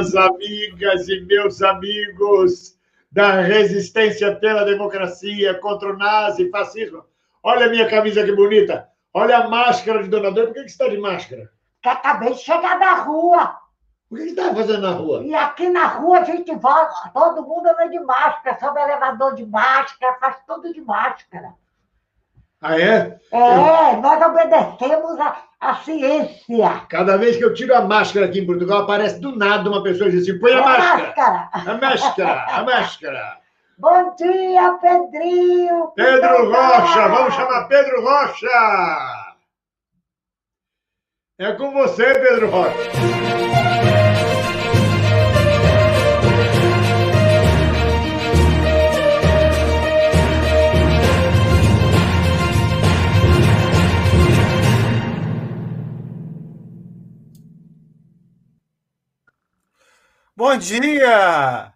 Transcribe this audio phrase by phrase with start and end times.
[0.00, 2.74] Minhas amigas e meus amigos
[3.12, 7.04] da resistência pela democracia contra o nazi fascismo.
[7.42, 8.88] Olha a minha camisa que bonita.
[9.12, 10.46] Olha a máscara de Dona Dor.
[10.46, 11.50] Por que, que você está de máscara?
[11.82, 13.58] Que acabei de chegar da rua.
[14.10, 15.22] O que você está fazendo na rua?
[15.22, 19.44] E aqui na rua a gente volta, todo mundo anda de máscara, sobe elevador de
[19.44, 21.52] máscara, faz tudo de máscara.
[22.62, 23.18] Ah, é?
[23.32, 26.82] É, nós obedecemos a, a ciência.
[26.90, 30.08] Cada vez que eu tiro a máscara aqui em Portugal, aparece do nada uma pessoa
[30.08, 31.02] e diz assim: põe a É máscara.
[31.06, 31.48] máscara.
[31.52, 33.38] A máscara, a máscara.
[33.78, 35.92] Bom dia, Pedrinho.
[35.96, 36.52] Pedro bem?
[36.52, 39.30] Rocha, vamos chamar Pedro Rocha.
[41.38, 42.90] É com você, Pedro Rocha.
[60.40, 61.70] Bom dia!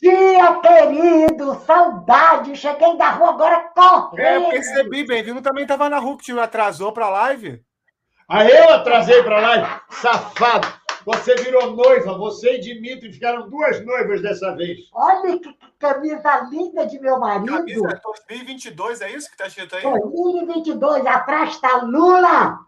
[0.00, 2.56] Dia, querido, saudade.
[2.56, 4.44] Cheguei da rua agora É, correndo.
[4.44, 7.62] eu percebi, bem-vindo também estava na rua, que te atrasou para a live.
[8.26, 10.66] Ah, eu atrasei para lá, safado.
[11.04, 14.78] Você virou noiva, você e Dimitri ficaram duas noivas dessa vez.
[14.94, 17.58] Olha que, camisa linda de meu marido.
[17.58, 19.82] Camisa 2022, é isso que tá escrito aí?
[19.82, 22.58] 2022, atrás está Lula.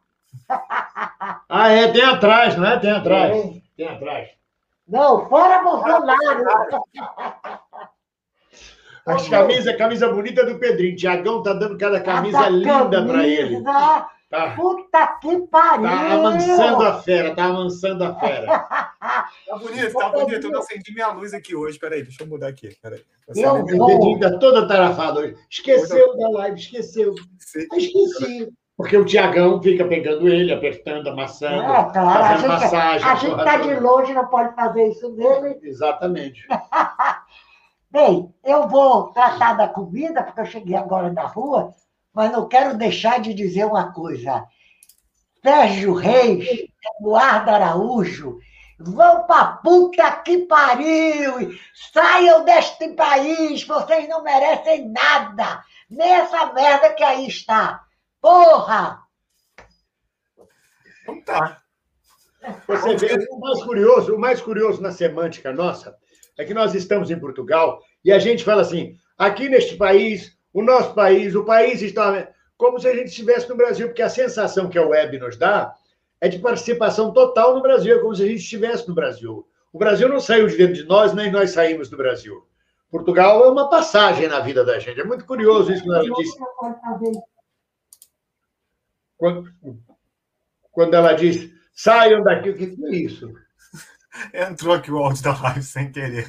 [1.48, 2.78] Ah, é, tem atrás, não é?
[2.78, 3.34] Tem atrás.
[3.34, 3.52] É.
[3.74, 4.39] Tem atrás.
[4.90, 6.44] Não, fora Bolsonaro.
[9.06, 10.96] As camisas, camisa bonita do Pedrinho.
[10.96, 13.62] Tiagão tá dando cada camisa Cada linda para ele.
[13.62, 15.82] camisa, Tá, Puta que pariu.
[15.88, 18.46] tá amansando a fera, tá amansando a fera.
[19.46, 20.46] Tá bonito, tá bonito.
[20.46, 21.78] Eu não acendi minha luz aqui hoje.
[21.78, 22.76] Peraí, deixa eu mudar aqui.
[22.80, 23.02] Peraí.
[23.34, 25.34] Eu O Pedrinho tá todo atarafado hoje.
[25.50, 27.14] Esqueceu da live, esqueceu.
[27.72, 28.52] Ah, Esqueci.
[28.80, 33.08] Porque o Tiagão fica pegando ele, apertando, amassando, É, claro, a fazendo gente, massagem.
[33.08, 33.74] a gente tá toda.
[33.74, 35.58] de longe, não pode fazer isso nele.
[35.62, 36.46] Exatamente.
[37.90, 41.74] Bem, eu vou tratar da comida, porque eu cheguei agora da rua,
[42.14, 44.46] mas não quero deixar de dizer uma coisa.
[45.42, 46.46] Sérgio Reis,
[47.00, 48.38] Eduardo Araújo,
[48.78, 51.50] vão pra puta que pariu!
[51.92, 55.62] Saiam deste país, vocês não merecem nada!
[55.90, 57.82] Nem essa merda que aí está!
[58.20, 59.00] Porra!
[61.02, 61.62] Então tá.
[62.66, 65.96] Você vê, o mais curioso, o mais curioso na semântica nossa
[66.38, 70.62] é que nós estamos em Portugal e a gente fala assim, aqui neste país, o
[70.62, 74.68] nosso país, o país está como se a gente estivesse no Brasil, porque a sensação
[74.68, 75.74] que a web nos dá
[76.20, 79.46] é de participação total no Brasil, é como se a gente estivesse no Brasil.
[79.72, 82.46] O Brasil não saiu de dentro de nós, nem nós saímos do Brasil.
[82.90, 85.00] Portugal é uma passagem na vida da gente.
[85.00, 86.38] É muito curioso isso que ela disse.
[89.20, 89.52] Quando,
[90.72, 93.30] quando ela diz, saiam daqui, o que é isso?
[94.32, 96.26] Entrou aqui o áudio da live sem querer.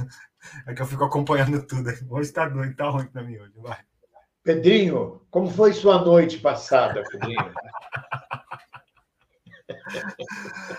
[0.68, 1.90] É que eu fico acompanhando tudo.
[2.10, 3.54] Hoje tá doido, tá ruim pra mim hoje.
[3.56, 3.80] Vai.
[4.44, 7.54] Pedrinho, como foi sua noite passada, Pedrinho?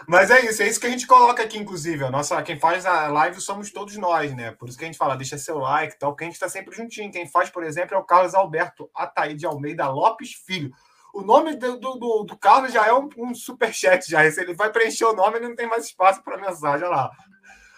[0.07, 2.05] Mas é isso, é isso que a gente coloca aqui, inclusive.
[2.05, 4.53] A nossa, quem faz a live somos todos nós, né?
[4.53, 6.51] Por isso que a gente fala, deixa seu like e tal, porque a gente está
[6.51, 7.11] sempre juntinho.
[7.11, 10.71] Quem faz, por exemplo, é o Carlos Alberto Ataíde Almeida Lopes Filho.
[11.13, 14.29] O nome do, do, do- Carlos já é um, um superchat, já.
[14.31, 16.87] Se ele vai preencher o nome, ele não tem mais espaço para mensagem.
[16.87, 17.11] Olha lá.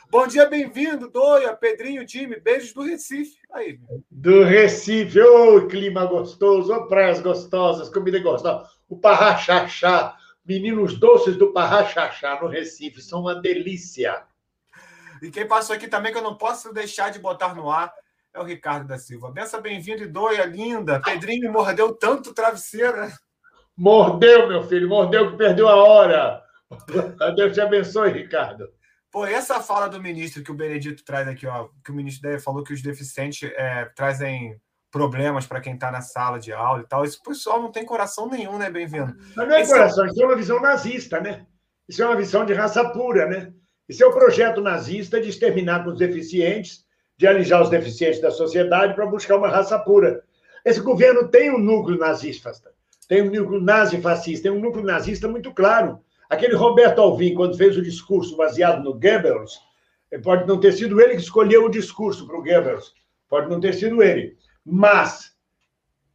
[0.08, 2.38] Bom dia, bem-vindo, Doia, Pedrinho, time.
[2.38, 3.36] Beijos do Recife.
[3.52, 3.80] Aí.
[4.08, 8.68] Do Recife, ô clima gostoso, ô praias gostosas, comida gostosa.
[8.88, 14.22] O Parrachachá, meninos doces do Parrachachá no Recife, são uma delícia.
[15.20, 17.92] E quem passou aqui também, que eu não posso deixar de botar no ar,
[18.32, 19.32] é o Ricardo da Silva.
[19.32, 21.00] Benção, bem-vindo, e Doia, linda.
[21.00, 23.08] Pedrinho mordeu tanto travesseiro.
[23.76, 26.42] Mordeu, meu filho, mordeu que perdeu a hora.
[27.36, 28.68] Deus te abençoe, Ricardo.
[29.10, 32.64] Pô, essa fala do ministro que o Benedito traz aqui, ó, que o ministro falou
[32.64, 34.60] que os deficientes é, trazem
[34.90, 37.04] problemas para quem está na sala de aula e tal.
[37.04, 39.14] Esse pessoal não tem coração nenhum, né, bem-vindo?
[39.36, 41.46] Mas não é Esse- coração, isso é uma visão nazista, né?
[41.88, 43.52] Isso é uma visão de raça pura, né?
[43.88, 46.84] Isso é o projeto nazista de exterminar com os deficientes,
[47.16, 50.22] de alijar os deficientes da sociedade para buscar uma raça pura.
[50.64, 52.50] Esse governo tem um núcleo nazista,
[53.06, 56.00] tem um núcleo nazi-fascista, tem um núcleo nazista muito claro.
[56.28, 59.58] Aquele Roberto Alvim, quando fez o discurso baseado no Goebbels,
[60.10, 62.92] eh, pode não ter sido ele que escolheu o discurso para o Goebbels,
[63.28, 65.34] pode não ter sido ele, mas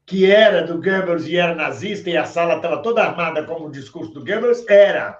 [0.06, 3.72] que era do Goebbels e era nazista e a sala estava toda armada como o
[3.72, 5.18] discurso do Goebbels, era.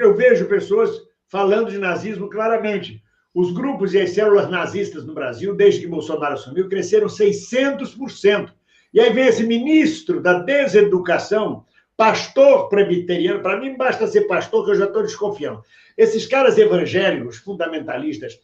[0.00, 0.90] Eu vejo pessoas
[1.28, 3.02] falando de nazismo claramente.
[3.32, 8.52] Os grupos e as células nazistas no Brasil, desde que Bolsonaro assumiu, cresceram 600%.
[8.94, 11.64] E aí vem esse ministro da deseducação
[11.96, 15.62] pastor presbiteriano, para mim basta ser pastor que eu já estou desconfiando.
[15.98, 18.38] Esses caras evangélicos, fundamentalistas,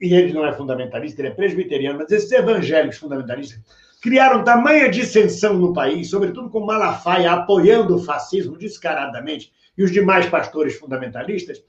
[0.00, 3.60] e ele não é fundamentalista, ele é presbiteriano, mas esses evangélicos fundamentalistas
[4.00, 10.26] criaram tamanha dissensão no país, sobretudo com Malafaia apoiando o fascismo descaradamente e os demais
[10.26, 11.62] pastores fundamentalistas,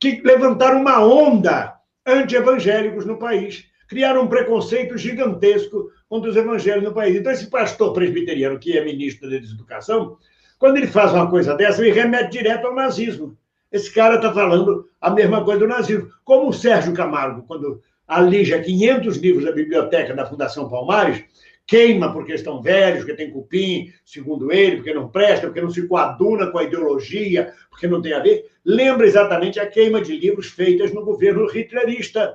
[0.00, 3.64] que levantaram uma onda anti-evangélicos no país.
[3.88, 7.16] Criaram um preconceito gigantesco contra os evangélicos no país.
[7.16, 10.16] Então, esse pastor presbiteriano, que é ministro da Educação,
[10.58, 13.36] quando ele faz uma coisa dessa, ele remete direto ao nazismo.
[13.72, 16.08] Esse cara está falando a mesma coisa do nazismo.
[16.24, 21.22] Como o Sérgio Camargo, quando alija 500 livros da biblioteca da Fundação Palmares,
[21.66, 25.86] queima porque estão velhos, porque tem cupim, segundo ele, porque não presta, porque não se
[25.86, 30.48] coaduna com a ideologia, porque não tem a ver, lembra exatamente a queima de livros
[30.48, 32.34] feitas no governo hitlerista,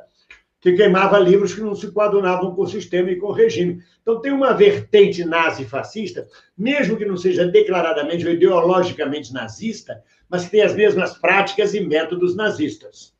[0.64, 3.84] que queimava livros que não se coadunavam com o sistema e com o regime.
[4.02, 6.26] Então tem uma vertente nazi-fascista,
[6.58, 11.82] mesmo que não seja declaradamente ou ideologicamente nazista, mas que tem as mesmas práticas e
[11.82, 13.14] métodos nazistas.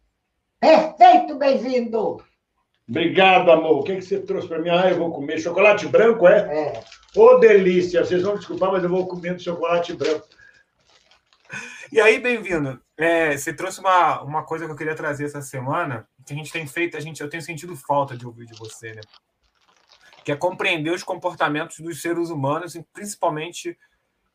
[0.62, 2.24] Perfeito, bem-vindo!
[2.88, 3.80] Obrigado, amor.
[3.80, 4.70] O que, é que você trouxe para mim?
[4.70, 6.38] Ah, eu vou comer chocolate branco, é?
[6.38, 6.84] É.
[7.14, 8.06] Ô, oh, delícia!
[8.06, 10.26] Vocês vão desculpar, mas eu vou comer chocolate branco.
[11.92, 12.80] E aí, bem-vindo.
[12.98, 16.52] É, você trouxe uma, uma coisa que eu queria trazer essa semana, que a gente
[16.52, 19.02] tem feito, a gente, eu tenho sentido falta de ouvir de você, né?
[20.24, 23.78] Que é compreender os comportamentos dos seres humanos, principalmente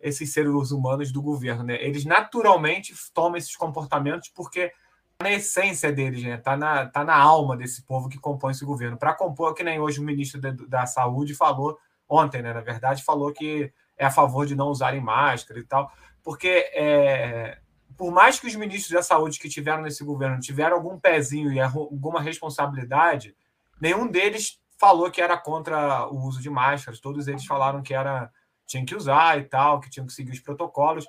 [0.01, 1.83] esses seres humanos do governo, né?
[1.83, 4.73] Eles naturalmente tomam esses comportamentos porque
[5.21, 6.37] na essência deles, né?
[6.37, 8.97] Tá na, tá na alma desse povo que compõe esse governo.
[8.97, 11.77] Para compor, que nem hoje o ministro da, da Saúde falou,
[12.09, 12.53] ontem, né?
[12.53, 15.91] Na verdade, falou que é a favor de não usarem máscara e tal,
[16.23, 17.59] porque é,
[17.99, 21.61] por mais que os ministros da saúde que tiveram nesse governo tiveram algum pezinho e
[21.61, 23.37] alguma responsabilidade,
[23.81, 27.01] nenhum deles falou que era contra o uso de máscaras.
[27.01, 28.31] Todos eles falaram que era
[28.65, 31.07] tinha que usar e tal, que tinham que seguir os protocolos.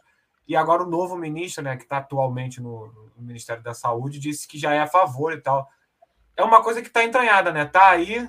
[0.48, 4.48] E agora o novo ministro, né, que está atualmente no, no, Ministério da Saúde, disse
[4.48, 5.70] que já é a favor e tal.
[6.36, 7.66] É uma coisa que está entranhada, né?
[7.66, 8.28] Tá aí,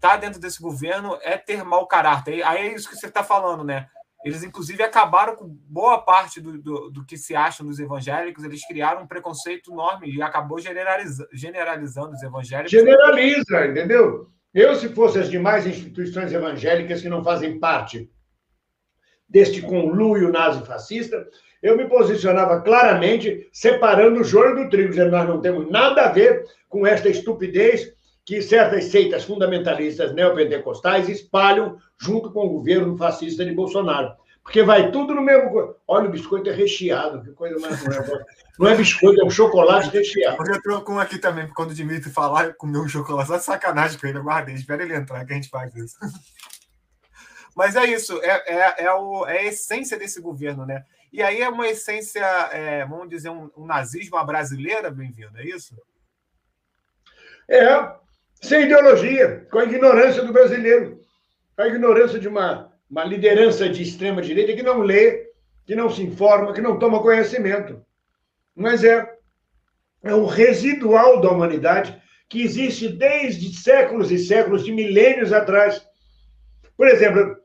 [0.00, 2.42] tá dentro desse governo, é ter mau caráter.
[2.42, 3.88] Aí é isso que você está falando, né?
[4.24, 8.66] Eles, inclusive, acabaram com boa parte do, do, do, que se acham dos evangélicos, eles
[8.66, 12.70] criaram um preconceito enorme e acabou generaliza, generalizando os evangélicos.
[12.70, 14.30] Generaliza, entendeu?
[14.52, 18.10] Eu, se fosse as demais instituições evangélicas que não fazem parte
[19.26, 21.26] deste conluio nazi-fascista,
[21.62, 26.12] eu me posicionava claramente separando o joio do trigo, dizendo nós não temos nada a
[26.12, 27.92] ver com esta estupidez
[28.30, 34.12] que certas seitas fundamentalistas neopentecostais espalham junto com o governo fascista de Bolsonaro.
[34.44, 35.74] Porque vai tudo no mesmo.
[35.84, 38.24] Olha, o biscoito é recheado, que coisa mais não é.
[38.56, 40.44] Não é biscoito, é um chocolate recheado.
[40.64, 43.98] Eu com um aqui também, quando o Dimitri falar, eu comer um chocolate, só sacanagem
[43.98, 45.96] com ele, eu guardei, espera ele entrar que a gente faz isso.
[47.56, 50.84] Mas é isso, é, é, é, o, é a essência desse governo, né?
[51.12, 55.44] E aí é uma essência, é, vamos dizer, um, um nazismo à brasileira, bem-vindo, é
[55.44, 55.74] isso?
[57.48, 57.98] É,
[58.40, 61.00] sem ideologia, com a ignorância do brasileiro,
[61.56, 65.26] a ignorância de uma, uma liderança de extrema-direita que não lê,
[65.66, 67.84] que não se informa, que não toma conhecimento.
[68.54, 69.06] Mas é,
[70.02, 75.84] é um residual da humanidade que existe desde séculos e séculos, de milênios atrás.
[76.76, 77.36] Por exemplo,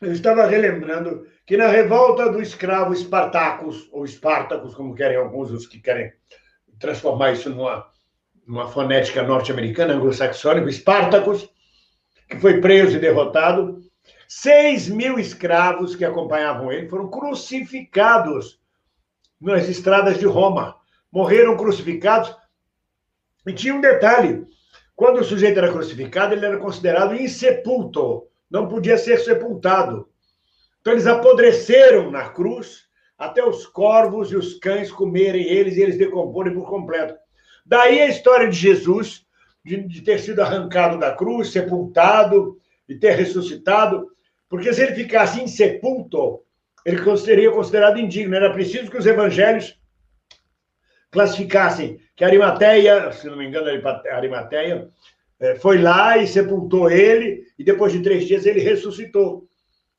[0.00, 5.66] eu estava relembrando que na revolta do escravo Espartacus, ou Espartacus, como querem alguns os
[5.66, 6.12] que querem
[6.78, 7.90] transformar isso numa,
[8.48, 11.48] numa fonética norte-americana, anglo-saxônica, Espartacus,
[12.28, 13.78] que foi preso e derrotado,
[14.26, 18.58] seis mil escravos que acompanhavam ele foram crucificados
[19.40, 20.76] nas estradas de Roma.
[21.12, 22.34] Morreram crucificados.
[23.46, 24.44] E tinha um detalhe:
[24.96, 30.08] quando o sujeito era crucificado, ele era considerado insepulto não podia ser sepultado.
[30.80, 32.88] Então eles apodreceram na cruz
[33.18, 37.14] até os corvos e os cães comerem eles e eles decomporem por completo.
[37.68, 39.26] Daí a história de Jesus,
[39.62, 42.58] de, de ter sido arrancado da cruz, sepultado
[42.88, 44.08] e ter ressuscitado,
[44.48, 46.42] porque se ele ficasse insepulto,
[46.82, 48.34] ele seria considerado indigno.
[48.34, 49.78] Era preciso que os evangelhos
[51.10, 53.68] classificassem que Arimateia, se não me engano,
[54.10, 54.88] Arimateia,
[55.38, 59.46] é, foi lá e sepultou ele, e depois de três dias ele ressuscitou.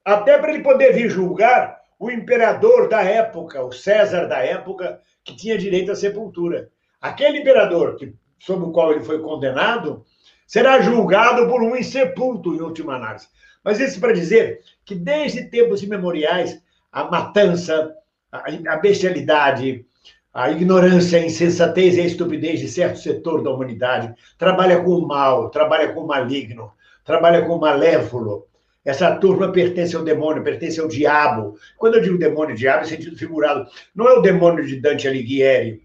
[0.04, 5.36] Até para ele poder vir julgar o imperador da época, o César da época, que
[5.36, 6.72] tinha direito à sepultura.
[7.02, 10.04] Aquele imperador que, sob o qual ele foi condenado
[10.46, 13.28] será julgado por um insepulto, em última análise.
[13.64, 17.94] Mas isso para dizer que desde tempos imemoriais, a matança,
[18.32, 19.86] a bestialidade,
[20.34, 25.08] a ignorância, a insensatez e a estupidez de certo setor da humanidade, trabalha com o
[25.08, 26.72] mal, trabalha com o maligno,
[27.04, 28.48] trabalha com o malévolo,
[28.84, 31.58] Essa turma pertence ao demônio, pertence ao diabo.
[31.78, 33.68] Quando eu digo demônio e diabo, é sentido figurado.
[33.94, 35.84] Não é o demônio de Dante Alighieri,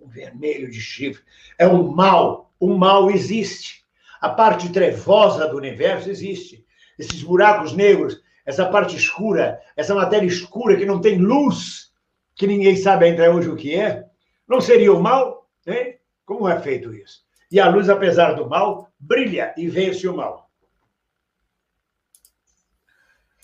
[0.00, 1.22] o vermelho de chifre.
[1.58, 2.52] É o mal.
[2.58, 3.84] O mal existe.
[4.20, 6.64] A parte trevosa do universo existe.
[6.98, 11.92] Esses buracos negros, essa parte escura, essa matéria escura que não tem luz,
[12.34, 14.04] que ninguém sabe até hoje o que é,
[14.46, 15.48] não seria o mal?
[15.66, 15.98] Hein?
[16.24, 17.24] Como é feito isso?
[17.50, 20.50] E a luz, apesar do mal, brilha e vence o mal.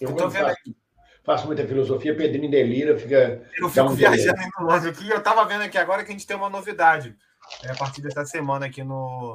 [0.01, 0.57] Eu então, faço,
[1.27, 3.43] faço, muita filosofia, Pedrinho delira, fica.
[3.59, 5.11] Eu fico viajando no longe aqui.
[5.11, 7.15] Eu estava vendo aqui agora que a gente tem uma novidade.
[7.63, 9.35] É, a partir dessa semana aqui no,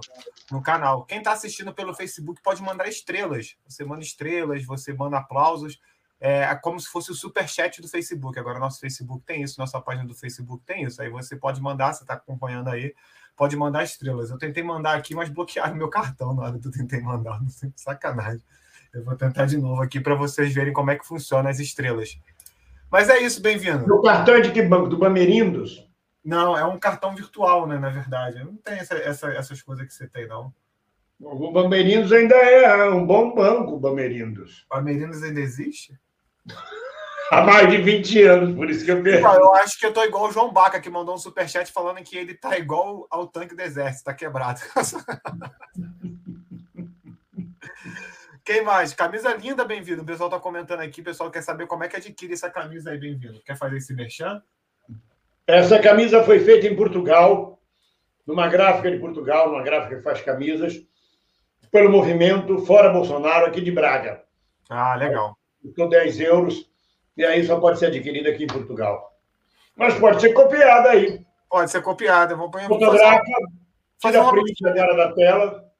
[0.52, 1.06] no canal.
[1.06, 3.56] Quem está assistindo pelo Facebook pode mandar estrelas.
[3.68, 5.80] Você manda estrelas, você manda aplausos.
[6.20, 8.38] É, é como se fosse o super chat do Facebook.
[8.38, 11.02] Agora nosso Facebook tem isso, nossa página do Facebook tem isso.
[11.02, 12.94] Aí você pode mandar, você está acompanhando aí,
[13.36, 14.30] pode mandar estrelas.
[14.30, 17.42] Eu tentei mandar aqui, mas bloquearam meu cartão na hora que eu tentei mandar.
[17.42, 18.44] Não sei, sacanagem.
[18.94, 22.20] Eu vou tentar de novo aqui para vocês verem como é que funciona as estrelas.
[22.92, 23.86] Mas é isso, bem-vindo.
[23.94, 24.90] O cartão é de que banco?
[24.90, 25.88] Do Bamerindos?
[26.24, 27.80] Não, é um cartão virtual, né?
[27.80, 28.44] Na verdade.
[28.44, 30.54] Não tem essa, essa, essas coisas que você tem, não.
[31.22, 34.66] O Bamerindos ainda é um bom banco, o Bamerindos.
[34.70, 35.98] O Bamerindos ainda existe?
[37.32, 39.36] Há mais de 20 anos, por isso que eu pergunto.
[39.36, 42.18] Eu acho que eu tô igual o João Baca, que mandou um superchat falando que
[42.18, 44.60] ele tá igual ao tanque do exército, tá quebrado.
[48.52, 48.94] Quem mais?
[48.94, 50.02] Camisa linda, bem-vindo.
[50.02, 52.92] O pessoal está comentando aqui, o pessoal quer saber como é que adquire essa camisa
[52.92, 53.42] aí, bem-vindo.
[53.46, 54.44] Quer fazer esse merchan?
[55.48, 57.58] Essa camisa foi feita em Portugal,
[58.28, 60.86] numa gráfica de Portugal, numa gráfica que faz camisas,
[61.72, 64.22] pelo movimento Fora Bolsonaro aqui de Braga.
[64.70, 65.38] Ah, legal.
[65.62, 66.70] Custou 10 euros,
[67.16, 69.18] e aí só pode ser adquirida aqui em Portugal.
[69.78, 71.26] Mas pode ser copiada aí.
[71.50, 72.36] Pode ser copiada.
[72.36, 73.24] Vou pôr Fotografa,
[73.98, 75.71] tira a print agora da tela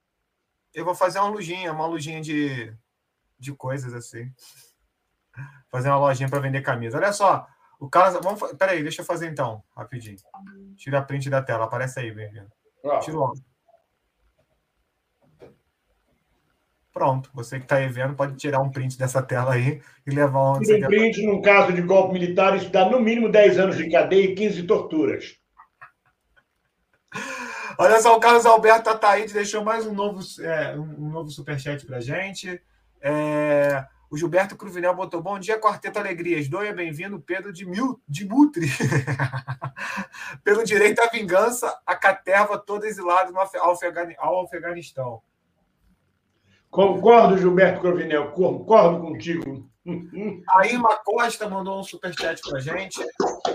[0.74, 2.74] eu vou fazer uma lojinha, uma lojinha de,
[3.40, 4.32] de coisas assim.
[5.70, 6.98] Fazer uma lojinha para vender camisa.
[6.98, 7.48] Olha só,
[7.80, 8.20] o cara.
[8.20, 10.18] Vamos, peraí, deixa eu fazer então, rapidinho.
[10.76, 12.52] Tira a print da tela, aparece aí, bem-vindo.
[13.02, 13.34] Tira o
[16.94, 20.60] Pronto, você que está aí vendo pode tirar um print dessa tela aí e levar
[20.60, 23.90] Tira um print, num caso de golpe militar, isso dá no mínimo 10 anos de
[23.90, 25.41] cadeia e 15 torturas.
[27.82, 32.00] Olha só, o Carlos Alberto Ataíde deixou mais um novo, é, um novo superchat para
[32.00, 32.62] gente.
[33.02, 36.48] É, o Gilberto Cruvinel botou bom dia, Quarteto Alegrias.
[36.48, 38.68] Doia, bem-vindo, Pedro de, Mil, de Mutri.
[40.46, 43.40] Pelo direito à vingança, a caterva todo exilado no,
[44.20, 45.20] ao Afeganistão.
[46.70, 49.68] Concordo, Gilberto Cruvinel, concordo contigo.
[50.56, 53.04] A Irma Costa mandou um superchat para gente.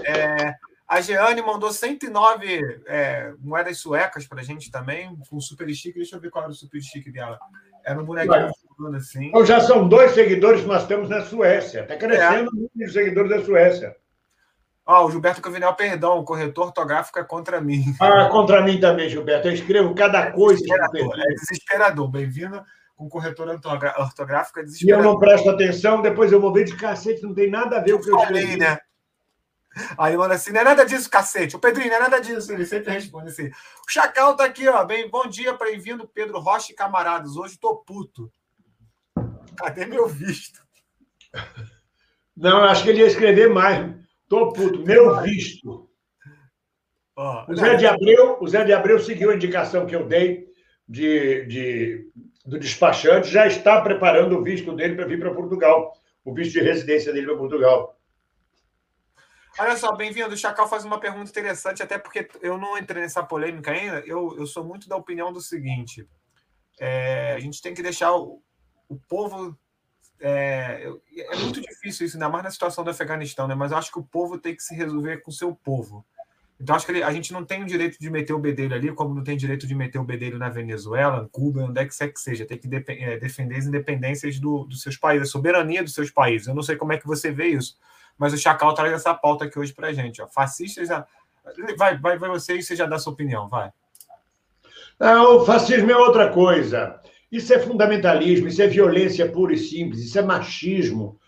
[0.05, 0.53] É,
[0.89, 5.95] a Jeane mandou 109 é, moedas suecas para a gente também, com super stick.
[5.95, 7.39] Deixa eu ver qual era o super stick dela.
[7.85, 9.27] Era um bonequinho jogando assim.
[9.27, 11.81] Então já são dois seguidores que nós temos na Suécia.
[11.81, 12.43] Está crescendo é.
[12.43, 13.97] o número de seguidores da Suécia.
[14.85, 17.83] Ah, o Gilberto Cavinel, perdão, o corretor ortográfico é contra mim.
[18.01, 19.49] Ah, contra mim também, Gilberto.
[19.49, 20.63] Eu escrevo cada coisa.
[20.63, 21.19] É desesperador.
[21.19, 22.09] É desesperador.
[22.09, 22.63] Bem-vindo
[22.95, 24.61] com corretor ortográfico.
[24.61, 25.05] É desesperador.
[25.05, 27.81] E eu não presto atenção, depois eu vou ver de cacete, não tem nada a
[27.81, 28.57] ver com o que eu escrevi.
[28.57, 28.79] né?
[29.99, 31.57] Aí manda assim: não é nada disso, cacete.
[31.57, 32.53] O Pedrinho, não é nada disso.
[32.53, 33.49] Ele sempre responde assim.
[33.49, 34.85] O Chacal tá aqui, ó.
[34.85, 37.37] Bem, bom dia, bem-vindo, Pedro Rocha e camaradas.
[37.37, 38.31] Hoje tô puto.
[39.57, 40.61] Cadê meu visto?
[42.37, 43.95] Não, acho que ele ia escrever mais.
[44.29, 45.89] Tô puto, meu visto.
[47.17, 50.47] o, Zé de Abreu, o Zé de Abreu seguiu a indicação que eu dei
[50.89, 52.11] de, de
[52.45, 55.93] do despachante, já está preparando o visto dele para vir para Portugal,
[56.25, 57.96] o visto de residência dele para Portugal.
[59.59, 60.35] Olha só, bem-vindo.
[60.35, 64.01] O Chacal faz uma pergunta interessante, até porque eu não entrei nessa polêmica ainda.
[64.01, 66.07] Eu, eu sou muito da opinião do seguinte:
[66.79, 68.43] é, a gente tem que deixar o,
[68.87, 69.59] o povo.
[70.21, 73.55] É, é, muito difícil isso, ainda mais na situação do Afeganistão, né?
[73.55, 76.05] Mas eu acho que o povo tem que se resolver com o seu povo.
[76.61, 78.93] Então, acho que ele, a gente não tem o direito de meter o bedelho ali,
[78.95, 82.09] como não tem direito de meter o bedelho na Venezuela, Cuba, onde é que quer
[82.09, 82.47] que seja.
[82.47, 86.47] Tem que é, defender as independências do, dos seus países, a soberania dos seus países.
[86.47, 87.77] Eu não sei como é que você vê isso
[88.19, 90.23] mas o Chacal traz essa pauta aqui hoje para a gente.
[90.23, 90.27] Ó.
[90.27, 90.89] Fascistas.
[90.89, 91.07] Já...
[91.77, 93.71] Vai, vai, vai você e você já dá sua opinião, vai.
[94.99, 97.01] Não, o fascismo é outra coisa.
[97.31, 101.21] Isso é fundamentalismo, isso é violência pura e simples, isso é machismo,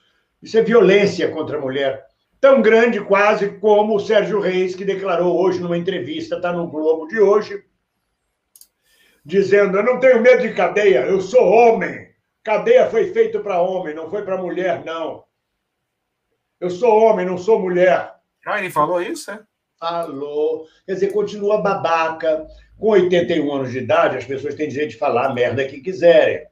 [0.43, 2.07] isso é violência contra a mulher.
[2.41, 7.07] Tão grande quase como o Sérgio Reis, que declarou hoje numa entrevista, está no Globo
[7.09, 7.65] de hoje,
[9.25, 12.09] dizendo: Eu não tenho medo de cadeia, eu sou homem.
[12.43, 15.25] Cadeia foi feito para homem, não foi para mulher, não.
[16.61, 18.15] Eu sou homem, não sou mulher.
[18.45, 19.41] Ah, ele falou isso, é?
[19.79, 20.67] Falou.
[20.87, 22.47] Quer dizer, continua babaca.
[22.79, 26.47] Com 81 anos de idade, as pessoas têm direito de falar a merda que quiserem.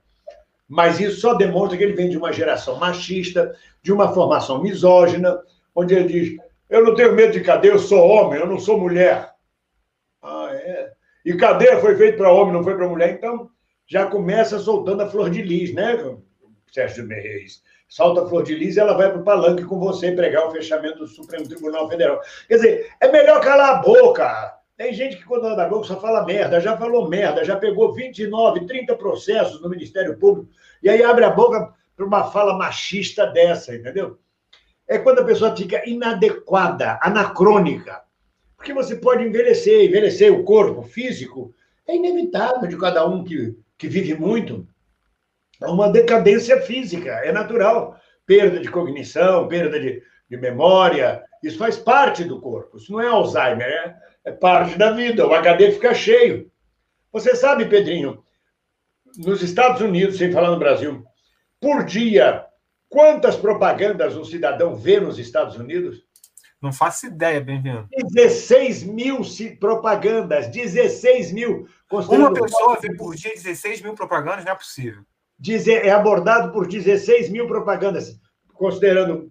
[0.68, 5.40] Mas isso só demonstra que ele vem de uma geração machista, de uma formação misógina,
[5.74, 6.36] onde ele diz:
[6.68, 9.30] Eu não tenho medo de cadeia, eu sou homem, eu não sou mulher.
[10.20, 10.92] Ah, é.
[11.24, 13.10] E cadeia foi feito para homem, não foi para mulher.
[13.10, 13.48] Então,
[13.86, 15.96] já começa soltando a flor de lis, né,
[16.72, 17.62] Sérgio Reis?
[17.88, 20.98] Solta a flor de lis ela vai para o palanque com você pregar o fechamento
[20.98, 22.20] do Supremo Tribunal Federal.
[22.48, 24.56] Quer dizer, é melhor calar a boca.
[24.76, 28.66] Tem gente que, quando anda boca, só fala merda, já falou merda, já pegou 29,
[28.66, 30.50] 30 processos no Ministério Público,
[30.82, 34.18] e aí abre a boca para uma fala machista dessa, entendeu?
[34.86, 38.02] É quando a pessoa fica inadequada, anacrônica.
[38.56, 41.54] Porque você pode envelhecer, envelhecer o corpo físico,
[41.88, 44.66] é inevitável de cada um que, que vive muito.
[45.62, 47.98] É uma decadência física, é natural.
[48.26, 52.76] Perda de cognição, perda de, de memória, isso faz parte do corpo.
[52.76, 55.26] Isso não é Alzheimer, é, é parte da vida.
[55.26, 56.50] O HD fica cheio.
[57.12, 58.22] Você sabe, Pedrinho,
[59.16, 61.04] nos Estados Unidos, sem falar no Brasil,
[61.60, 62.44] por dia,
[62.88, 66.04] quantas propagandas um cidadão vê nos Estados Unidos?
[66.60, 67.86] Não faço ideia, bem-vindo.
[68.12, 69.20] 16 mil
[69.60, 71.68] propagandas, 16 mil.
[71.90, 75.04] Uma pessoa vê por dia 16 mil propagandas, não é possível.
[75.66, 78.18] É abordado por 16 mil propagandas,
[78.54, 79.30] considerando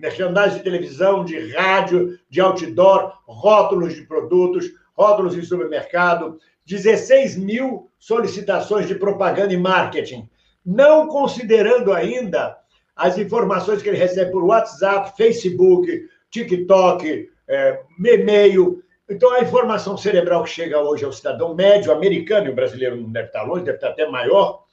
[0.00, 7.90] merchandising de televisão, de rádio, de outdoor, rótulos de produtos, rótulos em supermercado, 16 mil
[7.98, 10.28] solicitações de propaganda e marketing,
[10.64, 12.56] não considerando ainda
[12.94, 18.82] as informações que ele recebe por WhatsApp, Facebook, TikTok, é, e-mail.
[19.08, 23.10] Então, a informação cerebral que chega hoje ao cidadão médio americano, e o brasileiro não
[23.10, 24.64] deve estar longe, deve estar até maior,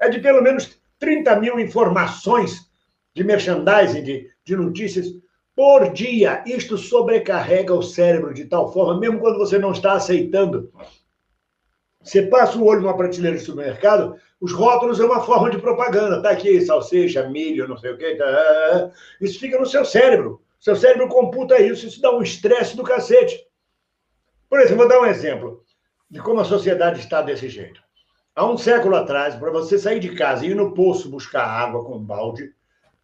[0.00, 2.70] é de pelo menos 30 mil informações
[3.14, 5.06] de merchandising, de, de notícias,
[5.54, 6.42] por dia.
[6.46, 10.72] Isto sobrecarrega o cérebro de tal forma, mesmo quando você não está aceitando.
[12.02, 16.22] Você passa o olho numa prateleira de supermercado, os rótulos é uma forma de propaganda.
[16.22, 18.14] Tá aqui salsicha, milho, não sei o quê.
[18.16, 18.90] Tá...
[19.20, 20.40] Isso fica no seu cérebro.
[20.58, 23.38] Seu cérebro computa isso, isso dá um estresse do cacete.
[24.48, 25.62] Por exemplo, vou dar um exemplo
[26.10, 27.82] de como a sociedade está desse jeito.
[28.40, 31.84] Há um século atrás, para você sair de casa e ir no poço buscar água
[31.84, 32.54] com um balde,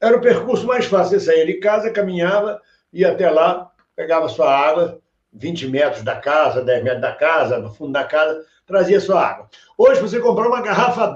[0.00, 1.20] era o percurso mais fácil.
[1.20, 2.58] Você saía de casa, caminhava,
[2.90, 4.98] ia até lá, pegava sua água,
[5.34, 9.50] 20 metros da casa, 10 metros da casa, no fundo da casa, trazia sua água.
[9.76, 11.06] Hoje, você comprar uma garrafa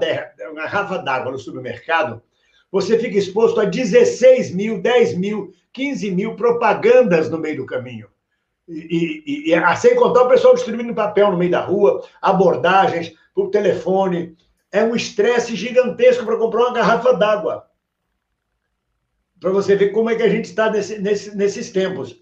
[0.99, 2.21] d'água no supermercado,
[2.71, 8.07] você fica exposto a 16 mil, 10 mil, 15 mil propagandas no meio do caminho.
[8.69, 13.19] E, e, e ah, sem contar o pessoal distribuindo papel no meio da rua, abordagens
[13.33, 14.37] por telefone.
[14.71, 17.71] É um estresse gigantesco para comprar uma garrafa d'água
[19.41, 22.15] para você ver como é que a gente está nesse, nesse, nesses tempos.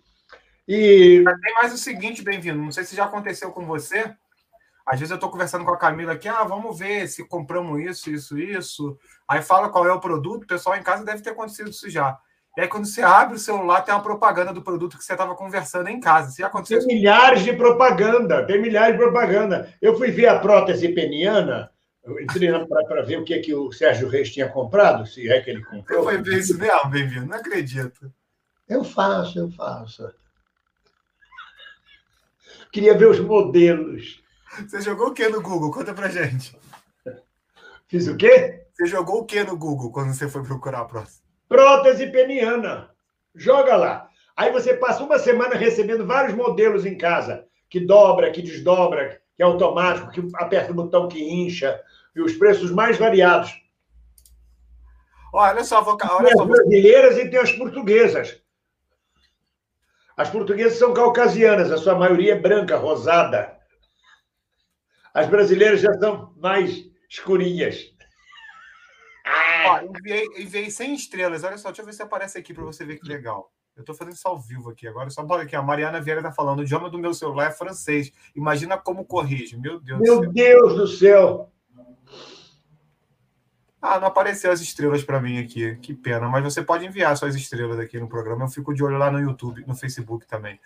[0.66, 2.58] E tem mais o seguinte, bem-vindo.
[2.58, 4.16] Não sei se já aconteceu com você.
[4.86, 8.10] Às vezes eu estou conversando com a Camila aqui, ah, vamos ver se compramos isso,
[8.10, 8.98] isso, isso.
[9.28, 12.18] Aí fala qual é o produto, o pessoal em casa deve ter acontecido isso já.
[12.58, 15.36] E aí, quando você abre o celular, tem uma propaganda do produto que você estava
[15.36, 16.32] conversando em casa.
[16.32, 19.74] Se aconteceu tem milhares de propaganda, tem milhares de propaganda.
[19.82, 21.72] Eu fui ver a prótese peniana,
[22.04, 22.52] eu entrei
[22.88, 25.64] para ver o que, é que o Sérgio Reis tinha comprado, se é que ele
[25.64, 26.04] comprou.
[26.04, 28.12] Foi ver isso mesmo, bem-vindo, não acredito.
[28.68, 30.12] Eu faço, eu faço.
[32.72, 34.24] Queria ver os modelos.
[34.68, 35.72] Você jogou o que no Google?
[35.72, 36.58] Conta pra gente.
[37.88, 38.66] Fiz o quê?
[38.74, 41.19] Você jogou o que no Google quando você foi procurar a próxima?
[41.50, 42.92] Prótese peniana.
[43.36, 44.08] Joga lá.
[44.38, 49.42] Aí você passa uma semana recebendo vários modelos em casa, que dobra, que desdobra, que
[49.42, 51.82] é automático, que aperta o botão que incha,
[52.16, 53.52] e os preços mais variados.
[55.34, 55.98] Olha só, vou...
[56.02, 58.42] olha tem as brasileiras e tem as portuguesas.
[60.16, 63.58] As portuguesas são caucasianas, a sua maioria é branca, rosada.
[65.14, 67.94] As brasileiras já são mais escurinhas.
[69.70, 71.44] Ó, enviei, enviei 100 estrelas.
[71.44, 73.52] Olha só, deixa eu ver se aparece aqui para você ver que legal.
[73.76, 75.10] Eu estou fazendo isso ao vivo aqui agora.
[75.10, 75.56] Só bora aqui.
[75.56, 78.12] A Mariana Vieira está falando: o idioma do meu celular é francês.
[78.36, 79.58] Imagina como corrige.
[79.58, 80.34] Meu Deus meu do céu.
[80.34, 81.52] Meu Deus do céu.
[83.82, 85.78] Ah, não apareceu as estrelas para mim aqui.
[85.78, 86.28] Que pena.
[86.28, 88.44] Mas você pode enviar suas estrelas aqui no programa.
[88.44, 90.60] Eu fico de olho lá no YouTube, no Facebook também.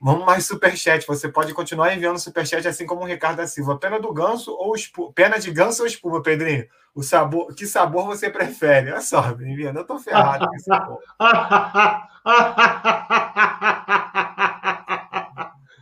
[0.00, 1.06] Vamos mais superchat.
[1.06, 3.78] Você pode continuar enviando superchat assim como o Ricardo da Silva.
[3.78, 5.12] Pena do ganso ou espuma?
[5.12, 6.66] Pena de ganso ou espuma, Pedrinho?
[6.94, 8.90] O sabor, que sabor você prefere?
[8.90, 9.78] Olha só, enviando.
[9.78, 10.98] Eu tô ferrado com esse sabor.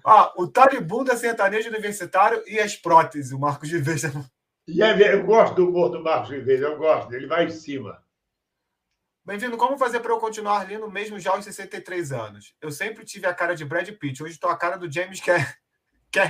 [0.05, 3.33] ah, o Talibunda sertanejo universitário e as próteses.
[3.33, 4.03] O Marcos de Vez
[4.69, 8.03] e é, eu gosto do humor do Marcos Ribeiro, eu gosto, ele vai em cima.
[9.29, 9.59] Bem-vindo.
[9.59, 12.55] Como fazer para eu continuar lindo mesmo já aos 63 anos?
[12.63, 15.21] Eu sempre tive a cara de Brad Pitt, hoje estou a cara do James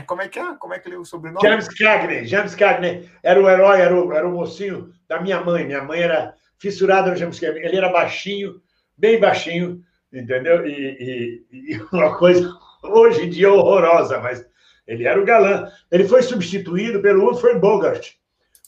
[0.04, 0.56] como é que é?
[0.56, 1.48] Como é que ele é o sobrenome?
[1.48, 2.26] James Cagney.
[2.26, 5.64] James Cagney era o herói, era o, era o mocinho da minha mãe.
[5.64, 7.64] Minha mãe era fissurada no James Cagney.
[7.64, 8.61] Ele era baixinho,
[8.96, 9.80] bem baixinho,
[10.12, 10.66] entendeu?
[10.66, 14.44] E, e, e uma coisa hoje em dia horrorosa, mas
[14.88, 15.70] ele era o galã.
[15.92, 18.14] Ele foi substituído pelo Humphrey Bogart.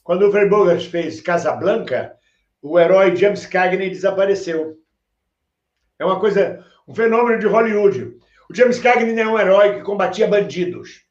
[0.05, 2.16] Quando o Humphrey Bogart fez Casablanca,
[2.62, 4.79] o herói James Cagney desapareceu.
[5.99, 8.16] É uma coisa, um fenômeno de Hollywood.
[8.49, 11.05] O James Cagney é um herói que combatia bandidos.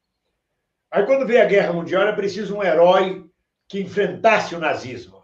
[0.92, 3.26] Aí, quando veio a Guerra Mundial, era preciso um herói
[3.68, 5.24] que enfrentasse o nazismo.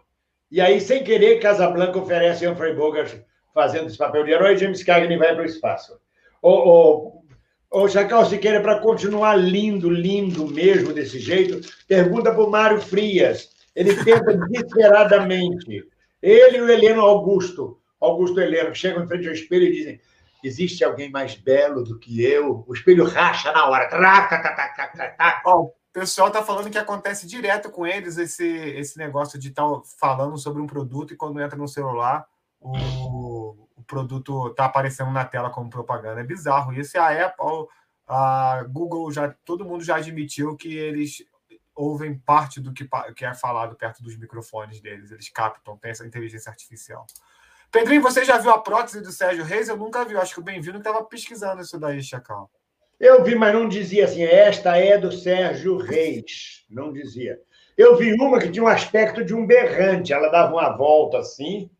[0.50, 3.16] E aí, sem querer, Casablanca oferece Humphrey Bogart
[3.52, 5.98] fazendo esse papel de herói e James Cagney vai para o espaço.
[6.40, 7.22] O, o,
[7.70, 13.50] o Chacal Siqueira, para continuar lindo, lindo mesmo desse jeito, pergunta para o Mário Frias.
[13.74, 15.84] Ele tenta desesperadamente.
[16.22, 20.00] Ele e o Heleno Augusto, Augusto Heleno, chegam em frente ao espelho e dizem:
[20.42, 22.64] Existe alguém mais belo do que eu?
[22.66, 23.88] O espelho racha na hora.
[25.44, 29.64] o pessoal está falando que acontece direto com eles esse, esse negócio de estar
[29.98, 32.26] falando sobre um produto e quando entra no celular,
[32.60, 36.20] o, o produto está aparecendo na tela como propaganda.
[36.20, 36.72] É bizarro.
[36.72, 37.66] Isso é a Apple,
[38.06, 41.24] a Google, já todo mundo já admitiu que eles
[41.76, 45.12] ouvem parte do que, que é falado perto dos microfones deles.
[45.12, 47.06] Eles captam, tem essa inteligência artificial.
[47.70, 49.68] Pedrinho, você já viu a prótese do Sérgio Reis?
[49.68, 50.16] Eu nunca vi.
[50.16, 52.50] Acho que o Bem-vindo estava pesquisando isso daí, Chacal.
[52.98, 56.64] Eu vi, mas não dizia assim, esta é do Sérgio Reis.
[56.70, 57.38] Não dizia.
[57.76, 60.14] Eu vi uma que tinha um aspecto de um berrante.
[60.14, 61.70] Ela dava uma volta assim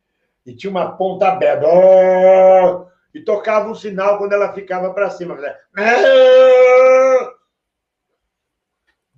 [0.45, 1.67] e tinha uma ponta aberta.
[1.67, 2.87] Oh!
[3.15, 5.39] E tocava um sinal quando ela ficava para cima.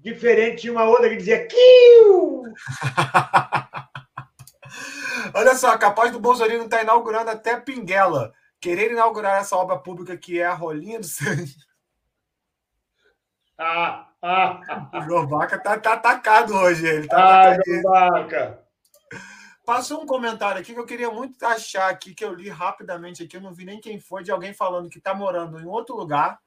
[0.08, 2.44] Diferente de uma outra que dizia Kiu!
[5.34, 8.32] Olha só, capaz do Bolsonaro estar tá inaugurando até Pinguela.
[8.58, 11.54] Querer inaugurar essa obra pública que é a Rolinha do Sangue.
[13.58, 14.98] Ah, ah, ah.
[14.98, 16.86] O João Baca tá, tá atacado hoje.
[16.86, 18.64] Ele tá ah, João Baca.
[19.66, 23.36] Passou um comentário aqui que eu queria muito achar aqui, que eu li rapidamente aqui,
[23.36, 26.40] eu não vi nem quem foi, de alguém falando que está morando em outro lugar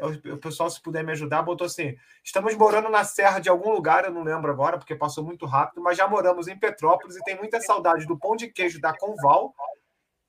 [0.00, 4.04] o pessoal, se puder me ajudar, botou assim: estamos morando na serra de algum lugar,
[4.04, 7.36] eu não lembro agora, porque passou muito rápido, mas já moramos em Petrópolis e tem
[7.36, 9.54] muita saudade do pão de queijo da Conval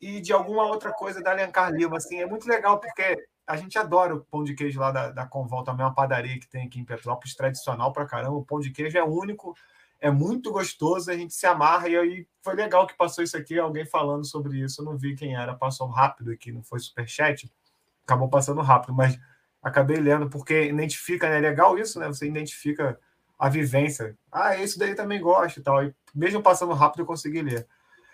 [0.02, 1.98] e de alguma outra coisa da Alencar Lima.
[1.98, 5.26] Assim, é muito legal, porque a gente adora o pão de queijo lá da, da
[5.26, 8.36] Conval, também é uma padaria que tem aqui em Petrópolis, tradicional pra caramba.
[8.36, 9.56] O pão de queijo é único,
[10.02, 11.88] é muito gostoso, a gente se amarra.
[11.88, 14.82] E aí foi legal que passou isso aqui, alguém falando sobre isso.
[14.82, 17.50] Eu não vi quem era, passou rápido aqui, não foi superchat,
[18.04, 19.18] acabou passando rápido, mas
[19.64, 21.38] acabei lendo, porque identifica, né?
[21.38, 22.08] É legal isso, né?
[22.08, 23.00] Você identifica
[23.40, 24.16] a vivência.
[24.32, 25.84] Ah, esse daí também gosto e tal.
[25.84, 27.66] E mesmo passando rápido, eu consegui ler.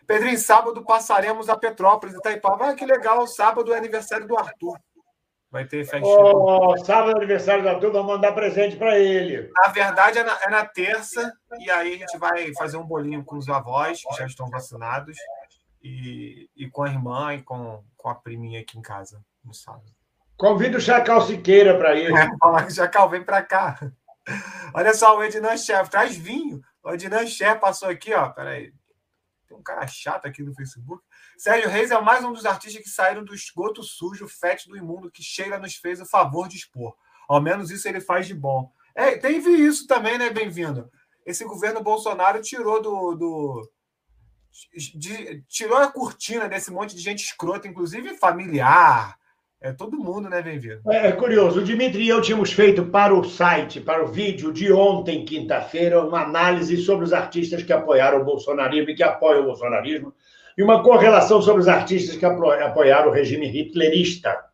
[0.06, 2.70] Pedrinho, sábado passaremos a Petrópolis, Itaipava.
[2.70, 4.80] Ah, que legal, sábado é aniversário do Arthur.
[5.52, 6.08] Vai ter festa.
[6.08, 9.52] Oh, sábado é aniversário do Arthur, vamos mandar presente para ele.
[9.52, 13.24] Na verdade, é na, é na, terça, e aí a gente vai fazer um bolinho
[13.24, 15.18] com os avós, que já estão vacinados,
[15.82, 19.99] e, e com a irmã e com, com a priminha aqui em casa, no sábado.
[20.40, 22.10] Convido o Chacal Siqueira para ir.
[22.16, 23.78] É, Chacal, vem para cá.
[24.74, 26.62] Olha só, o Ednan Chef traz vinho.
[26.82, 28.30] O Ednan Chef passou aqui, ó.
[28.30, 28.74] Peraí.
[29.50, 31.04] Tem um cara chato aqui no Facebook.
[31.38, 35.22] Sérgio Reis é mais um dos artistas que saíram do esgoto sujo, e imundo que
[35.22, 36.96] Sheila nos fez o favor de expor.
[37.28, 38.72] Ao menos isso ele faz de bom.
[38.96, 40.30] É, teve isso também, né?
[40.30, 40.90] Bem-vindo.
[41.26, 43.16] Esse governo Bolsonaro tirou do.
[43.16, 43.72] do
[44.74, 49.20] de, tirou a cortina desse monte de gente escrota, inclusive familiar,
[49.62, 50.80] é todo mundo, né, bem-vindo?
[50.90, 51.60] É, é, curioso.
[51.60, 56.02] O Dimitri e eu tínhamos feito para o site, para o vídeo de ontem, quinta-feira,
[56.02, 60.14] uma análise sobre os artistas que apoiaram o bolsonarismo e que apoiam o bolsonarismo,
[60.58, 64.46] e uma correlação sobre os artistas que apoiaram o regime hitlerista.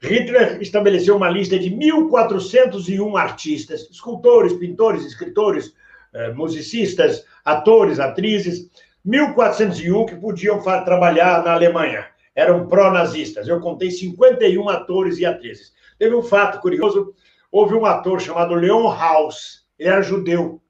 [0.00, 5.74] Hitler estabeleceu uma lista de 1.401 artistas, escultores, pintores, escritores,
[6.14, 8.70] eh, musicistas, atores, atrizes,
[9.04, 12.06] 1.401 que podiam trabalhar na Alemanha
[12.38, 13.48] eram pró-nazistas.
[13.48, 15.72] Eu contei 51 atores e atrizes.
[15.98, 17.12] Teve um fato curioso:
[17.50, 20.62] houve um ator chamado Leon Haus, ele era judeu.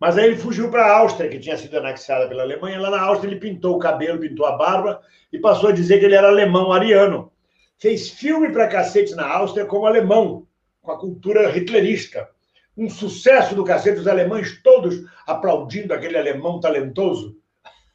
[0.00, 2.80] Mas aí ele fugiu para a Áustria, que tinha sido anexada pela Alemanha.
[2.80, 6.06] Lá na Áustria ele pintou o cabelo, pintou a barba e passou a dizer que
[6.06, 7.30] ele era alemão, ariano.
[7.76, 10.46] Fez filme para cacete na Áustria como alemão,
[10.80, 12.28] com a cultura hitlerista.
[12.74, 17.36] Um sucesso do cacete, os alemães todos aplaudindo aquele alemão talentoso.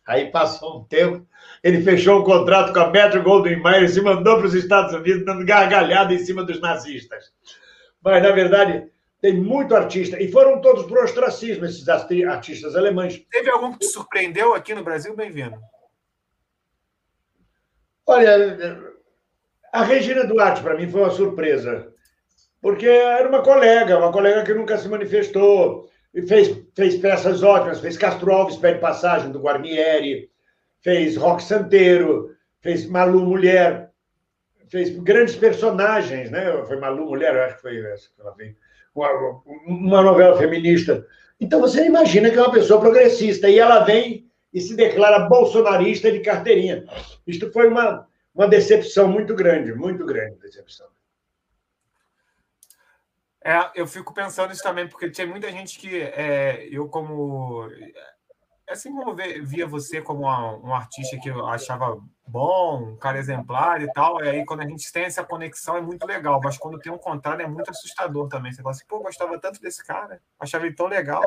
[0.05, 1.25] Aí passou um tempo,
[1.63, 4.93] ele fechou um contrato com a Metro Golden Mayer e se mandou para os Estados
[4.93, 7.31] Unidos dando gargalhada em cima dos nazistas.
[8.03, 10.21] Mas, na verdade, tem muito artista.
[10.21, 13.25] E foram todos para o ostracismo, esses artistas alemães.
[13.31, 15.15] Teve algum que te surpreendeu aqui no Brasil?
[15.15, 15.57] Bem-vindo.
[18.05, 18.93] Olha,
[19.71, 21.93] a Regina Duarte, para mim, foi uma surpresa.
[22.61, 27.79] porque era uma colega, uma colega que nunca se manifestou, e fez, fez peças ótimas,
[27.79, 30.29] fez Castro Alves, pé de passagem, do Guarnieri,
[30.83, 33.91] fez Rock Santeiro, fez Malu Mulher,
[34.69, 36.63] fez grandes personagens, né?
[36.67, 38.55] Foi Malu Mulher, acho que foi essa que ela fez.
[38.93, 39.09] Uma,
[39.65, 41.05] uma novela feminista.
[41.39, 46.11] Então você imagina que é uma pessoa progressista e ela vem e se declara bolsonarista
[46.11, 46.85] de carteirinha.
[47.25, 50.87] Isto foi uma, uma decepção muito grande, muito grande decepção.
[53.43, 57.67] É, eu fico pensando isso também, porque tinha muita gente que é, eu, como.
[58.69, 63.91] Assim como via você como um artista que eu achava bom, um cara exemplar e
[63.91, 66.91] tal, e aí quando a gente tem essa conexão é muito legal, mas quando tem
[66.91, 68.53] um contrário é muito assustador também.
[68.53, 71.21] Você fala assim, pô, gostava tanto desse cara, achava ele tão legal.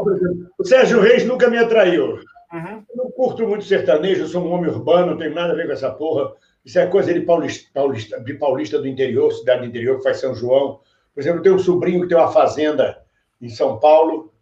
[0.59, 2.19] O Sérgio Reis nunca me atraiu.
[2.53, 2.85] Uhum.
[2.89, 5.67] Eu não curto muito sertanejo, eu sou um homem urbano, não tenho nada a ver
[5.67, 6.33] com essa porra.
[6.65, 10.19] Isso é coisa de paulista, paulista, de paulista do interior, cidade do interior, que faz
[10.19, 10.81] São João.
[11.15, 13.03] Por exemplo, eu tenho um sobrinho que tem uma fazenda
[13.41, 14.33] em São Paulo,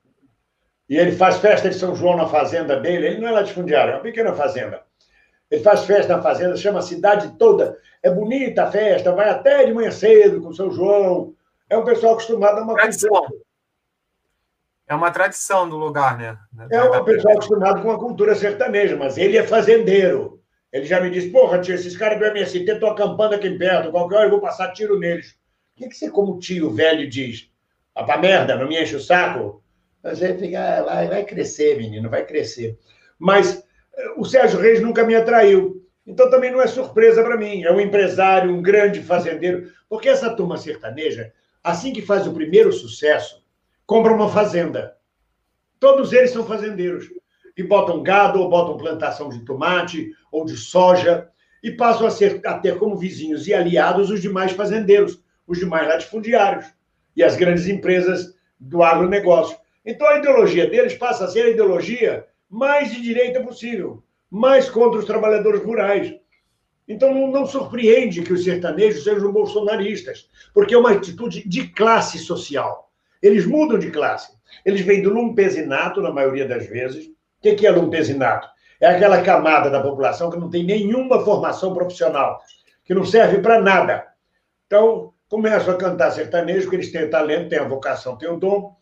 [0.89, 3.07] e ele faz festa de São João na fazenda dele.
[3.07, 4.83] Ele não é latifundiário, é uma pequena fazenda.
[5.51, 7.79] Ele faz festa na fazenda, chama a cidade toda.
[8.03, 11.35] É bonita a festa, vai até de manhã cedo com São João.
[11.71, 13.11] É um pessoal acostumado a uma tradição.
[13.11, 13.41] cultura.
[14.87, 16.39] É uma tradição do lugar, né?
[16.71, 20.43] É um pessoal acostumado com a cultura sertaneja, mas ele é fazendeiro.
[20.71, 24.17] Ele já me disse, porra, tio, esses caras do MST estão acampando aqui perto, qualquer
[24.17, 25.39] hora eu vou passar tiro neles.
[25.75, 27.51] O que, que você, como tio velho, diz?
[27.95, 29.64] Ah, pra merda, não me enche o saco?
[30.05, 32.79] Você fica, ah, vai, vai crescer, menino, vai crescer.
[33.19, 33.65] Mas
[33.97, 35.83] eh, o Sérgio Reis nunca me atraiu.
[36.07, 37.63] Então também não é surpresa para mim.
[37.63, 39.73] É um empresário, um grande fazendeiro.
[39.89, 43.43] Porque essa turma sertaneja, assim que faz o primeiro sucesso,
[43.87, 44.97] compra uma fazenda.
[45.81, 47.09] Todos eles são fazendeiros.
[47.57, 51.29] E botam gado, ou botam plantação de tomate, ou de soja,
[51.63, 55.87] e passam a, ser, a ter como vizinhos e aliados os demais fazendeiros os demais
[55.87, 56.67] latifundiários
[57.17, 59.57] e as grandes empresas do agronegócio.
[59.85, 64.99] Então a ideologia deles passa a ser a ideologia mais de direita possível, mais contra
[64.99, 66.15] os trabalhadores rurais.
[66.89, 72.19] Então não, não surpreende que os sertanejos sejam bolsonaristas, porque é uma atitude de classe
[72.19, 72.91] social.
[73.23, 74.33] Eles mudam de classe.
[74.65, 77.07] Eles vêm do lumpesinato, na maioria das vezes.
[77.07, 78.49] O que é lumpesinato?
[78.81, 82.41] É aquela camada da população que não tem nenhuma formação profissional,
[82.85, 84.07] que não serve para nada.
[84.67, 88.77] Então, começam a cantar sertanejo, porque eles têm talento, têm a vocação, têm o dom,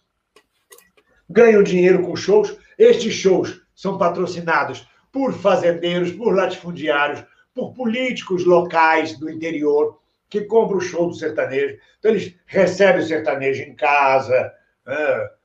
[1.32, 2.56] ganham dinheiro com shows.
[2.78, 10.78] Estes shows são patrocinados por fazendeiros, por latifundiários, por políticos locais do interior que compram
[10.78, 11.76] o show do sertanejo.
[11.98, 14.50] Então, eles recebem o sertanejo em casa,
[14.86, 15.42] uh,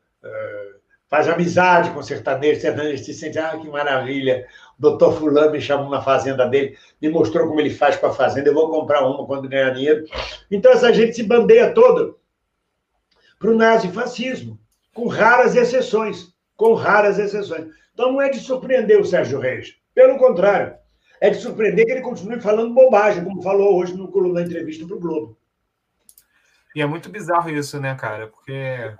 [1.09, 4.45] faz amizade com o sertanejo, o sertanejo se sente, ah, que maravilha,
[4.79, 8.49] doutor fulano me chamou na fazenda dele, me mostrou como ele faz com a fazenda,
[8.49, 10.05] eu vou comprar uma quando ganhar dinheiro.
[10.49, 12.13] Então essa gente se bandeia toda
[13.39, 14.59] para o nazifascismo,
[14.97, 17.71] com raras exceções, com raras exceções.
[17.93, 20.75] Então não é de surpreender o Sérgio Reis, pelo contrário,
[21.21, 24.95] é de surpreender que ele continue falando bobagem, como falou hoje no coluna entrevista para
[24.95, 25.37] o Globo.
[26.75, 28.27] E é muito bizarro isso, né, cara?
[28.27, 28.91] Porque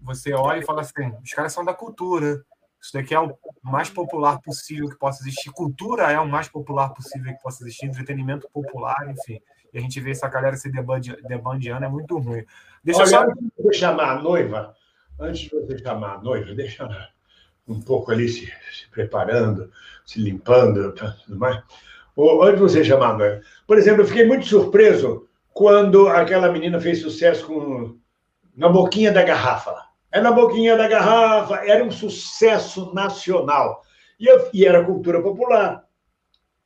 [0.00, 2.42] você olha e fala assim, os caras são da cultura,
[2.80, 5.50] isso daqui é o mais popular possível que possa existir.
[5.50, 7.84] Cultura é o mais popular possível que possa existir.
[7.84, 9.42] Entretenimento popular, enfim.
[9.74, 12.46] E a gente vê essa galera se debandeando, é muito ruim.
[12.82, 13.22] Deixa Olha, só...
[13.24, 14.74] antes de você chamar a noiva,
[15.20, 17.08] antes de você chamar a noiva, deixa
[17.66, 19.70] um pouco ali se, se preparando,
[20.04, 21.62] se limpando, tudo mais.
[22.16, 23.40] Ou, antes de você chamar a noiva.
[23.66, 27.96] Por exemplo, eu fiquei muito surpreso quando aquela menina fez sucesso com
[28.56, 33.82] Na Boquinha da Garrafa é na boquinha da garrafa, era um sucesso nacional.
[34.18, 35.84] E, eu, e era cultura popular.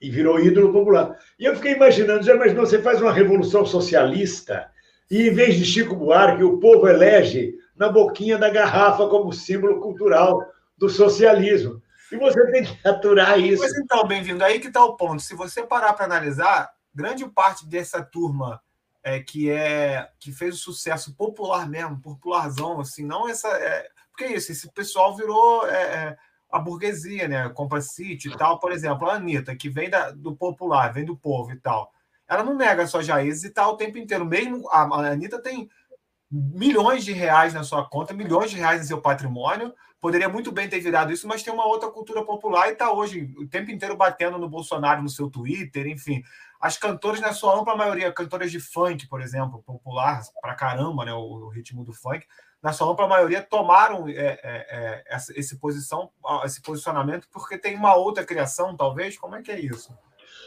[0.00, 1.16] E virou ídolo popular.
[1.38, 4.68] E eu fiquei imaginando, já imaginou, você faz uma revolução socialista
[5.10, 9.80] e, em vez de Chico Buarque, o povo elege na boquinha da garrafa como símbolo
[9.80, 10.42] cultural
[10.76, 11.82] do socialismo.
[12.10, 13.62] E você tem que aturar isso.
[13.62, 14.44] Mas então, bem-vindo.
[14.44, 15.22] Aí que está o ponto.
[15.22, 18.60] Se você parar para analisar, grande parte dessa turma
[19.02, 23.48] é, que é que fez o sucesso popular mesmo, popularzão, assim, não essa.
[23.48, 26.16] É, porque é isso, esse pessoal virou é, é,
[26.50, 27.48] a burguesia, né?
[27.48, 31.16] Compra City e tal, por exemplo, a Anitta, que vem da, do popular, vem do
[31.16, 31.90] povo e tal.
[32.28, 34.24] Ela não nega suas raízes e tal o tempo inteiro.
[34.24, 35.68] Mesmo a, a Anitta tem
[36.32, 39.74] milhões de reais na sua conta, milhões de reais em seu patrimônio.
[40.00, 43.32] Poderia muito bem ter virado isso, mas tem uma outra cultura popular e está hoje
[43.36, 46.22] o tempo inteiro batendo no Bolsonaro no seu Twitter, enfim.
[46.58, 51.12] As cantoras, na sua ampla maioria, cantoras de funk, por exemplo, popular pra caramba, né,
[51.12, 52.26] o, o ritmo do funk,
[52.62, 56.10] na sua ampla maioria tomaram é, é, é, essa, esse, posição,
[56.44, 59.18] esse posicionamento porque tem uma outra criação, talvez?
[59.18, 59.92] Como é que é isso?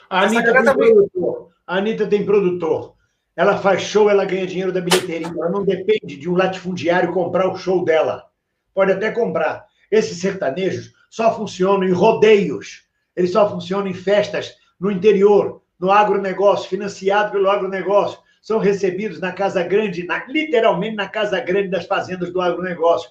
[0.09, 1.51] A Anitta, tem, produtor.
[1.67, 2.94] A Anitta tem produtor.
[3.35, 5.27] Ela faz show, ela ganha dinheiro da bilheteria.
[5.27, 8.29] Ela não depende de um latifundiário comprar o show dela.
[8.73, 9.65] Pode até comprar.
[9.91, 12.85] Esses sertanejos só funcionam em rodeios.
[13.15, 18.19] Eles só funcionam em festas no interior, no agronegócio, financiado pelo agronegócio.
[18.41, 23.09] São recebidos na Casa Grande, na, literalmente na Casa Grande das fazendas do agronegócio.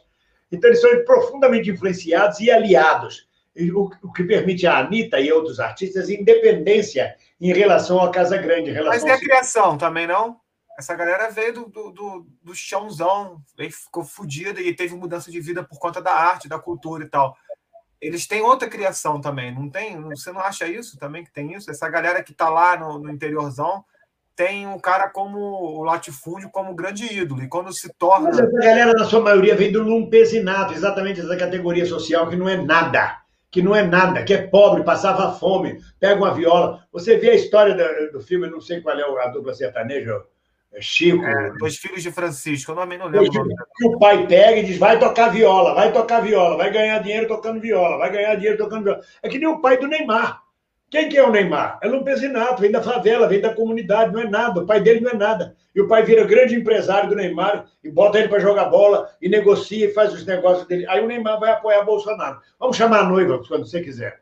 [0.50, 3.26] Então, eles são profundamente influenciados e aliados,
[3.72, 8.72] o, que permite a Anitta e outros artistas independência em relação à Casa Grande.
[8.82, 10.40] Mas e a criação também, não?
[10.78, 13.40] Essa galera veio do, do, do, do chãozão,
[13.70, 17.36] ficou fodida e teve mudança de vida por conta da arte, da cultura e tal
[18.04, 20.00] eles têm outra criação também, não tem?
[20.02, 21.70] Você não acha isso também que tem isso?
[21.70, 23.82] Essa galera que está lá no, no, interiorzão
[24.36, 28.28] tem o cara como o latifúndio como grande ídolo, e quando se torna.
[28.28, 32.48] Mas essa galera, na sua maioria, vem do lumpesinato, exatamente essa categoria social que não
[32.48, 33.16] é nada,
[33.54, 36.84] que não é nada, que é pobre, passava fome, pega uma viola.
[36.92, 40.24] Você vê a história do, do filme, não sei qual é a dupla sertaneja,
[40.72, 41.24] é Chico.
[41.24, 43.30] É, dois filhos de Francisco, eu também não lembro.
[43.76, 47.28] Que o pai pega e diz: vai tocar viola, vai tocar viola, vai ganhar dinheiro
[47.28, 49.00] tocando viola, vai ganhar dinheiro tocando viola.
[49.22, 50.42] É que nem o pai do Neymar.
[50.94, 51.80] Quem que é o Neymar?
[51.82, 54.60] É Lumpesinato, vem da favela, vem da comunidade, não é nada.
[54.60, 55.56] O pai dele não é nada.
[55.74, 59.28] E o pai vira grande empresário do Neymar e bota ele para jogar bola e
[59.28, 60.86] negocia e faz os negócios dele.
[60.86, 62.40] Aí o Neymar vai apoiar Bolsonaro.
[62.60, 64.20] Vamos chamar a noiva quando você quiser.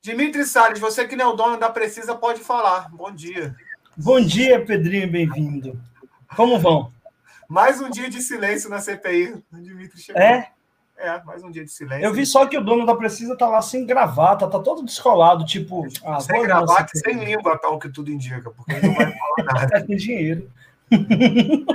[0.00, 2.88] Dimitri Salles, você que não é o dono da Precisa pode falar.
[2.90, 3.54] Bom dia.
[3.94, 5.78] Bom dia, Pedrinho, bem-vindo.
[6.34, 6.90] Como vão?
[7.46, 9.44] Mais um dia de silêncio na CPI.
[9.52, 10.22] O Dimitri chegou.
[10.22, 10.53] É?
[11.04, 12.02] É, mais um dia de silêncio.
[12.02, 15.44] Eu vi só que o dono da Precisa tá lá sem gravata, tá todo descolado,
[15.44, 15.86] tipo.
[16.02, 19.44] Ah, sem gravata e sem língua, tal que tudo indica, porque ele não vai falar
[19.52, 19.84] nada.
[19.84, 20.50] Tem dinheiro.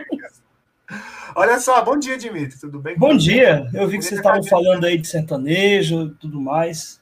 [1.35, 2.97] Olha só, bom dia, Dimitri, tudo bem?
[2.97, 6.99] Bom dia, eu vi que vocês estavam falando aí de sertanejo tudo mais.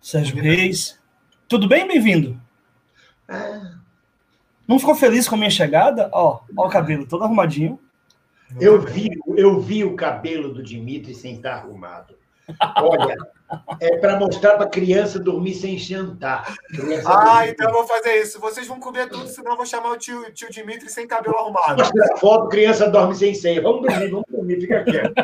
[0.00, 0.98] Sérgio Reis.
[1.46, 1.86] Tudo bem?
[1.86, 2.40] Bem-vindo.
[3.28, 3.76] Ah,
[4.66, 6.10] não ficou feliz com a minha chegada?
[6.12, 7.78] Ó, ó o cabelo todo arrumadinho.
[8.60, 12.14] Eu vi, eu vi o cabelo do Dimitri sem estar arrumado.
[12.80, 13.16] Olha,
[13.80, 16.54] é para mostrar para a criança dormir sem jantar.
[16.68, 17.50] Criança ah, dormir.
[17.50, 18.40] então eu vou fazer isso.
[18.40, 21.78] Vocês vão comer tudo, senão eu vou chamar o tio, tio Dimitri sem cabelo arrumado.
[21.78, 23.60] Mostra a foto, criança dorme sem ceia.
[23.60, 25.14] Vamos dormir, vamos dormir, fica quieto.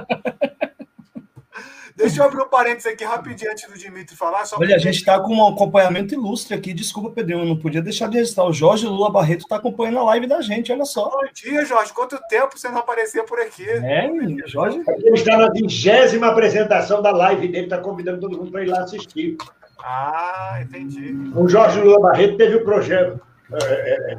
[2.02, 4.44] Deixa eu abrir um parênteses aqui rapidinho antes do Dimitri falar.
[4.44, 6.72] Só Olha, a gente está com um acompanhamento ilustre aqui.
[6.72, 8.44] Desculpa, Pedrinho, eu não podia deixar de registrar.
[8.44, 11.08] O Jorge Lula Barreto está acompanhando a live da gente, olha só.
[11.08, 11.92] Bom dia, Jorge.
[11.92, 13.68] Quanto tempo você não aparecia por aqui?
[13.68, 14.10] É,
[14.46, 14.82] Jorge.
[14.88, 18.82] Ele está na vigésima apresentação da live dele, está convidando todo mundo para ir lá
[18.82, 19.36] assistir.
[19.78, 21.14] Ah, entendi.
[21.34, 23.20] O Jorge Lula Barreto teve o projeto,
[23.52, 24.16] é, é, é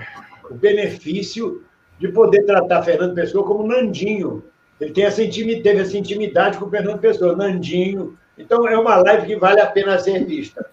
[0.50, 1.64] o benefício
[2.00, 4.44] de poder tratar Fernando Pessoa como Nandinho
[4.84, 8.18] ele tem essa intimidade, teve essa intimidade com o Fernando Pessoa, Nandinho.
[8.38, 10.70] Então, é uma live que vale a pena ser vista.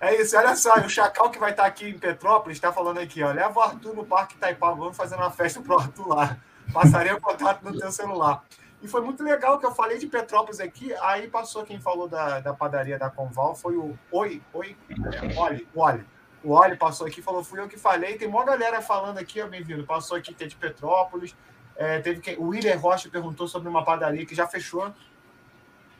[0.00, 3.22] É isso, olha só, o Chacal que vai estar aqui em Petrópolis está falando aqui,
[3.22, 6.36] ó, leva o Arthur no Parque Itaipava, vamos fazer uma festa pro Arthur lá.
[6.72, 8.44] Passaria o contato no teu celular.
[8.82, 12.40] E foi muito legal que eu falei de Petrópolis aqui, aí passou quem falou da,
[12.40, 16.04] da padaria da Conval, foi o Oi, Oi, é, Oli, Oli.
[16.44, 19.84] O Oli passou aqui, falou, fui eu que falei, tem uma galera falando aqui, bem-vindo,
[19.84, 21.34] passou aqui que é de Petrópolis,
[21.76, 24.92] é, teve quem, o William Rocha perguntou sobre uma padaria que já fechou.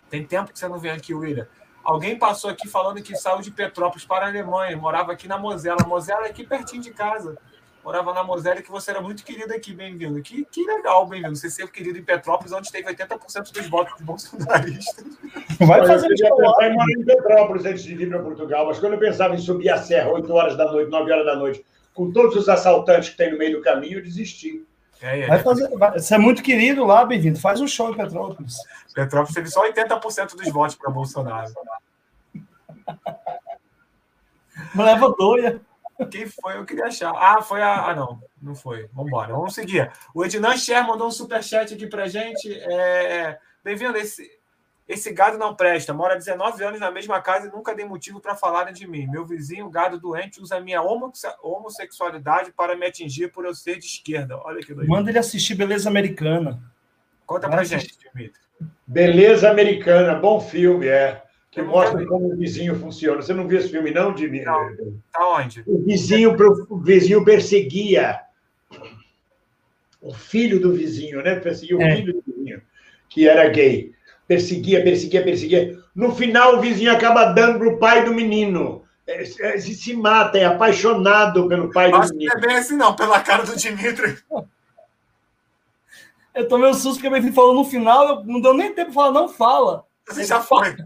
[0.09, 1.47] Tem tempo que você não vem aqui, William.
[1.85, 5.85] Alguém passou aqui falando que saiu de Petrópolis para a Alemanha, morava aqui na Mosela.
[5.87, 7.39] Mosela é aqui pertinho de casa.
[7.85, 10.21] Morava na Mosela e que você era muito querido aqui, bem-vindo.
[10.21, 11.37] Que, que legal, bem-vindo.
[11.37, 15.05] Você ser querido em Petrópolis, onde teve 80% dos votos dos bolsonaristas.
[15.61, 16.27] Vai fazer isso.
[16.27, 19.71] Eu morar em Petrópolis antes de vir para Portugal, mas quando eu pensava em subir
[19.71, 21.65] a serra 8 horas da noite, 9 horas da noite,
[21.95, 24.67] com todos os assaltantes que tem no meio do caminho, eu desisti.
[25.01, 27.39] É, é, vai fazer, vai, você é muito querido lá, bem-vindo.
[27.39, 28.57] Faz um show em Petrópolis.
[28.95, 31.53] Petrópolis teve só 80% dos votos para Bolsonaro.
[34.75, 35.61] Leva doia.
[36.11, 36.57] Quem foi?
[36.57, 37.13] Eu queria achar.
[37.17, 37.87] Ah, foi a.
[37.87, 38.21] Ah, não.
[38.41, 38.89] Não foi.
[38.93, 39.33] Vamos embora.
[39.33, 39.91] Vamos seguir.
[40.15, 42.53] O Ednan Sher mandou um superchat aqui pra gente.
[42.53, 43.39] É...
[43.65, 43.97] Bem-vindo.
[43.97, 44.31] Esse,
[44.89, 45.93] esse gado não presta.
[45.93, 49.07] Mora 19 anos na mesma casa e nunca dei motivo para falarem de mim.
[49.09, 54.37] Meu vizinho, gado doente, usa minha homossexualidade para me atingir por eu ser de esquerda.
[54.39, 54.89] Olha que doido.
[54.89, 56.63] Manda ele assistir Beleza Americana.
[57.27, 57.95] Conta pra assistir.
[57.95, 58.41] gente, Dimitri.
[58.87, 61.21] Beleza Americana, bom filme, é.
[61.51, 63.21] Que mostra como o vizinho funciona.
[63.21, 64.45] Você não viu esse filme, não, Dimitri?
[64.45, 65.01] Não.
[65.13, 65.65] Tá onde?
[65.67, 66.37] O vizinho,
[66.71, 68.21] o vizinho perseguia
[70.01, 71.35] o filho do vizinho, né?
[71.41, 71.97] Perseguia o é.
[71.97, 72.63] filho do vizinho,
[73.09, 73.96] que era gay
[74.27, 75.79] perseguia, perseguia, perseguia.
[75.95, 78.85] No final, o vizinho acaba dando para o pai do menino.
[79.07, 82.33] É, é, se mata, é apaixonado pelo pai Acho do menino.
[82.35, 84.19] Não é bem assim, não, pela cara do Dimitri.
[86.35, 89.13] Eu tomei um susto porque ele falou no final, não deu nem tempo de falar,
[89.13, 89.85] não fala.
[90.07, 90.77] Você já foi.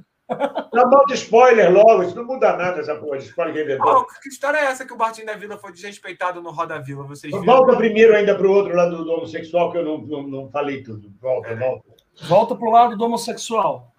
[0.72, 3.82] Dá mal de spoiler logo, isso não muda nada essa porra de spoiler que.
[3.82, 7.02] Oh, que história é essa que o Martim da Vila foi desrespeitado no Roda Vila?
[7.02, 7.44] Vocês viram?
[7.44, 10.84] Volta primeiro ainda para o outro lado do homossexual, que eu não, não, não falei
[10.84, 11.12] tudo.
[11.20, 11.99] Volta, é, volta.
[12.22, 13.92] Volta para o lado do homossexual.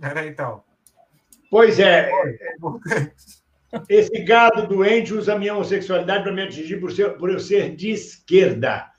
[0.00, 0.62] Era então.
[1.50, 2.10] Pois é.
[3.88, 7.74] Esse gado doente usa a minha homossexualidade para me atingir por, ser, por eu ser
[7.74, 8.90] de esquerda.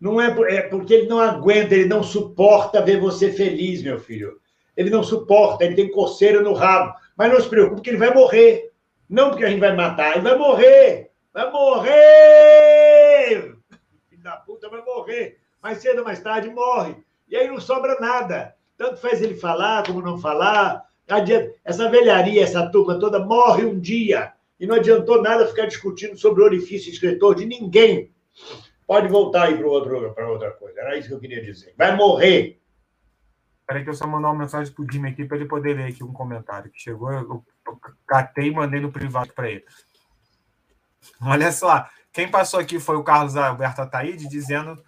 [0.00, 4.40] Não é, é porque ele não aguenta, ele não suporta ver você feliz, meu filho.
[4.76, 6.94] Ele não suporta, ele tem coceira no rabo.
[7.16, 8.72] Mas não se preocupe, que ele vai morrer.
[9.08, 11.10] Não porque a gente vai matar, ele vai morrer.
[11.32, 11.94] Vai morrer!
[14.08, 15.38] Filho da puta, vai morrer.
[15.62, 16.96] Mais cedo ou mais tarde morre.
[17.32, 18.54] E aí não sobra nada.
[18.76, 20.84] Tanto faz ele falar como não falar.
[21.64, 24.34] Essa velharia, essa turma toda morre um dia.
[24.60, 28.12] E não adiantou nada ficar discutindo sobre o orifício escritor de ninguém.
[28.86, 29.66] Pode voltar aí para
[30.28, 30.78] outra coisa.
[30.78, 31.74] Era isso que eu queria dizer.
[31.78, 32.60] Vai morrer.
[33.66, 36.04] Peraí que eu só mandar uma mensagem pro Jimmy aqui para ele poder ler aqui
[36.04, 37.10] um comentário que chegou.
[37.10, 37.42] Eu
[38.06, 39.64] catei e mandei no privado para ele.
[41.18, 44.78] Olha só, quem passou aqui foi o Carlos Alberto Ataíde dizendo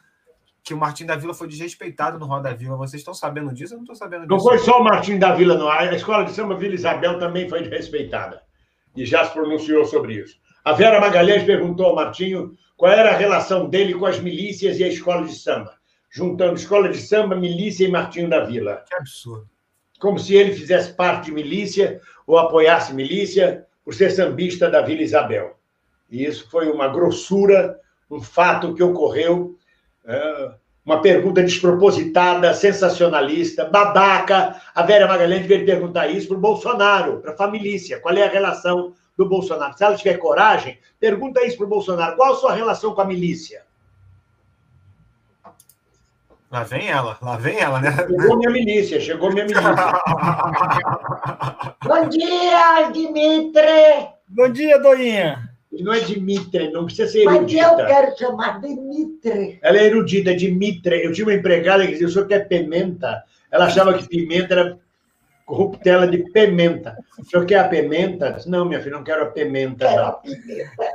[0.65, 2.77] que o Martim da Vila foi desrespeitado no Roda Vila.
[2.77, 3.75] Vocês estão sabendo disso?
[3.75, 4.31] Eu não estou sabendo disso.
[4.31, 5.69] Não foi só o Martim da Vila, não.
[5.69, 8.43] A escola de samba Vila Isabel também foi desrespeitada.
[8.97, 10.37] E já se pronunciou sobre isso.
[10.65, 14.85] A Vera Magalhães perguntou ao Martinho qual era a relação dele com as milícias e
[14.85, 15.75] a escola de samba
[16.15, 18.85] juntando escola de samba, milícia e Martinho da Vila.
[18.89, 19.51] Que absurdo.
[19.99, 25.03] Como se ele fizesse parte de milícia ou apoiasse milícia por ser sambista da Vila
[25.03, 25.59] Isabel.
[26.09, 29.57] E isso foi uma grossura, um fato que ocorreu,
[30.85, 34.61] uma pergunta despropositada, sensacionalista, babaca.
[34.75, 38.01] A Vera Magalhães deveria perguntar isso para o Bolsonaro, para a família.
[38.01, 39.77] Qual é a relação do Bolsonaro?
[39.77, 42.17] Se ela tiver coragem, pergunta isso para o Bolsonaro.
[42.17, 43.63] Qual a sua relação com a milícia?
[46.51, 47.91] Lá vem ela, lá vem ela, né?
[47.97, 49.75] Chegou minha milícia, chegou minha milícia.
[51.83, 54.09] Bom dia, Dimitri!
[54.29, 55.54] Bom dia, Doinha!
[55.83, 57.63] Não é Dimitri, não precisa ser erudita.
[57.63, 59.59] Mas eu quero chamar Dimitri.
[59.63, 61.05] Ela é erudita, Dimitri.
[61.05, 63.25] Eu tinha uma empregada que dizia, o senhor quer pimenta?
[63.51, 64.79] Ela achava que pimenta era
[65.45, 66.97] corruptela de pimenta.
[67.19, 68.39] O senhor quer a pimenta?
[68.47, 69.87] Não, minha filha, não quero a pimenta.
[69.87, 70.09] Quero não.
[70.09, 70.93] A pimenta.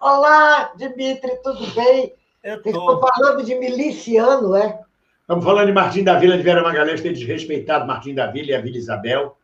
[0.00, 2.14] Olá, Dimitri, tudo bem?
[2.42, 4.80] Eu estou falando de miliciano, é?
[5.20, 8.54] Estamos falando de Martim da Vila de Vera Magalhães ter desrespeitado Martim da Vila e
[8.54, 9.36] a Vila Isabel.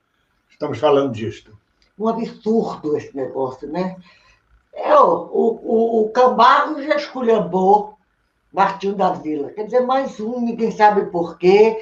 [0.50, 1.56] Estamos falando disto.
[1.96, 3.96] Um absurdo esse negócio, né?
[4.78, 7.98] É, o, o, o Cambarro já esculhambou
[8.52, 9.50] Martim da Vila.
[9.50, 11.78] Quer dizer, mais um, ninguém sabe por quê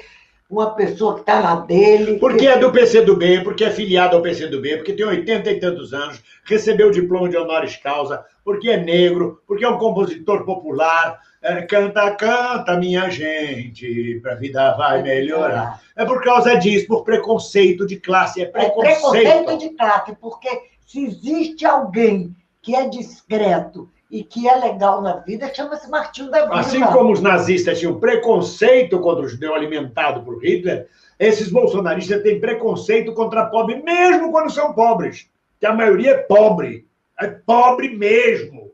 [0.49, 2.17] uma pessoa que está lá dele.
[2.19, 6.21] Porque é do PCdoB, porque é filiado ao PCdoB, porque tem 80 e tantos anos,
[6.45, 11.19] recebeu o diploma de honoris causa, porque é negro, porque é um compositor popular.
[11.41, 15.81] É, canta, canta, minha gente, para a vida vai melhorar.
[15.95, 18.41] É por causa disso, por preconceito de classe.
[18.41, 19.15] É preconceito.
[19.15, 20.49] É preconceito de classe, porque
[20.85, 22.35] se existe alguém
[22.67, 26.59] que é discreto e que é legal na vida, chama-se Martinho da Vila.
[26.59, 30.85] Assim como os nazistas tinham preconceito contra o judeu alimentado por Hitler,
[31.17, 35.29] esses bolsonaristas têm preconceito contra pobre, mesmo quando são pobres.
[35.61, 36.85] Que a maioria é pobre.
[37.17, 38.73] É pobre mesmo.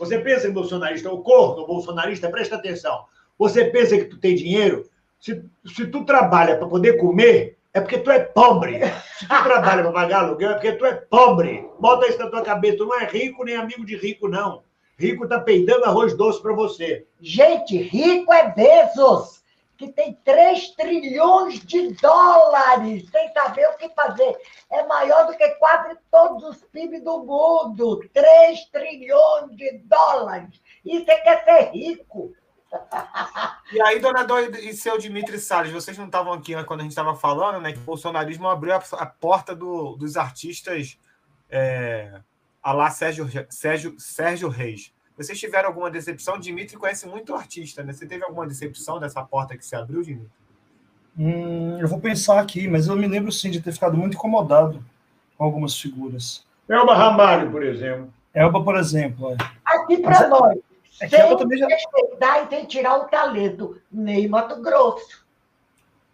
[0.00, 3.04] Você pensa em bolsonarista, o corno bolsonarista, presta atenção.
[3.38, 4.84] Você pensa que tu tem dinheiro?
[5.20, 8.80] Se, se tu trabalha para poder comer, é porque tu é pobre.
[9.18, 11.68] Se tu trabalha para pagar aluguel, é porque tu é pobre.
[11.78, 12.78] Bota isso na tua cabeça.
[12.78, 14.62] Tu não é rico nem amigo de rico, não.
[14.98, 17.06] Rico está peidando arroz doce para você.
[17.20, 19.42] Gente, rico é Bezos,
[19.76, 24.36] que tem 3 trilhões de dólares, sem saber o que fazer.
[24.72, 28.00] É maior do que quase todos os PIB do mundo.
[28.12, 30.60] 3 trilhões de dólares.
[30.84, 32.32] E você quer ser rico.
[33.72, 36.92] E aí, dona Dói e seu Dimitri Salles, vocês não estavam aqui quando a gente
[36.92, 37.72] estava falando, né?
[37.72, 40.98] Que o bolsonarismo abriu a, a porta do, dos artistas
[41.50, 42.20] é,
[42.62, 44.92] a lá Sérgio, Sérgio, Sérgio Reis.
[45.16, 46.38] Vocês tiveram alguma decepção?
[46.38, 47.92] Dimitri conhece muito artista, né?
[47.92, 50.30] Você teve alguma decepção dessa porta que se abriu, Dimitri?
[51.18, 54.82] Hum, eu vou pensar aqui, mas eu me lembro sim de ter ficado muito incomodado
[55.36, 56.46] com algumas figuras.
[56.68, 58.12] Elba Ramalho, por exemplo.
[58.32, 59.32] Elba, por exemplo.
[59.32, 59.36] É.
[59.64, 60.58] Aqui para nós.
[61.00, 61.66] É que também já...
[61.66, 63.80] respeitar e tem que tirar o talento.
[63.90, 65.26] Ney Mato Grosso.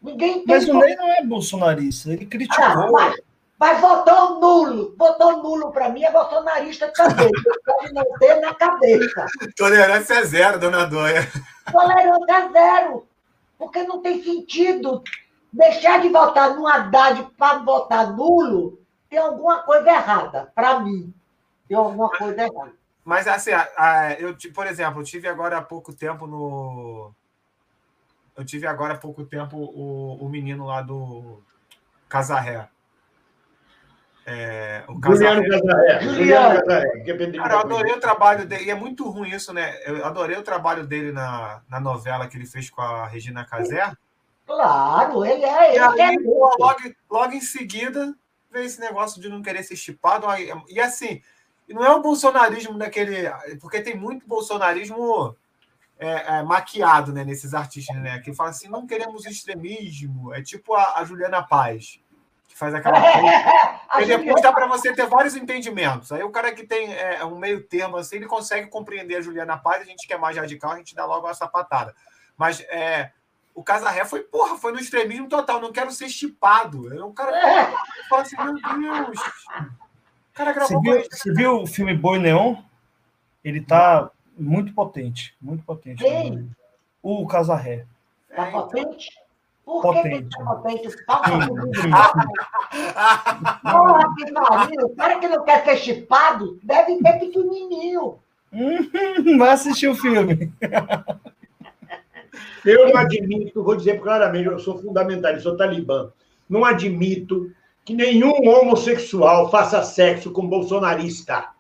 [0.03, 2.64] Ninguém tem Mas o Ney não é bolsonarista, ele criticou.
[2.64, 3.16] Ah, mas
[3.59, 4.95] mas votou nulo.
[4.99, 7.30] Votou nulo para mim é bolsonarista de cabeça.
[7.64, 9.26] Pode não ter na cabeça.
[9.57, 11.26] Tolerância é zero, dona Dóia.
[11.70, 13.07] Tolerância é zero.
[13.57, 15.03] Porque não tem sentido
[15.53, 18.78] deixar de votar no Haddad para votar nulo.
[19.09, 21.14] Tem alguma coisa errada, para mim.
[21.68, 22.72] Tem alguma coisa errada.
[23.05, 23.50] Mas, assim,
[24.18, 27.12] eu, por exemplo, eu tive agora há pouco tempo no.
[28.36, 31.40] Eu tive agora há pouco tempo o, o menino lá do
[32.09, 32.68] Casarré
[34.26, 36.00] É, o Juliano Casaré.
[36.00, 37.32] Juliano Casaré.
[37.32, 38.64] Cara, eu adorei o trabalho dele.
[38.64, 39.78] E é muito ruim isso, né?
[39.84, 43.92] Eu adorei o trabalho dele na, na novela que ele fez com a Regina Casé.
[44.46, 45.74] Claro, ele é.
[45.74, 46.80] Ele aí, é logo,
[47.11, 48.14] logo em seguida,
[48.50, 50.26] veio esse negócio de não querer ser estipado.
[50.68, 51.22] E assim,
[51.68, 53.30] não é o bolsonarismo daquele.
[53.60, 55.36] Porque tem muito bolsonarismo
[55.98, 58.18] é, é, maquiado né, nesses artistas, né?
[58.18, 60.34] Que fala assim: não queremos extremismo.
[60.34, 62.00] É tipo a, a Juliana Paz
[62.54, 63.00] que faz aquela
[63.90, 64.02] coisa.
[64.02, 66.12] e depois dá para você ter vários entendimentos.
[66.12, 69.58] Aí o cara que tem é, um meio termo assim, ele consegue compreender a Juliana
[69.58, 71.94] Paz, a gente que é mais radical, a gente dá logo uma sapatada.
[72.36, 73.10] Mas é,
[73.54, 76.96] o Casarré foi, porra, foi no extremismo total, não quero ser chipado.
[76.96, 79.20] É um cara que fala assim, meu Deus.
[80.35, 82.57] Cara gravou você viu, você viu o filme Boi Neon?
[83.45, 86.05] Ele tá muito potente, muito potente.
[86.05, 86.45] Ei.
[87.01, 87.87] O Casarré.
[88.35, 89.11] Tá potente?
[89.64, 90.37] Por potente.
[90.37, 90.89] que potente?
[93.62, 94.87] Porra, que pariu.
[94.87, 98.18] O cara que não quer ser chipado deve ter pequenininho.
[99.39, 100.53] Vai assistir o filme.
[102.64, 106.11] Eu não admito, vou dizer claramente, eu sou fundamentalista, sou talibã.
[106.49, 107.53] Não admito
[107.85, 111.51] que nenhum homossexual faça sexo com bolsonarista.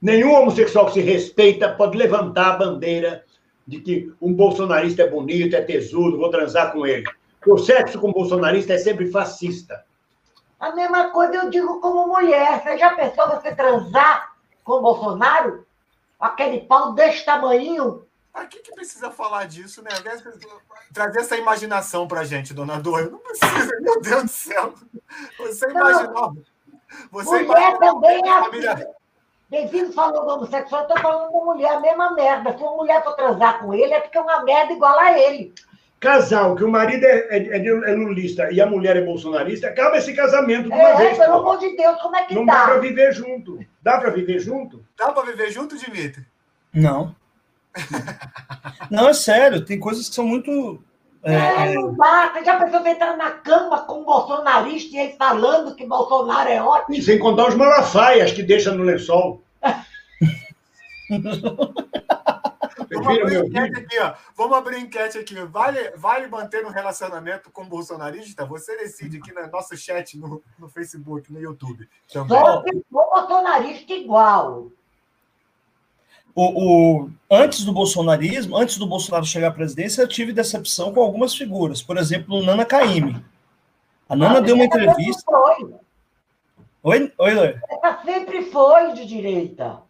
[0.00, 3.24] Nenhum homossexual que se respeita pode levantar a bandeira
[3.66, 7.04] de que um bolsonarista é bonito, é tesudo, vou transar com ele.
[7.46, 9.84] O sexo com bolsonarista é sempre fascista.
[10.58, 12.62] A mesma coisa eu digo como mulher.
[12.62, 15.66] Você já pensou você transar com o Bolsonaro?
[16.18, 18.06] Aquele pau desse tamanho?
[18.34, 19.90] Para que, que precisa falar disso, né?
[20.92, 23.08] Trazer essa imaginação pra gente, dona Dor.
[23.12, 24.74] Não precisa, meu Deus do céu.
[25.38, 26.36] Você imaginou.
[27.12, 28.84] Você mulher também é assim.
[29.48, 32.56] Bem-vindo falou do homossexual, eu tô falando da mulher, a mesma merda.
[32.56, 35.54] Se uma mulher for transar com ele, é porque é uma merda igual a ele.
[36.00, 39.96] Casal, que o marido é, é, é, é lulista e a mulher é bolsonarista, acaba
[39.96, 41.18] esse casamento de uma é, vez.
[41.18, 42.52] Pelo amor de Deus, como é que Não dá?
[42.52, 43.60] dá para viver junto.
[43.80, 44.84] Dá para viver junto?
[44.98, 46.26] Dá para viver junto, Dimitri?
[46.72, 47.14] Não.
[48.90, 50.82] Não, é sério, tem coisas que são muito.
[51.22, 51.74] É, é...
[51.74, 52.32] não dá.
[52.32, 56.62] Você já pensou entrar na cama com um bolsonarista e ele falando que Bolsonaro é
[56.62, 56.94] ótimo?
[56.94, 59.42] E sem contar os malafaias que deixa no lençol.
[62.90, 64.14] Vamos abrir, enquete aqui, ó.
[64.36, 65.34] Vamos abrir enquete aqui.
[65.34, 68.44] Vale, vale manter um relacionamento com bolsonarista?
[68.46, 71.88] Você decide aqui no nosso chat no, no Facebook, no YouTube.
[72.12, 72.38] Também.
[72.38, 74.70] Só se for bolsonarista igual.
[76.34, 81.00] O, o, antes do bolsonarismo, antes do Bolsonaro chegar à presidência, eu tive decepção com
[81.00, 81.80] algumas figuras.
[81.80, 83.24] Por exemplo, Nana Caymmi.
[84.08, 85.22] A Nana ah, deu uma entrevista.
[85.24, 85.74] Foi.
[86.82, 87.56] Oi, oi, Loi.
[87.70, 89.80] Ela sempre foi de direita.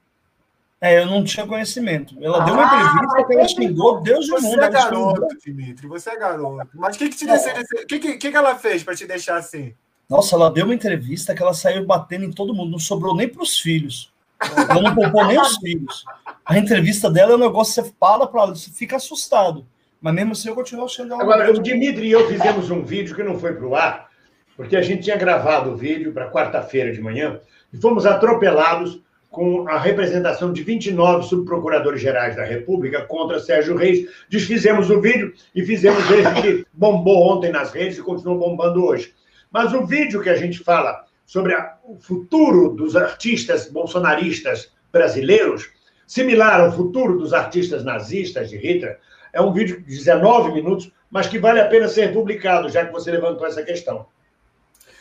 [0.81, 2.15] É, eu não tinha conhecimento.
[2.21, 4.57] Ela ah, deu uma ah, entrevista que ela xingou Deus do mundo.
[4.57, 6.71] Você é garoto, Dimitri, você é garoto.
[6.75, 7.63] Mas o que, que te é.
[7.83, 9.75] O que, que, que ela fez para te deixar assim?
[10.09, 13.27] Nossa, ela deu uma entrevista que ela saiu batendo em todo mundo, não sobrou nem
[13.27, 14.13] para os filhos.
[14.41, 16.05] Ela não poupou nem os filhos.
[16.45, 19.67] A entrevista dela é um negócio que você fala para ela, você fica assustado.
[20.01, 21.23] Mas mesmo assim eu continuo achando ela.
[21.23, 24.09] Agora, o Dimitri e eu fizemos um vídeo que não foi para o ar,
[24.57, 27.41] porque a gente tinha gravado o vídeo para quarta-feira de manhã
[27.73, 34.09] e fomos atropelados com a representação de 29 subprocuradores gerais da República contra Sérgio Reis.
[34.29, 39.13] Desfizemos o vídeo e fizemos esse que bombou ontem nas redes e continua bombando hoje.
[39.51, 41.05] Mas o vídeo que a gente fala
[41.35, 45.69] sobre a, o futuro dos artistas bolsonaristas brasileiros,
[46.07, 49.01] similar ao futuro dos artistas nazistas de Hitler,
[49.33, 52.93] é um vídeo de 19 minutos, mas que vale a pena ser publicado, já que
[52.93, 54.07] você levantou essa questão.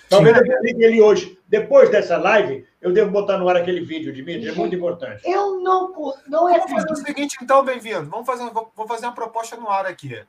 [0.09, 1.37] Talvez eu publique ele hoje.
[1.47, 5.21] Depois dessa live, eu devo botar no ar aquele vídeo, Dimitri, é muito importante.
[5.23, 5.93] Eu não.
[6.27, 8.09] não é Vamos fazer o seguinte, então, bem-vindo.
[8.09, 10.19] Vamos fazer, vou fazer uma proposta no ar aqui.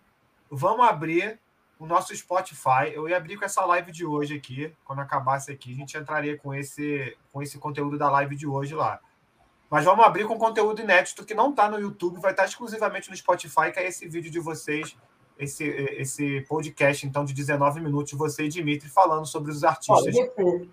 [0.51, 1.39] Vamos abrir
[1.79, 2.93] o nosso Spotify.
[2.93, 4.75] Eu ia abrir com essa live de hoje aqui.
[4.85, 8.75] Quando acabasse aqui, a gente entraria com esse, com esse conteúdo da live de hoje
[8.75, 9.01] lá.
[9.71, 13.17] Mas vamos abrir com conteúdo inédito que não está no YouTube, vai estar exclusivamente no
[13.17, 14.97] Spotify, que é esse vídeo de vocês
[15.39, 15.65] esse,
[15.99, 20.15] esse podcast, então, de 19 minutos, você e Dimitri falando sobre os artistas.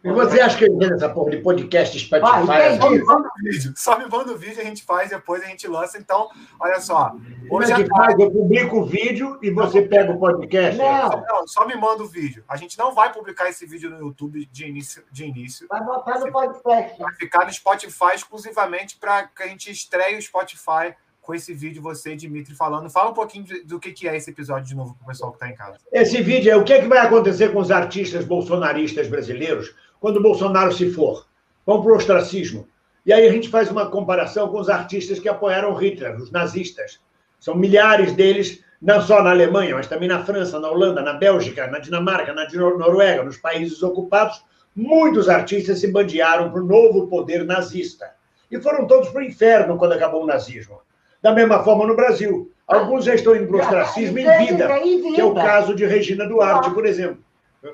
[0.04, 2.46] E você acha que eu entendo essa porra de podcast Spotify?
[2.46, 5.44] Vai, só, me manda o vídeo, só me manda o vídeo, a gente faz, depois
[5.44, 5.98] a gente lança.
[5.98, 7.16] Então, olha só.
[7.50, 8.20] Hoje é que faz?
[8.20, 10.78] Eu publico o vídeo e você pega o podcast?
[10.78, 11.10] Não.
[11.10, 12.44] não, só me manda o vídeo.
[12.48, 15.04] A gente não vai publicar esse vídeo no YouTube de início.
[15.12, 15.68] De início.
[15.68, 17.00] Vai botar no podcast.
[17.00, 21.82] Vai ficar no Spotify exclusivamente para que a gente estreie o Spotify com esse vídeo,
[21.82, 22.90] você, Dimitri, falando.
[22.90, 25.50] Fala um pouquinho do que é esse episódio de novo para o pessoal que está
[25.50, 25.78] em casa.
[25.92, 30.18] Esse vídeo é o que, é que vai acontecer com os artistas bolsonaristas brasileiros quando
[30.18, 31.28] o Bolsonaro se for.
[31.66, 32.68] Vão para o ostracismo.
[33.06, 37.00] E aí a gente faz uma comparação com os artistas que apoiaram Hitler, os nazistas.
[37.40, 41.68] São milhares deles, não só na Alemanha, mas também na França, na Holanda, na Bélgica,
[41.68, 44.44] na Dinamarca, na Noruega, nos países ocupados,
[44.76, 48.12] muitos artistas se bandearam para o novo poder nazista.
[48.52, 50.82] E foram todos para o inferno quando acabou o nazismo.
[51.22, 52.52] Da mesma forma no Brasil.
[52.68, 56.26] Alguns já estão indo para o ostracismo em vida, que é o caso de Regina
[56.26, 57.24] Duarte, por exemplo.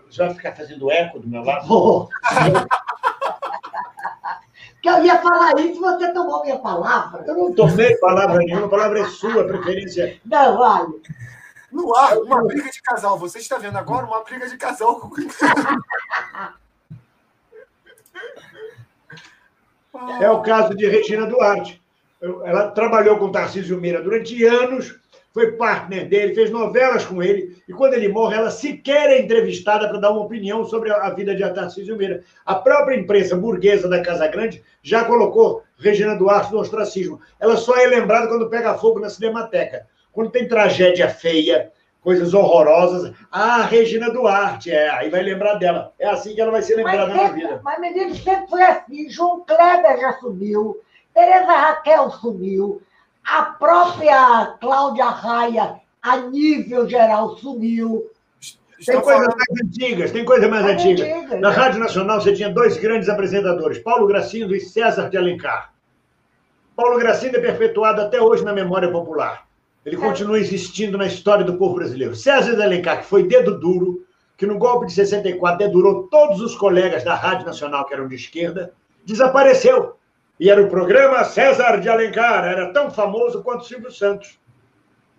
[0.09, 1.67] Você vai ficar fazendo eco do meu lado?
[1.67, 2.09] Vou.
[4.81, 7.23] que eu ia falar isso, você tomou minha palavra.
[7.25, 10.19] Eu não tomei palavra nenhuma, a palavra é sua, preferência.
[10.25, 11.01] Não, vale.
[11.71, 13.17] No ar, uma briga de casal.
[13.19, 15.11] Você está vendo agora uma briga de casal.
[20.21, 21.81] É o caso de Regina Duarte.
[22.22, 24.99] Ela trabalhou com Tarcísio Meira durante anos,
[25.34, 29.88] foi partner dele, fez novelas com ele, e quando ele morre, ela sequer é entrevistada
[29.88, 32.24] para dar uma opinião sobre a vida de Tarcísio Meira.
[32.43, 37.22] A própria imprensa burguesa da Casa Grande já colocou Regina Duarte no ostracismo.
[37.39, 39.86] Ela só é lembrada quando pega fogo na Cinemateca.
[40.11, 43.13] Quando tem tragédia feia, coisas horrorosas.
[43.32, 45.93] Ah, Regina Duarte, é, aí vai lembrar dela.
[45.99, 47.61] É assim que ela vai ser lembrada mas, na vida.
[47.63, 49.09] Mas, menino, sempre foi assim.
[49.09, 50.82] João Kleber já sumiu,
[51.18, 52.80] Tereza Raquel sumiu,
[53.26, 58.11] a própria Cláudia Raia, a nível geral, sumiu.
[58.86, 61.07] Tem coisas mais antigas, tem coisa mais, mais antiga.
[61.39, 61.55] Na né?
[61.55, 65.74] Rádio Nacional você tinha dois grandes apresentadores, Paulo Gracindo e César de Alencar.
[66.76, 69.47] Paulo Gracindo é perpetuado até hoje na memória popular.
[69.84, 72.15] Ele continua existindo na história do povo brasileiro.
[72.15, 74.05] César de Alencar, que foi dedo duro,
[74.38, 78.13] que no golpe de 64 dedurou todos os colegas da Rádio Nacional, que eram de
[78.13, 78.72] esquerda,
[79.03, 79.96] desapareceu.
[80.39, 84.39] E era o programa César de Alencar, era tão famoso quanto Silvio Santos.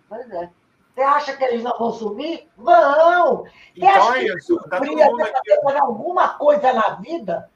[0.07, 0.49] Pois é.
[0.95, 2.49] Você acha que eles não vão sumir?
[2.57, 3.43] Vão!
[3.43, 4.57] Você então acha é isso.
[4.57, 4.79] que tá
[5.63, 7.49] fazer alguma coisa na vida?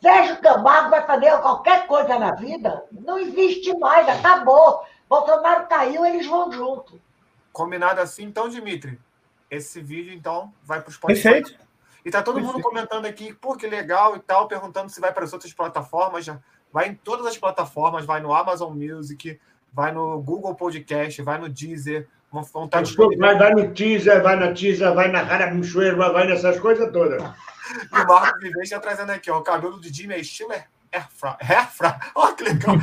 [0.00, 2.84] Sérgio Camargo vai fazer qualquer coisa na vida?
[2.90, 4.84] Não existe mais, acabou.
[5.08, 7.00] Bolsonaro caiu, eles vão junto.
[7.52, 8.98] Combinado assim, então, Dimitri.
[9.50, 10.96] Esse vídeo, então, vai para os.
[10.96, 11.54] Perfeito.
[12.04, 15.24] E tá todo mundo comentando aqui, pô, que legal e tal, perguntando se vai para
[15.24, 16.24] as outras plataformas.
[16.24, 16.38] Já
[16.72, 19.38] vai em todas as plataformas, vai no Amazon Music,
[19.72, 22.08] vai no Google Podcast, vai no Deezer.
[22.32, 22.82] Vão, vão estar
[23.18, 27.22] vai, vai no Teaser, vai na Teaser, vai na Haramuchuerva, vai nessas coisas todas.
[27.22, 30.66] E o Marco Vivente está trazendo aqui, ó, o cabelo do Jimmy é estilo é
[30.92, 31.36] Hairfry.
[31.40, 31.88] Hairfry.
[32.14, 32.76] Olha que legal.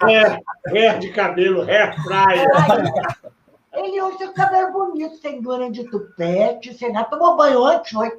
[0.00, 3.32] Hair, hair de cabelo, hairfry.
[3.72, 7.08] Ele usa o cabelo bonito, sem dor de tupete, sem nada.
[7.08, 8.12] Tomou banho antes, foi?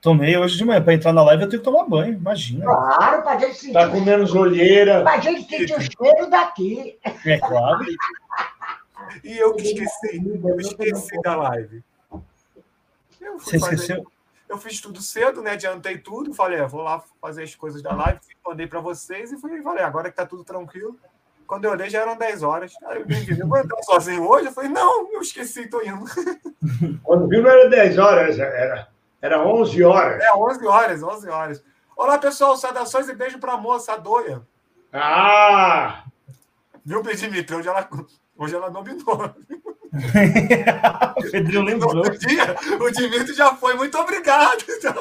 [0.00, 0.82] Tomei hoje de manhã.
[0.82, 2.64] Para entrar na live eu tenho que tomar banho, imagina.
[2.64, 3.72] Claro, para gente sentir.
[3.72, 5.02] Tá com menos olheira.
[5.02, 6.98] Para gente sentir o cheiro daqui.
[7.24, 7.84] É claro.
[9.24, 10.40] e eu que esqueci.
[10.44, 11.82] Eu esqueci da live.
[13.38, 14.06] Você esqueceu?
[14.48, 15.52] eu fiz tudo cedo, né?
[15.52, 19.36] Adiantei tudo, falei, é, vou lá fazer as coisas da live, mandei para vocês e
[19.36, 20.98] fui, falei, agora que tá tudo tranquilo.
[21.46, 22.74] Quando eu olhei, já eram 10 horas.
[22.86, 24.46] Aí eu eu vou entrar sozinho hoje?
[24.46, 26.04] Eu falei, não, eu esqueci, tô indo.
[27.02, 28.88] Quando viu, não era 10 horas, era,
[29.22, 30.22] era 11 horas.
[30.22, 31.64] É, 11 horas, 11 horas.
[31.96, 34.42] Olá, pessoal, saudações e beijo pra moça, a Doia.
[34.92, 36.04] Ah!
[36.84, 37.56] Viu, Dimitri?
[37.56, 37.88] Hoje ela,
[38.36, 39.34] hoje ela dominou.
[41.16, 42.02] o Pedrinho lembrou.
[42.10, 44.64] dia, o Dimitri já foi, muito obrigado.
[44.68, 44.94] Então.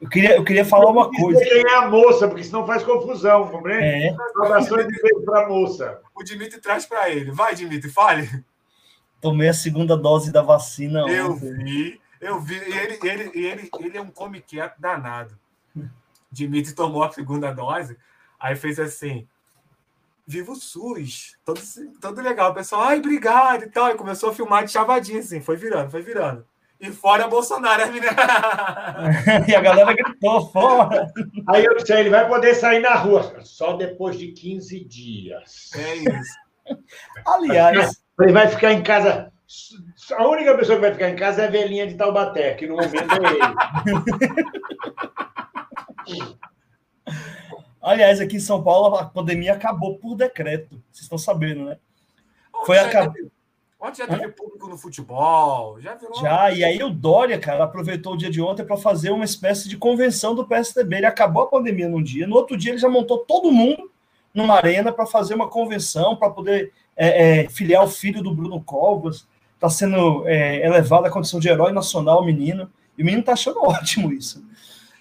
[0.00, 1.40] Eu, queria, eu queria falar uma coisa.
[1.44, 4.06] Quem é a moça, porque senão faz confusão, compreende?
[4.06, 4.16] É.
[4.32, 6.00] Saudações de beijo para a moça.
[6.14, 7.30] O Dimitri traz para ele.
[7.30, 8.28] Vai, Dimitri, fale.
[9.20, 11.00] Tomei a segunda dose da vacina.
[11.00, 11.54] Eu ontem.
[11.58, 12.54] vi, eu vi.
[12.54, 15.38] E ele, ele, ele, ele é um come quieto danado.
[16.32, 17.98] Dimitri tomou a segunda dose,
[18.38, 19.26] aí fez assim
[20.30, 21.60] viva o SUS, todo,
[22.00, 22.52] todo legal.
[22.52, 23.90] O pessoal, ai, obrigado e tal.
[23.90, 26.46] E começou a filmar de chavadinho, assim, foi virando, foi virando.
[26.80, 28.16] E fora Bolsonaro, a menina.
[29.46, 31.12] e a galera gritou, fora.
[31.48, 35.70] Aí eu disse, ele vai poder sair na rua, só depois de 15 dias.
[35.76, 36.38] É isso.
[37.26, 38.00] Aliás.
[38.18, 39.30] Ele vai ficar em casa.
[40.12, 42.76] A única pessoa que vai ficar em casa é a velhinha de Taubaté, que no
[42.76, 43.30] momento é
[46.14, 46.36] ele.
[47.82, 50.82] Aliás, aqui em São Paulo a pandemia acabou por decreto.
[50.90, 51.78] Vocês estão sabendo, né?
[52.64, 53.30] Foi teve,
[53.80, 56.20] ontem já teve público no futebol, já virou.
[56.20, 59.68] Já, e aí o Dória, cara, aproveitou o dia de ontem para fazer uma espécie
[59.68, 60.96] de convenção do PSDB.
[60.96, 63.90] Ele acabou a pandemia num dia, no outro dia ele já montou todo mundo
[64.34, 68.62] numa arena para fazer uma convenção, para poder é, é, filiar o filho do Bruno
[68.62, 69.26] Covas.
[69.54, 72.70] Está sendo é, elevado à condição de herói nacional, o menino.
[72.96, 74.44] E o menino está achando ótimo isso.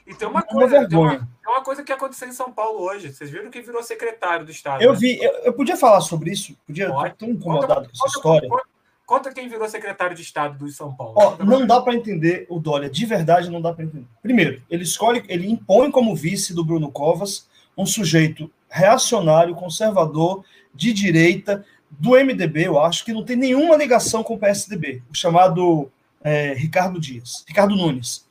[0.09, 1.09] E tem uma coisa, uma vergonha.
[1.11, 3.13] Tem uma, tem uma, coisa que aconteceu em São Paulo hoje.
[3.13, 4.81] Vocês viram que virou secretário do Estado.
[4.81, 4.97] Eu né?
[4.97, 6.57] vi, eu, eu, podia falar sobre isso?
[6.65, 8.49] Podia estar tão incomodado conta, com essa conta, história.
[8.49, 8.63] Conta,
[9.05, 11.13] conta, quem virou secretário de Estado do São Paulo.
[11.15, 14.07] Ó, não dá para entender o Dória, de verdade não dá para entender.
[14.19, 17.47] Primeiro, ele escolhe, ele impõe como vice do Bruno Covas
[17.77, 20.43] um sujeito reacionário, conservador,
[20.73, 25.15] de direita, do MDB, eu acho, que não tem nenhuma ligação com o PSDB, o
[25.15, 25.91] chamado
[26.21, 28.27] é, Ricardo Dias, Ricardo Nunes.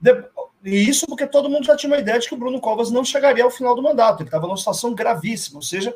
[0.00, 0.12] De,
[0.64, 3.04] e isso porque todo mundo já tinha uma ideia de que o Bruno Covas não
[3.04, 4.20] chegaria ao final do mandato.
[4.20, 5.94] Ele estava numa situação gravíssima, ou seja,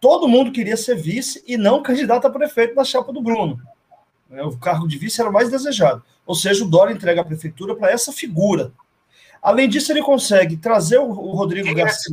[0.00, 3.60] todo mundo queria ser vice e não candidato a prefeito na chapa do Bruno.
[4.30, 6.02] É, o cargo de vice era o mais desejado.
[6.26, 8.72] Ou seja, o Dória entrega a prefeitura para essa figura.
[9.40, 12.12] Além disso, ele consegue trazer o, Rodrigo Quem Garcia.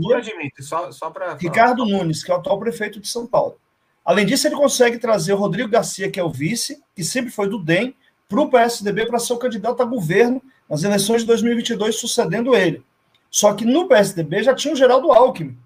[0.57, 3.57] É só, só Ricardo Nunes, que é o atual prefeito de São Paulo.
[4.05, 7.49] Além disso, ele consegue trazer o Rodrigo Garcia, que é o vice, que sempre foi
[7.49, 7.95] do DEM,
[8.29, 12.83] para o PSDB para ser o candidato a governo nas eleições de 2022, sucedendo ele.
[13.29, 15.57] Só que no PSDB já tinha o Geraldo Alckmin,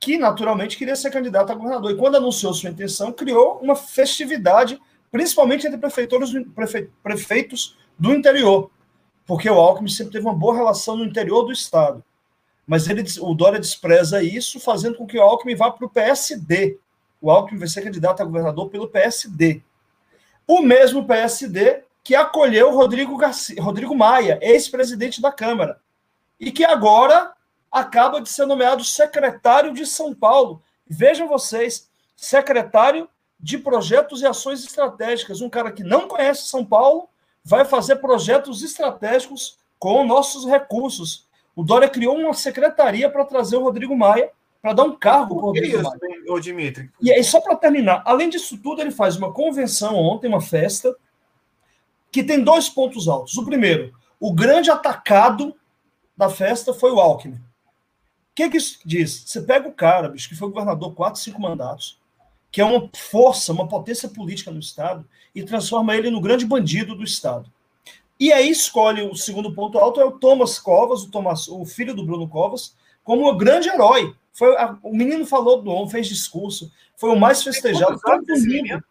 [0.00, 1.92] que naturalmente queria ser candidato a governador.
[1.92, 4.80] E quando anunciou sua intenção, criou uma festividade,
[5.10, 8.70] principalmente entre prefeitos, prefe, prefeitos do interior,
[9.26, 12.02] porque o Alckmin sempre teve uma boa relação no interior do estado.
[12.66, 16.78] Mas ele, o Dória despreza isso, fazendo com que o Alckmin vá para o PSD.
[17.20, 19.62] O Alckmin vai ser candidato a governador pelo PSD.
[20.46, 25.80] O mesmo PSD que acolheu Rodrigo, Garcia, Rodrigo Maia, ex-presidente da Câmara,
[26.38, 27.32] e que agora
[27.70, 30.62] acaba de ser nomeado secretário de São Paulo.
[30.86, 37.08] Vejam vocês, secretário de projetos e ações estratégicas, um cara que não conhece São Paulo,
[37.44, 41.26] vai fazer projetos estratégicos com nossos recursos.
[41.56, 44.30] O Dória criou uma secretaria para trazer o Rodrigo Maia,
[44.60, 45.98] para dar um cargo para o Rodrigo isso, Maia.
[46.28, 46.90] Ô, Dimitri?
[47.00, 50.94] E aí, só para terminar, além disso tudo, ele faz uma convenção ontem, uma festa,
[52.12, 53.36] que tem dois pontos altos.
[53.38, 55.56] O primeiro, o grande atacado
[56.16, 57.36] da festa foi o Alckmin.
[57.36, 59.24] O que, que isso diz?
[59.26, 61.98] Você pega o cara, bicho, que foi governador quatro, cinco mandatos,
[62.50, 66.94] que é uma força, uma potência política no Estado, e transforma ele no grande bandido
[66.94, 67.50] do Estado.
[68.20, 71.94] E aí escolhe o segundo ponto alto, é o Thomas Covas, o, Thomas, o filho
[71.94, 74.14] do Bruno Covas, como o grande herói.
[74.32, 77.98] Foi a, o menino falou do homem, fez discurso, foi o mais festejado.
[78.00, 78.84] Todo mundo.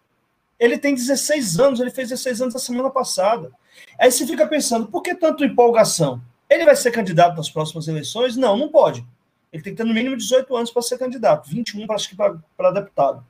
[0.62, 3.52] Ele tem 16 anos, ele fez 16 anos a semana passada.
[4.00, 6.22] Aí você fica pensando, por que tanta empolgação?
[6.48, 8.38] Ele vai ser candidato nas próximas eleições?
[8.38, 9.04] Não, não pode.
[9.52, 12.72] Ele tem que ter no mínimo 18 anos para ser candidato, 21 acho que para
[12.72, 13.26] deputado.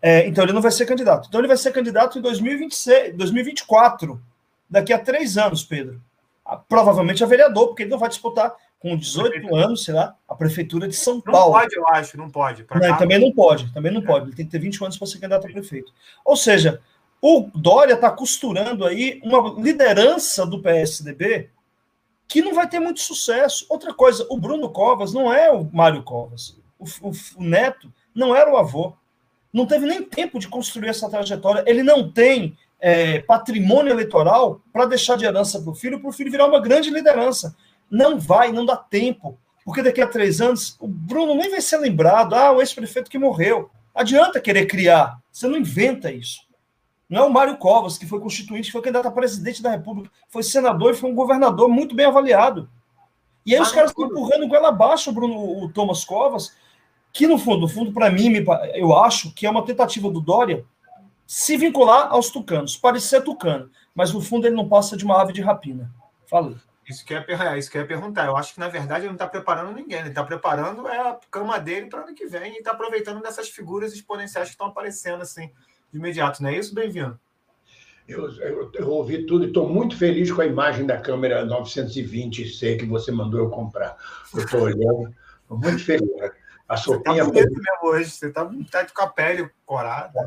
[0.00, 1.28] É, então ele não vai ser candidato.
[1.28, 4.18] Então ele vai ser candidato em 2026, 2024,
[4.68, 6.00] daqui a três anos, Pedro.
[6.42, 10.34] Ah, provavelmente a vereador, porque ele não vai disputar com 18 anos, sei lá, a
[10.34, 11.54] prefeitura de São Paulo.
[11.54, 12.66] Não pode, eu acho, não pode.
[12.68, 14.26] Não, também não pode, também não pode.
[14.26, 15.92] Ele tem que ter 20 anos para ser candidato a prefeito.
[16.24, 16.80] Ou seja,
[17.20, 21.48] o Dória está costurando aí uma liderança do PSDB
[22.28, 23.64] que não vai ter muito sucesso.
[23.70, 26.58] Outra coisa, o Bruno Covas não é o Mário Covas.
[26.78, 28.94] O, o, o neto não era o avô
[29.52, 31.62] não teve nem tempo de construir essa trajetória.
[31.66, 36.12] Ele não tem é, patrimônio eleitoral para deixar de herança para o filho, para o
[36.12, 37.54] filho virar uma grande liderança.
[37.92, 39.38] Não vai, não dá tempo.
[39.66, 42.34] Porque daqui a três anos, o Bruno nem vai ser lembrado.
[42.34, 43.70] Ah, o ex-prefeito que morreu.
[43.94, 45.18] Adianta querer criar.
[45.30, 46.40] Você não inventa isso.
[47.08, 50.10] Não é o Mário Covas, que foi constituinte, que foi candidato a presidente da República,
[50.30, 52.70] foi senador e foi um governador muito bem avaliado.
[53.44, 56.56] E aí os caras estão empurrando goela abaixo o Bruno, o Thomas Covas,
[57.12, 58.32] que no fundo, no fundo, para mim,
[58.74, 60.64] eu acho que é uma tentativa do Dória
[61.26, 65.34] se vincular aos tucanos, parecer tucano, mas no fundo ele não passa de uma ave
[65.34, 65.90] de rapina.
[66.26, 66.56] Falei.
[66.88, 68.26] Isso que, é, isso que eu ia perguntar.
[68.26, 70.00] Eu acho que, na verdade, ele não está preparando ninguém.
[70.00, 73.22] Ele está preparando é a cama dele para o ano que vem e está aproveitando
[73.22, 75.50] dessas figuras exponenciais que estão aparecendo assim
[75.92, 76.42] de imediato.
[76.42, 76.74] Não é isso?
[76.74, 77.18] Bem-vindo.
[78.08, 82.80] Eu, eu, eu, ouvi tudo e estou muito feliz com a imagem da câmera 920C
[82.80, 83.96] que você mandou eu comprar.
[84.34, 86.10] Eu estou olhando, estou muito feliz.
[86.68, 87.24] A sopinha.
[87.24, 90.18] Você tá mesmo hoje, você tá, tá com a pele corada.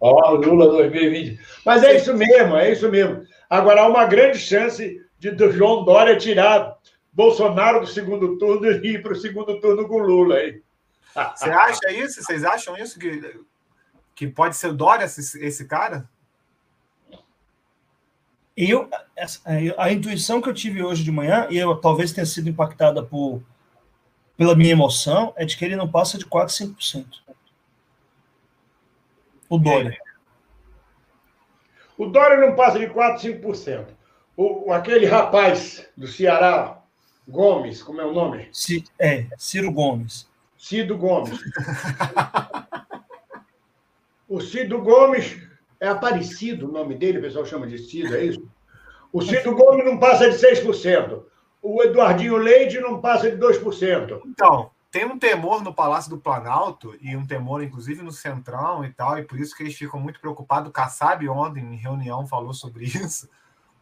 [0.00, 1.40] Ó, oh, Lula 2020.
[1.64, 3.22] Mas é isso mesmo, é isso mesmo.
[3.48, 6.76] Agora há uma grande chance de do João Dória tirar
[7.12, 10.62] Bolsonaro do segundo turno e ir para o segundo turno com Lula aí.
[11.34, 12.22] Você acha isso?
[12.22, 12.98] Vocês acham isso?
[12.98, 13.40] Que,
[14.14, 16.08] que pode ser o Dória esse, esse cara?
[18.56, 18.88] Eu,
[19.78, 23.02] a, a intuição que eu tive hoje de manhã, e eu talvez tenha sido impactada
[23.02, 23.42] por
[24.36, 27.06] pela minha emoção, é de que ele não passa de 4, 5%.
[29.48, 29.96] O Dória.
[31.96, 33.86] O Dória não passa de 4, 5%.
[34.36, 36.82] O, aquele rapaz do Ceará,
[37.26, 38.48] Gomes, como é o nome?
[38.52, 40.28] C, é, Ciro Gomes.
[40.58, 41.38] Cido Gomes.
[44.28, 45.40] o Cido Gomes
[45.80, 48.46] é Aparecido o nome dele, o pessoal chama de Cido, é isso?
[49.12, 51.24] O Cido Gomes não passa de 6%
[51.64, 54.20] o Eduardinho Leite não passa de 2%.
[54.26, 58.92] Então, tem um temor no Palácio do Planalto, e um temor, inclusive, no Centrão e
[58.92, 60.68] tal, e por isso que eles ficam muito preocupados.
[60.68, 63.30] O Kassab, ontem, em reunião, falou sobre isso.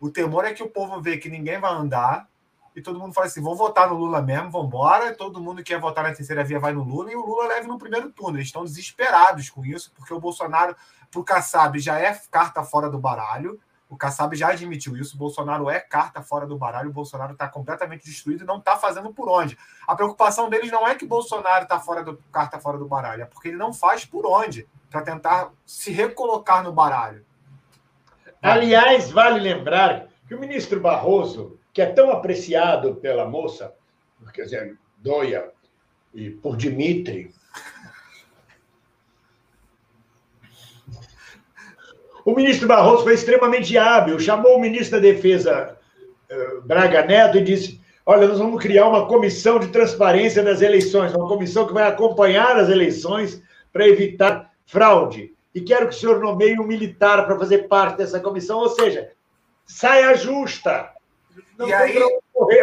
[0.02, 2.28] O temor é que o povo vê que ninguém vai andar,
[2.74, 5.14] e todo mundo fala assim: vou votar no Lula mesmo, vamos embora.
[5.14, 7.68] Todo mundo que quer votar na terceira via vai no Lula e o Lula leva
[7.68, 8.36] no primeiro turno.
[8.36, 10.74] Eles estão desesperados com isso, porque o Bolsonaro,
[11.08, 13.60] para o Kassab, já é carta fora do baralho.
[13.88, 15.14] O Kassab já admitiu isso.
[15.14, 16.90] O Bolsonaro é carta fora do baralho.
[16.90, 19.56] O Bolsonaro está completamente destruído e não está fazendo por onde.
[19.86, 23.22] A preocupação deles não é que o Bolsonaro está fora do carta fora do baralho,
[23.22, 27.24] é porque ele não faz por onde para tentar se recolocar no baralho.
[28.42, 33.72] Aliás, vale lembrar que o ministro Barroso que é tão apreciado pela moça,
[34.34, 35.50] quer dizer, Doia,
[36.14, 37.34] e por Dimitri.
[42.24, 45.76] O ministro Barroso foi extremamente hábil, chamou o ministro da Defesa,
[46.28, 51.14] eh, Braga Neto, e disse: Olha, nós vamos criar uma comissão de transparência das eleições,
[51.14, 55.31] uma comissão que vai acompanhar as eleições para evitar fraude.
[55.54, 59.12] E quero que o senhor nomeie um militar para fazer parte dessa comissão, ou seja,
[59.66, 60.90] saia justa.
[61.58, 61.98] Não e aí,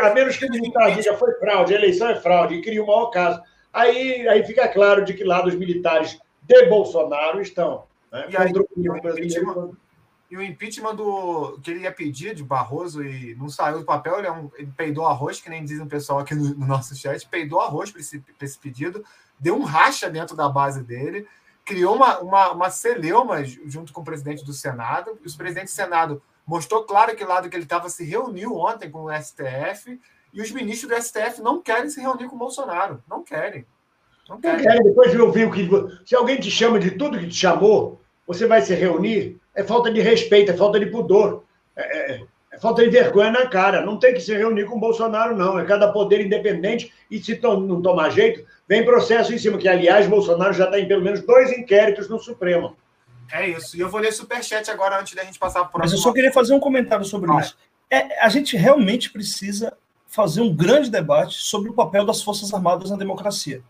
[0.02, 2.88] a menos que o militar diga foi fraude, a eleição é fraude, e cria o
[2.88, 3.42] maior caso.
[3.72, 7.84] Aí, aí fica claro de que lado os militares de Bolsonaro estão.
[8.12, 8.28] Né?
[8.30, 9.72] E, aí, o impeachment,
[10.32, 14.20] e o impeachment do, que ele ia pedir de Barroso e não saiu do papel,
[14.20, 16.96] ele, é um, ele peidou arroz, que nem dizem o pessoal aqui no, no nosso
[16.96, 19.04] chat, peidou arroz para esse, esse pedido,
[19.40, 21.28] deu um racha dentro da base dele,
[21.70, 25.76] criou uma, uma, uma celeuma junto com o presidente do Senado, e os presidentes do
[25.76, 30.01] Senado mostrou claro que lado que ele estava se reuniu ontem com o STF
[30.34, 33.03] e os ministros do STF não querem se reunir com o Bolsonaro.
[33.07, 33.67] Não querem.
[34.28, 34.57] Não querem.
[34.57, 34.84] Não querem.
[34.84, 35.70] Depois de ouvir o que.
[36.07, 39.39] Se alguém te chama de tudo que te chamou, você vai se reunir?
[39.53, 41.43] É falta de respeito, é falta de pudor.
[41.76, 42.26] É, é
[42.60, 43.86] falta de vergonha na cara.
[43.86, 45.57] Não tem que se reunir com o Bolsonaro, não.
[45.57, 50.07] É cada poder independente e se não tomar jeito, vem processo em cima, que, aliás,
[50.07, 52.76] Bolsonaro já está em pelo menos dois inquéritos no Supremo.
[53.32, 53.78] É isso.
[53.78, 56.12] E eu vou ler superchat agora antes da gente passar para o Mas eu só
[56.12, 57.55] queria fazer um comentário sobre isso.
[57.89, 59.74] É, a gente realmente precisa
[60.05, 63.62] fazer um grande debate sobre o papel das Forças Armadas na democracia.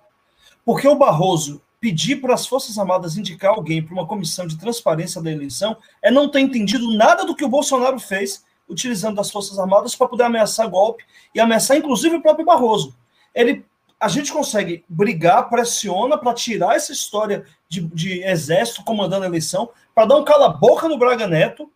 [0.65, 5.21] Porque o Barroso pedir para as Forças Armadas indicar alguém para uma comissão de transparência
[5.21, 9.57] da eleição é não ter entendido nada do que o Bolsonaro fez utilizando as Forças
[9.57, 11.03] Armadas para poder ameaçar golpe
[11.33, 12.95] e ameaçar inclusive o próprio Barroso.
[13.33, 13.65] Ele
[13.99, 19.69] a gente consegue brigar, pressiona para tirar essa história de, de exército comandando a eleição,
[19.93, 21.69] para dar um cala-boca no Braga Neto,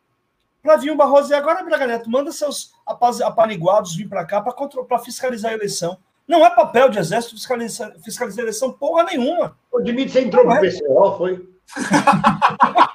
[0.61, 4.99] para vir o Barroso e agora, Braga Neto, manda seus apaniguados vir para cá para
[4.99, 5.97] fiscalizar a eleição.
[6.25, 9.57] Não é papel de exército fiscalizar, fiscalizar a eleição porra nenhuma.
[9.69, 10.61] O Dimitri, você entrou no é.
[10.61, 11.49] PCO, foi?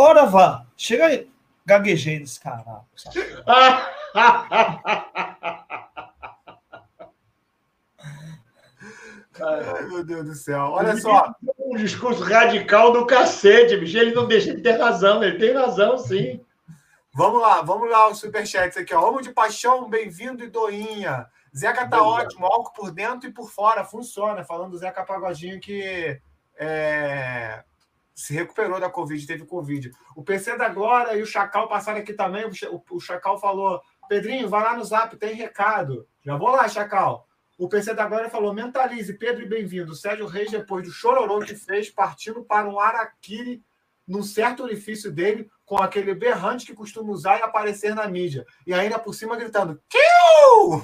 [0.00, 1.28] Ora vá, chega aí.
[1.66, 2.86] Gaguejei nesse caralho.
[9.40, 10.70] Ai, meu Deus do céu.
[10.70, 11.34] Olha só.
[11.58, 13.98] Um discurso radical do cacete, bicho.
[13.98, 15.20] Ele não deixa de ter razão.
[15.20, 16.44] Ele tem razão, sim.
[17.12, 19.04] Vamos lá, vamos lá, os superchats aqui, ó.
[19.08, 21.26] Homo de paixão, bem-vindo e doinha.
[21.52, 24.44] Zeca tá ótimo, álcool por dentro e por fora, funciona.
[24.44, 26.20] Falando do Zeca Pagodinho que
[26.56, 27.64] é,
[28.18, 29.92] se recuperou da Covid, teve Covid.
[30.16, 32.44] O PC da Glória e o Chacal passaram aqui também.
[32.90, 36.04] O, Chacal falou: Pedrinho, vai lá no zap, tem recado.
[36.24, 37.28] Já vou lá, Chacal.
[37.56, 39.94] O PC da Glória falou: mentalize, Pedro, bem-vindo.
[39.94, 43.62] Sérgio Reis, depois do chororô que fez, partindo para um araquiri
[44.06, 48.44] num certo orifício dele, com aquele berrante que costuma usar e aparecer na mídia.
[48.66, 50.82] E ainda por cima gritando: Kill!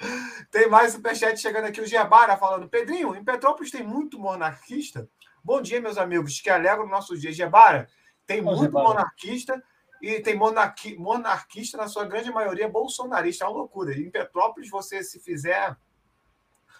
[0.50, 5.06] Tem mais superchat chegando aqui, o Gebara falando: Pedrinho, em Petrópolis tem muito monarquista.
[5.44, 7.32] Bom dia, meus amigos, que alegram o nosso dia.
[7.32, 7.88] Gebara,
[8.26, 8.88] tem Bom, muito Gebara.
[8.88, 9.62] monarquista
[10.00, 13.44] e tem monarqui, monarquista, na sua grande maioria, bolsonarista.
[13.44, 13.92] É uma loucura.
[13.92, 15.76] Em Petrópolis, você, se fizer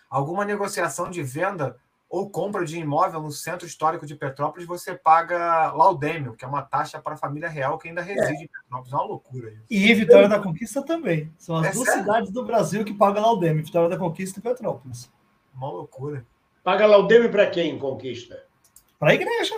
[0.09, 1.77] alguma negociação de venda
[2.09, 6.63] ou compra de imóvel no centro histórico de Petrópolis, você paga laudêmio, que é uma
[6.63, 8.45] taxa para a família real que ainda reside é.
[8.45, 8.93] em Petrópolis.
[8.93, 9.65] É uma loucura isso.
[9.71, 11.33] E Vitória da Conquista também.
[11.39, 12.05] São as é duas sério?
[12.05, 15.11] cidades do Brasil que pagam laudêmio, Vitória da Conquista e Petrópolis.
[15.55, 16.25] Uma loucura.
[16.63, 18.52] Paga laudêmio para quem Conquista?
[19.03, 19.55] Para a igreja.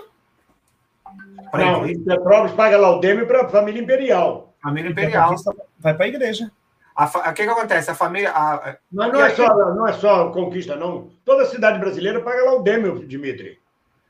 [1.51, 2.17] Pra não, igreja.
[2.17, 4.55] Petrópolis paga laudêmio para a família imperial.
[4.63, 5.35] Família imperial.
[5.79, 6.51] Vai para a igreja.
[6.97, 7.91] O que, que acontece?
[7.91, 8.31] A família.
[8.31, 8.79] A...
[8.91, 11.11] Mas não é, só, não é só conquista, não.
[11.27, 13.59] Toda cidade brasileira paga laudêmio, Dimitri.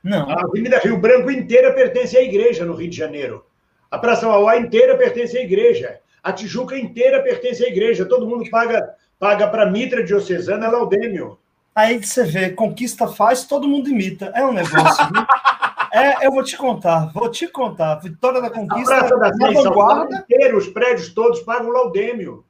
[0.05, 0.31] Não.
[0.31, 3.45] A Avenida Rio Branco inteira pertence à igreja no Rio de Janeiro.
[3.91, 5.99] A Praça Mauá inteira pertence à igreja.
[6.23, 8.07] A Tijuca inteira pertence à igreja.
[8.07, 11.41] Todo mundo paga paga para Mitra Diocesana laudêmio.
[11.75, 14.33] Aí você vê, conquista faz, todo mundo imita.
[14.35, 15.05] É um negócio.
[15.93, 17.97] é, eu vou te contar, vou te contar.
[17.97, 20.17] Vitória da Conquista, a Praça da na vanguarda.
[20.19, 22.47] Inteiro, os prédios todos pagam laudêmio.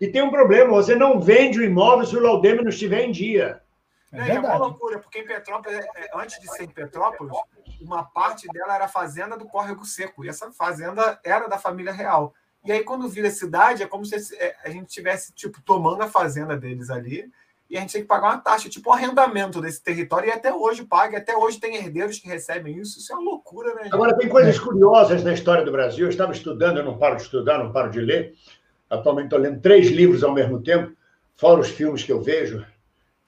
[0.00, 3.12] E tem um problema, você não vende o imóvel se o laudêmio não estiver em
[3.12, 3.60] dia.
[4.12, 7.36] É, é uma loucura, porque em Petrópolis, é, é, antes de ser em Petrópolis,
[7.80, 11.92] uma parte dela era a fazenda do Córrego Seco, e essa fazenda era da família
[11.92, 12.34] real.
[12.64, 16.08] E aí, quando vira cidade, é como se é, a gente estivesse, tipo, tomando a
[16.08, 17.30] fazenda deles ali,
[17.70, 20.52] e a gente tem que pagar uma taxa, tipo, um arrendamento desse território, e até
[20.52, 23.88] hoje paga, até hoje tem herdeiros que recebem isso, isso é uma loucura, né?
[23.92, 27.22] Agora, tem coisas curiosas na história do Brasil, eu estava estudando, eu não paro de
[27.22, 28.34] estudar, não paro de ler,
[28.90, 30.90] atualmente estou lendo três livros ao mesmo tempo,
[31.36, 32.66] fora os filmes que eu vejo,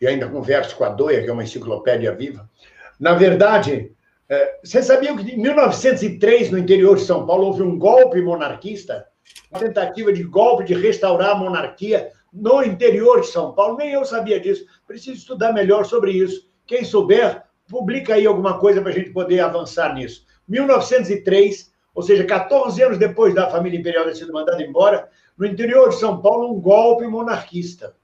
[0.01, 2.51] e ainda converso com a Doia, que é uma enciclopédia viva.
[2.99, 3.95] Na verdade,
[4.29, 9.07] é, você sabia que em 1903, no interior de São Paulo, houve um golpe monarquista?
[9.49, 13.77] Uma tentativa de golpe de restaurar a monarquia no interior de São Paulo.
[13.77, 14.65] Nem eu sabia disso.
[14.87, 16.49] Preciso estudar melhor sobre isso.
[16.67, 20.25] Quem souber, publica aí alguma coisa para a gente poder avançar nisso.
[20.49, 25.89] 1903, ou seja, 14 anos depois da família imperial ter sido mandada embora, no interior
[25.91, 27.95] de São Paulo, um golpe monarquista.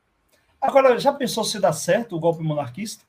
[0.60, 3.04] Agora, já pensou se dá certo o golpe monarquista?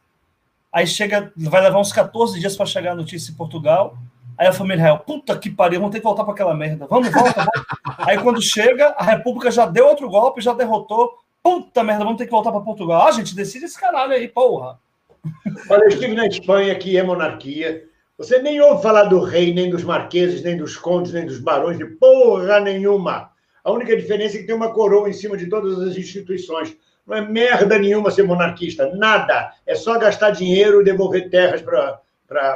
[0.72, 3.98] Aí chega, vai levar uns 14 dias para chegar a notícia em Portugal.
[4.40, 6.88] Aí a família real, puta que pariu, vamos ter que voltar para aquela merda.
[6.90, 7.52] Vamos, volta, volta.
[8.08, 11.12] Aí quando chega, a República já deu outro golpe, já derrotou.
[11.44, 13.06] Puta merda, vamos ter que voltar para Portugal.
[13.06, 14.80] Ah, gente, decide esse caralho aí, porra.
[15.70, 17.84] Olha, eu estive na Espanha, que é monarquia.
[18.18, 21.78] Você nem ouve falar do rei, nem dos marqueses, nem dos condes, nem dos barões,
[21.78, 23.32] de porra nenhuma.
[23.62, 26.78] A única diferença é que tem uma coroa em cima de todas as instituições.
[27.06, 29.52] Não é merda nenhuma ser monarquista, nada.
[29.68, 32.00] É só gastar dinheiro e devolver terras para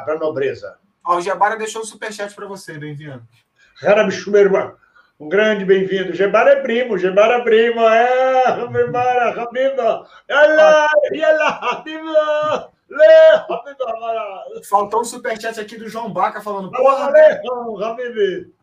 [0.07, 0.81] a nobreza.
[1.05, 3.21] Ó, o Gebara deixou um superchat para você, bem-vindo.
[4.05, 4.75] bicho, meu irmão.
[5.19, 6.13] Um grande bem-vindo.
[6.13, 7.81] Gebara é primo, Gebara é primo.
[7.81, 10.07] É, Gebara, Habiba.
[10.29, 12.71] Yala, yala, Habiba.
[14.69, 16.71] Faltou um superchat aqui do João Baca falando.
[16.71, 17.11] Porra,
[17.85, 18.53] Habibi.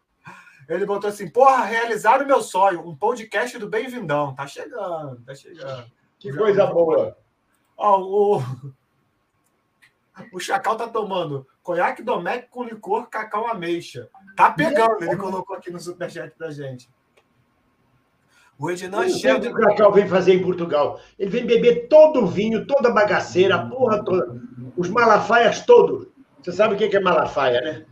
[0.68, 2.86] Ele botou assim: porra, realizaram meu sonho.
[2.86, 4.34] Um podcast do Bem-vindão.
[4.34, 5.84] Tá chegando, tá chegando.
[6.18, 7.16] Que coisa boa.
[7.76, 8.42] Ó, o,
[10.32, 14.08] o Chacal tá tomando conhaque Domecq com licor cacau ameixa.
[14.36, 16.90] Tá pegando, ele colocou aqui no superchat pra gente.
[18.58, 19.50] O Ednan Sheldon.
[19.50, 21.00] O Cacau vem fazer em Portugal.
[21.18, 24.38] Ele vem beber todo o vinho, toda a bagaceira, a porra toda.
[24.76, 26.08] Os malafaias todos.
[26.42, 27.86] Você sabe o que é malafaia, né?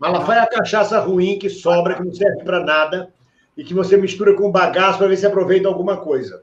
[0.00, 3.12] Malafaia é a cachaça ruim que sobra, que não serve para nada,
[3.56, 6.42] e que você mistura com bagaço para ver se aproveita alguma coisa.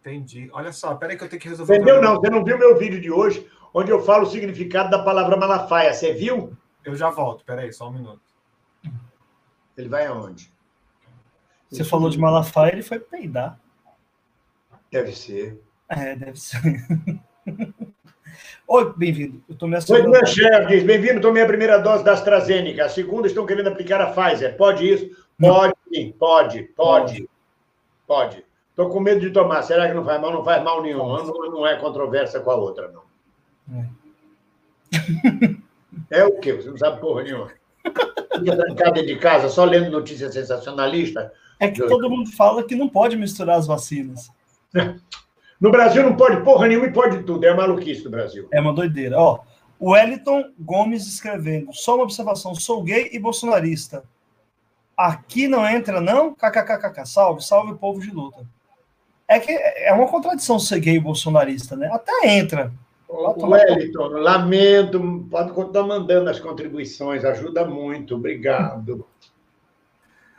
[0.00, 0.50] Entendi.
[0.52, 1.76] Olha só, peraí que eu tenho que resolver.
[1.76, 2.02] Entendeu?
[2.02, 5.36] Não, você não viu meu vídeo de hoje, onde eu falo o significado da palavra
[5.36, 5.92] malafaia.
[5.92, 6.56] Você viu?
[6.84, 8.20] Eu já volto, peraí, só um minuto.
[9.76, 10.52] Ele vai aonde?
[11.70, 13.58] Você falou de Malafaia, ele foi peidar.
[14.90, 15.58] Deve ser.
[15.88, 16.60] É, deve ser.
[18.68, 19.42] Oi, bem-vindo.
[19.48, 21.20] Eu tomei a segunda Oi, Mancher, bem-vindo.
[21.20, 22.84] Tomei a primeira dose da AstraZeneca.
[22.84, 24.56] A segunda estão querendo aplicar a Pfizer.
[24.56, 25.16] Pode isso?
[25.38, 26.12] Pode, sim.
[26.12, 27.28] Pode, pode.
[28.06, 28.44] Pode.
[28.68, 29.62] Estou com medo de tomar.
[29.62, 30.32] Será que não faz mal?
[30.32, 30.98] Não faz mal nenhum.
[30.98, 33.02] Não, não é controvérsia com a outra, não.
[33.70, 33.86] É.
[36.20, 36.52] é o quê?
[36.54, 37.50] Você não sabe porra nenhuma.
[37.82, 41.32] Fica trancada de casa só lendo notícia sensacionalista.
[41.60, 44.30] É que todo mundo fala que não pode misturar as vacinas.
[45.62, 47.46] No Brasil não pode porra nenhuma e pode tudo.
[47.46, 48.48] É maluquice do Brasil.
[48.50, 49.16] É uma doideira.
[49.16, 49.38] Ó,
[49.78, 51.72] o Wellington Gomes escrevendo.
[51.72, 52.52] Só uma observação.
[52.52, 54.02] Sou gay e bolsonarista.
[54.96, 56.34] Aqui não entra, não?
[56.34, 57.06] KKKKK.
[57.06, 58.44] Salve, salve, povo de luta.
[59.28, 61.88] É que é uma contradição ser gay e bolsonarista, né?
[61.92, 62.72] Até entra.
[63.12, 69.06] O Wellington, lamento, pode continuar mandando as contribuições, ajuda muito, obrigado.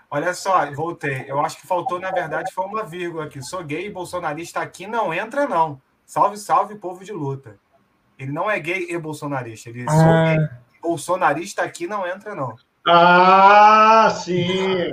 [0.09, 1.26] Olha só, voltei.
[1.28, 3.43] Eu acho que faltou, na verdade, foi uma vírgula aqui.
[3.43, 5.80] Sou gay e bolsonarista aqui não entra, não.
[6.03, 7.59] Salve, salve, povo de luta.
[8.17, 9.69] Ele não é gay e bolsonarista.
[9.69, 10.36] Ele ah.
[10.36, 10.49] gay.
[10.82, 12.55] Bolsonarista aqui não entra, não.
[12.88, 14.91] Ah, sim.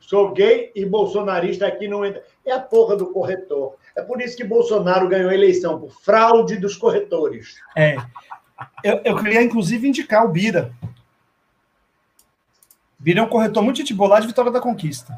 [0.00, 2.22] Sou gay e bolsonarista aqui não entra.
[2.44, 3.76] É a porra do corretor.
[3.96, 7.56] É por isso que Bolsonaro ganhou a eleição, por fraude dos corretores.
[7.76, 7.96] É.
[8.84, 10.72] Eu, eu queria, inclusive, indicar o Bira.
[12.98, 15.16] Bira é um corretor muito de bolar de Vitória da Conquista.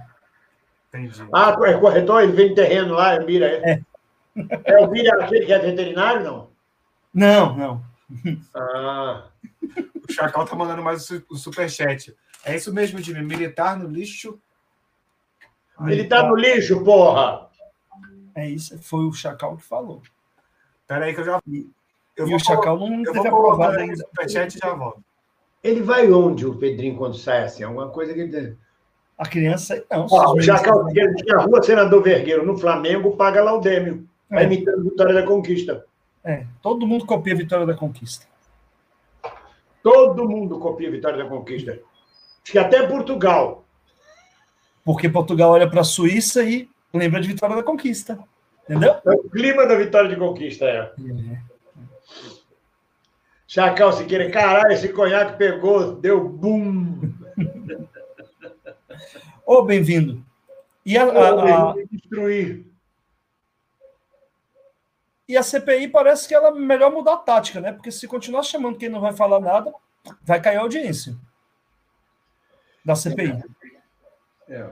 [0.88, 1.26] Entendi.
[1.34, 2.22] Ah, é corretor?
[2.22, 3.70] Ele vende terreno lá, é Bira, é?
[3.74, 3.82] É,
[4.64, 6.50] é o Bira aquele que é veterinário, não?
[7.12, 7.84] Não, não.
[8.54, 9.24] Ah.
[10.08, 12.14] O Chacal tá mandando mais o superchat.
[12.44, 13.22] É isso mesmo, Jimmy?
[13.22, 14.38] Militar no lixo?
[15.80, 17.48] Militar no lixo, porra!
[18.34, 20.02] É isso, foi o Chacal que falou.
[20.86, 21.40] Peraí que eu já...
[22.16, 23.96] Eu e o Chacal não teve aprovado ainda.
[23.96, 25.02] Superchat e já volto.
[25.62, 27.62] Ele vai onde, o Pedrinho, quando sai assim?
[27.62, 28.56] Alguma coisa que ele.
[29.16, 29.82] A criança.
[29.90, 34.06] Não, Ó, já que a rua Senador Vergueiro no Flamengo paga lá o Dêmio.
[34.28, 34.46] Vai é.
[34.46, 35.86] imitando a Vitória da Conquista.
[36.24, 38.26] É, todo mundo copia a Vitória da Conquista.
[39.82, 41.72] Todo mundo copia a Vitória da Conquista.
[42.42, 43.64] Acho que até Portugal.
[44.84, 48.18] Porque Portugal olha para a Suíça e lembra de Vitória da Conquista.
[48.64, 48.94] Entendeu?
[49.04, 50.78] É o clima da Vitória de Conquista, é.
[50.78, 51.52] é.
[53.46, 57.12] Chacal Siqueira, caralho, esse conhaque pegou, deu bum.
[59.44, 60.24] Ô, oh, bem-vindo.
[60.86, 61.74] E a, a, a...
[61.90, 62.64] destruir.
[65.28, 67.72] E a CPI parece que ela é melhor mudar a tática, né?
[67.72, 69.72] Porque se continuar chamando quem não vai falar nada,
[70.22, 71.16] vai cair a audiência
[72.84, 73.42] da CPI.
[74.48, 74.70] É.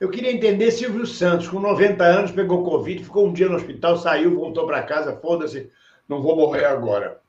[0.00, 3.96] Eu queria entender Silvio Santos, com 90 anos, pegou Covid, ficou um dia no hospital,
[3.96, 5.70] saiu, voltou para casa, foda-se,
[6.08, 7.20] não vou morrer agora.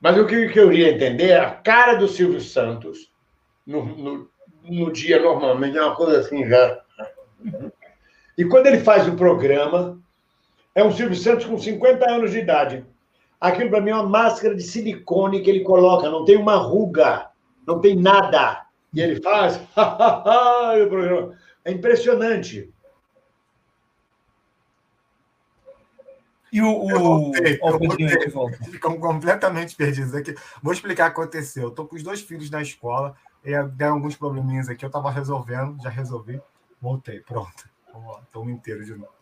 [0.00, 3.10] Mas o que eu queria entender é a cara do Silvio Santos
[3.66, 4.30] no, no,
[4.64, 6.80] no dia normalmente, é uma coisa assim já.
[8.36, 9.98] E quando ele faz o programa,
[10.74, 12.84] é um Silvio Santos com 50 anos de idade.
[13.40, 17.28] Aquilo para mim é uma máscara de silicone que ele coloca, não tem uma ruga,
[17.66, 18.66] não tem nada.
[18.92, 21.43] E ele faz, o programa.
[21.64, 22.72] É impressionante.
[26.52, 26.68] E o.
[26.68, 26.88] o...
[26.88, 28.64] Voltei, voltei, volta.
[28.64, 30.34] Ficam completamente perdidos aqui.
[30.62, 31.68] Vou explicar o que aconteceu.
[31.68, 33.16] Estou com os dois filhos na escola.
[33.44, 34.84] E deram alguns probleminhas aqui.
[34.84, 36.40] Eu estava resolvendo, já resolvi.
[36.80, 37.68] Voltei, pronto.
[38.22, 39.12] Estou inteiro de novo.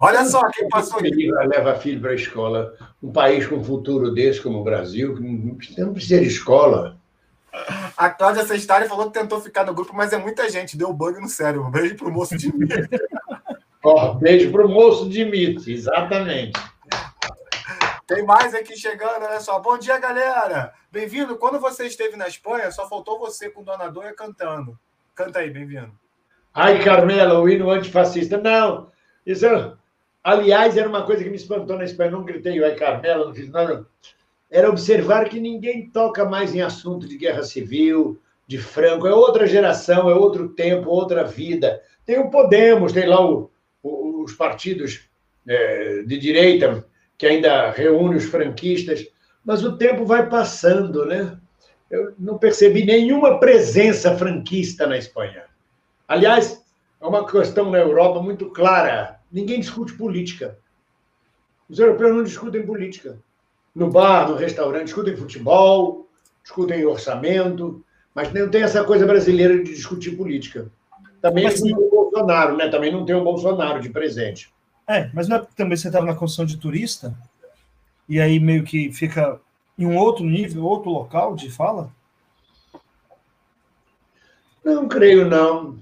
[0.00, 1.30] Olha só quem passou aqui.
[1.30, 2.74] Leva filho para a escola.
[3.02, 6.98] Um país com um futuro desse como o Brasil, não precisa de escola.
[8.00, 10.74] A Cláudia Sestari falou que tentou ficar no grupo, mas é muita gente.
[10.74, 11.70] Deu bug no cérebro.
[11.70, 12.74] Beijo pro moço de mito.
[13.84, 16.58] oh, beijo pro moço de mito, exatamente.
[18.06, 19.58] Tem mais aqui chegando, olha só.
[19.58, 20.72] Bom dia, galera.
[20.90, 21.36] Bem-vindo.
[21.36, 24.78] Quando você esteve na Espanha, só faltou você com Dona Dona cantando.
[25.14, 25.92] Canta aí, bem-vindo.
[26.54, 28.38] Ai, Carmela, o hino antifascista.
[28.38, 28.90] Não,
[29.26, 29.74] isso é...
[30.24, 32.12] Aliás, era uma coisa que me espantou na Espanha.
[32.12, 33.86] Não gritei, ai, Carmela, não fiz nada
[34.50, 39.06] era observar que ninguém toca mais em assunto de guerra civil, de Franco.
[39.06, 41.80] É outra geração, é outro tempo, outra vida.
[42.04, 43.50] Tem o Podemos, tem lá o,
[43.82, 45.08] o, os partidos
[45.46, 46.84] é, de direita
[47.16, 49.06] que ainda reúnem os franquistas,
[49.44, 51.38] mas o tempo vai passando, né?
[51.88, 55.44] Eu não percebi nenhuma presença franquista na Espanha.
[56.08, 56.64] Aliás,
[57.00, 60.58] é uma questão na Europa muito clara: ninguém discute política.
[61.68, 63.18] Os europeus não discutem política
[63.74, 66.08] no bar, no restaurante, discutem futebol,
[66.42, 67.84] discutem orçamento,
[68.14, 70.70] mas não tem essa coisa brasileira de discutir política.
[71.20, 72.68] Também mas, não tem o Bolsonaro, né?
[72.68, 74.52] Também não tem o Bolsonaro de presente.
[74.88, 77.14] É, mas não é porque também você estava na condição de turista
[78.08, 79.40] e aí meio que fica
[79.78, 81.92] em um outro nível, outro local de fala?
[84.64, 85.78] Não creio, não.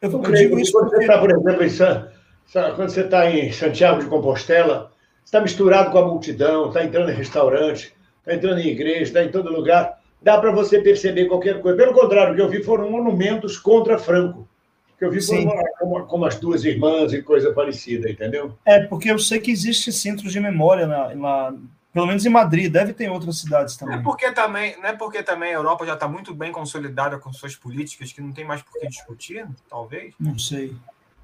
[0.00, 0.58] Eu não creio.
[0.58, 1.04] Isso quando porque...
[1.04, 4.90] você está, por exemplo, em, quando você está em Santiago de Compostela,
[5.26, 9.30] está misturado com a multidão, está entrando em restaurante, está entrando em igreja, está em
[9.30, 9.98] todo lugar.
[10.22, 11.76] Dá para você perceber qualquer coisa.
[11.76, 14.48] Pelo contrário, o que eu vi foram monumentos contra Franco.
[14.94, 18.56] O que eu vi foram como, como, as duas irmãs e coisa parecida, entendeu?
[18.64, 21.54] É, porque eu sei que existe centros de memória na, na
[21.92, 23.94] pelo menos em Madrid, deve ter em outras cidades também.
[23.94, 27.18] Não é porque também, não é porque também a Europa já está muito bem consolidada
[27.18, 30.14] com suas políticas que não tem mais por que discutir, talvez?
[30.20, 30.74] Não sei.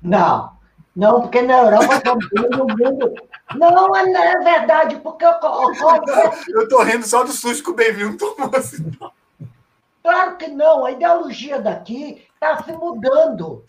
[0.01, 0.53] Não,
[0.95, 3.15] não, porque na Europa também, no mundo.
[3.57, 8.51] Não, é verdade, porque eu estou rindo só do susto que o Bem-vindo tomou.
[8.55, 8.93] Assim.
[10.03, 13.65] Claro que não, a ideologia daqui está se mudando.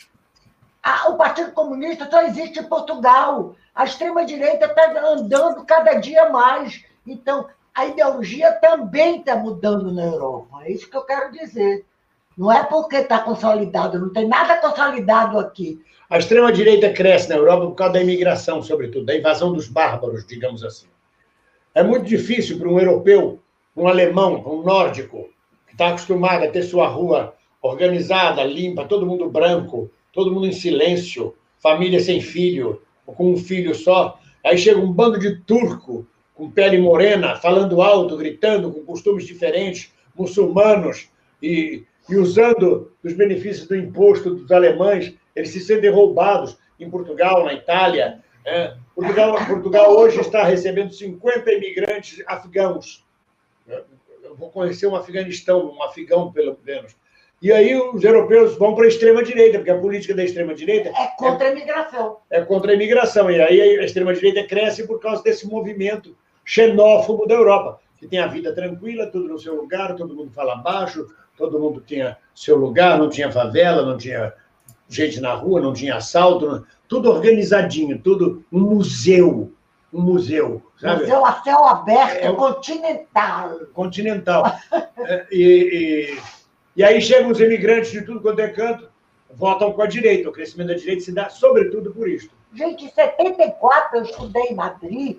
[1.07, 3.55] o Partido Comunista só existe em Portugal.
[3.73, 6.83] A extrema-direita está andando cada dia mais.
[7.07, 10.61] Então, a ideologia também está mudando na Europa.
[10.63, 11.85] É isso que eu quero dizer.
[12.37, 15.83] Não é porque está consolidado, não tem nada consolidado aqui.
[16.14, 20.64] A extrema-direita cresce na Europa por causa da imigração, sobretudo, da invasão dos bárbaros, digamos
[20.64, 20.85] assim.
[21.73, 23.41] É muito difícil para um europeu,
[23.76, 25.27] um alemão, um nórdico,
[25.65, 27.34] que está acostumado a ter sua rua
[27.64, 33.38] organizada, limpa, todo mundo branco, todo mundo em silêncio, família sem filho, ou com um
[33.38, 34.19] filho só.
[34.45, 39.91] Aí chega um bando de turco com pele morena, falando alto, gritando, com costumes diferentes,
[40.15, 41.10] muçulmanos,
[41.41, 47.45] e, e usando os benefícios do imposto dos alemães eles se sentem roubados em Portugal,
[47.45, 48.23] na Itália.
[48.45, 48.76] É.
[48.95, 53.05] Portugal, Portugal hoje está recebendo 50 imigrantes afegãos.
[54.23, 56.95] Eu vou conhecer um Afeganistão, um afegão, pelo menos.
[57.41, 60.89] E aí os europeus vão para a extrema-direita, porque a política da extrema-direita...
[60.89, 62.18] É contra a imigração.
[62.30, 63.30] É, é contra a imigração.
[63.30, 66.15] E aí a extrema-direita cresce por causa desse movimento
[66.45, 70.55] xenófobo da Europa, que tem a vida tranquila, tudo no seu lugar, todo mundo fala
[70.55, 71.07] baixo,
[71.38, 74.34] todo mundo tinha seu lugar, não tinha favela, não tinha
[74.95, 79.52] gente na rua, não tinha assalto, tudo organizadinho, tudo um museu,
[79.91, 80.61] um museu.
[80.78, 81.02] Sabe?
[81.02, 83.60] Museu a céu aberto, é, continental.
[83.74, 84.56] Continental.
[84.99, 86.22] é, e, e,
[86.78, 88.90] e, aí chegam os imigrantes de tudo quanto é canto,
[89.34, 90.30] votam com a direita.
[90.30, 92.30] O crescimento da direita se dá sobretudo por isso.
[92.53, 95.18] Gente, em 74 eu estudei em Madrid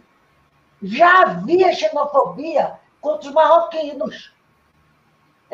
[0.82, 4.33] Já havia xenofobia contra os marroquinos.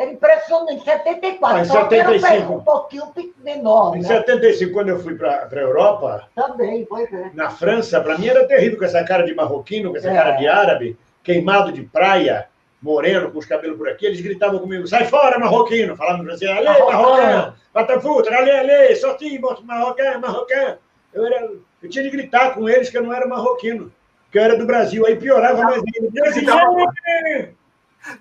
[0.00, 1.58] Era impressionante, em 74.
[1.58, 2.52] Ah, em 75.
[2.54, 3.12] um pouquinho
[3.44, 3.94] menor.
[3.94, 4.08] Em né?
[4.08, 6.26] 75, quando eu fui para a Europa.
[6.34, 7.30] Também, foi é.
[7.34, 10.14] Na França, para mim era terrível com essa cara de marroquino, com essa é.
[10.14, 12.48] cara de árabe, queimado de praia,
[12.80, 14.06] moreno, com os cabelos por aqui.
[14.06, 15.94] Eles gritavam comigo: sai fora, marroquino!
[15.94, 17.54] Falando francês: ale, marroquino!
[17.74, 20.78] Batafutra, ale, ale, sorti, marroquino, marroquino!
[21.12, 21.50] Eu, era,
[21.82, 23.92] eu tinha de gritar com eles que eu não era marroquino,
[24.32, 25.04] que eu era do Brasil.
[25.04, 27.52] Aí piorava mais ainda.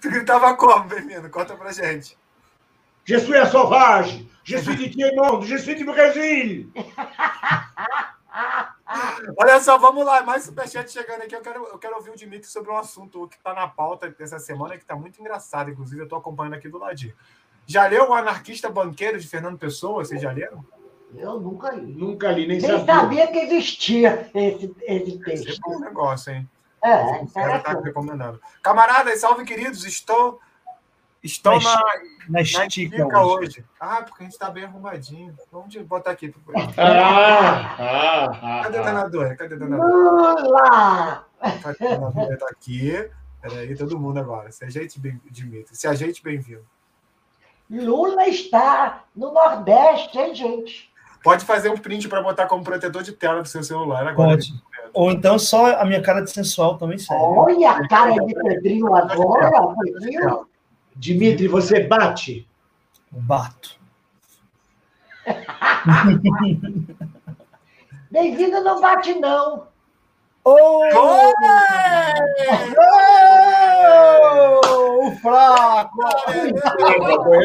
[0.01, 1.30] Tu gritava como, menino?
[1.30, 2.18] Conta pra gente.
[3.06, 4.27] Je suis un sauvage.
[4.43, 5.47] Je suis de Tiemonde.
[5.47, 6.72] Je suis de Brasil.
[9.38, 10.22] Olha só, vamos lá.
[10.23, 11.35] Mais superchat chegando aqui.
[11.35, 14.39] Eu quero, eu quero ouvir o Dimitri sobre um assunto que está na pauta dessa
[14.39, 15.72] semana, que está muito engraçado.
[15.72, 17.14] Inclusive, eu estou acompanhando aqui do ladinho.
[17.65, 20.03] Já leu o Anarquista Banqueiro de Fernando Pessoa?
[20.03, 20.65] Vocês já leram?
[21.15, 21.93] Eu nunca li.
[21.93, 22.85] Nunca li, nem, nem sabia.
[22.85, 25.61] sabia que existia esse, esse texto.
[25.65, 26.49] É um negócio, hein?
[26.81, 27.26] É,
[27.60, 28.39] tá recomendando.
[28.61, 29.85] Camaradas, salve, queridos.
[29.85, 30.39] Estou,
[31.23, 31.81] estou na, na,
[32.30, 33.45] na estica, hoje.
[33.45, 33.65] hoje.
[33.80, 35.35] Ah, porque a gente está bem arrumadinho.
[35.51, 36.34] Vamos botar aqui.
[36.77, 39.35] Ah, ah, ah, Cadê a danadora?
[39.35, 40.41] Cadê a danadora?
[40.41, 41.26] Lula!
[41.61, 42.34] Cadê a danadora?
[42.34, 43.11] Está aqui.
[43.41, 44.51] Peraí, todo mundo agora.
[44.51, 45.76] Se ajeite bem, Dimitri.
[45.76, 46.65] Se ajeite bem-vindo.
[47.69, 50.89] Lula está no Nordeste, hein, gente?
[51.23, 54.31] Pode fazer um print para botar como protetor de tela do seu celular agora.
[54.31, 54.53] Pode.
[54.94, 57.24] Ou então só a minha cara de sensual também serve.
[57.24, 59.52] Olha a cara de Pedrinho agora,
[59.84, 60.48] Pedrinho.
[60.95, 62.48] Dimitri, você bate?
[63.11, 63.80] Bato.
[68.11, 69.68] Bem-vindo não bate, não.
[73.90, 74.60] Oh!
[74.66, 75.11] Oh!
[75.22, 75.98] Fraco!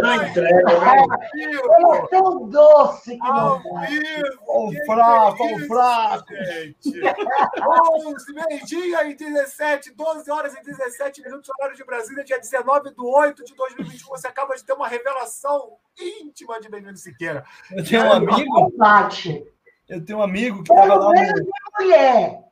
[0.03, 1.05] Na entrega, né?
[1.35, 3.63] Ele é tão doce que não
[4.47, 6.35] O fraco, o fraco!
[6.35, 6.93] Gente.
[8.35, 13.45] meio-dia e 17, 12 horas e 17 minutos, horário de Brasília, dia 19 de 8
[13.45, 14.09] de 2021.
[14.09, 17.45] Você acaba de ter uma revelação íntima de Benjamin Siqueira.
[17.71, 18.73] Eu tenho um amigo.
[19.89, 21.13] Eu tenho um amigo que estava lá.
[21.13, 21.47] No...
[21.79, 22.45] Mulher.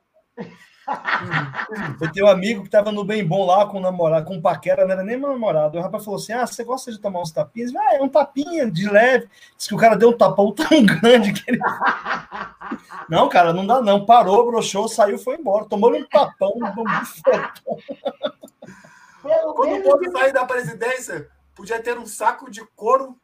[2.01, 4.41] Eu tenho um amigo que estava no bem bom lá com o namorado, com o
[4.41, 5.77] paquera, não era nem meu namorado.
[5.77, 7.73] O rapaz falou assim: Ah, você gosta de tomar uns tapinhas?
[7.75, 9.29] Ah, é um tapinha de leve.
[9.57, 11.59] Diz que o cara deu um tapão tão grande que ele.
[13.09, 14.05] Não, cara, não dá não.
[14.05, 15.65] Parou, broxou, saiu, foi embora.
[15.65, 16.83] Tomou um tapão, um.
[19.53, 23.15] Quando o povo sair da presidência, podia ter um saco de couro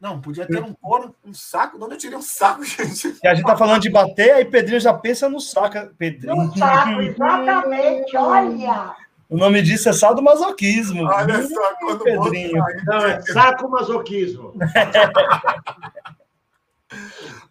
[0.00, 1.76] não, podia ter um couro, um saco.
[1.76, 3.18] De onde eu tirei um saco, gente?
[3.22, 5.92] E a gente tá falando de bater, aí Pedrinho já pensa no saco.
[5.96, 6.36] Pedrinho.
[6.36, 8.94] No saco, exatamente, olha.
[9.28, 11.04] O nome disso é sadomasoquismo.
[11.04, 12.64] Olha só, quando Pedrinho.
[12.86, 14.54] Não, é saco masoquismo.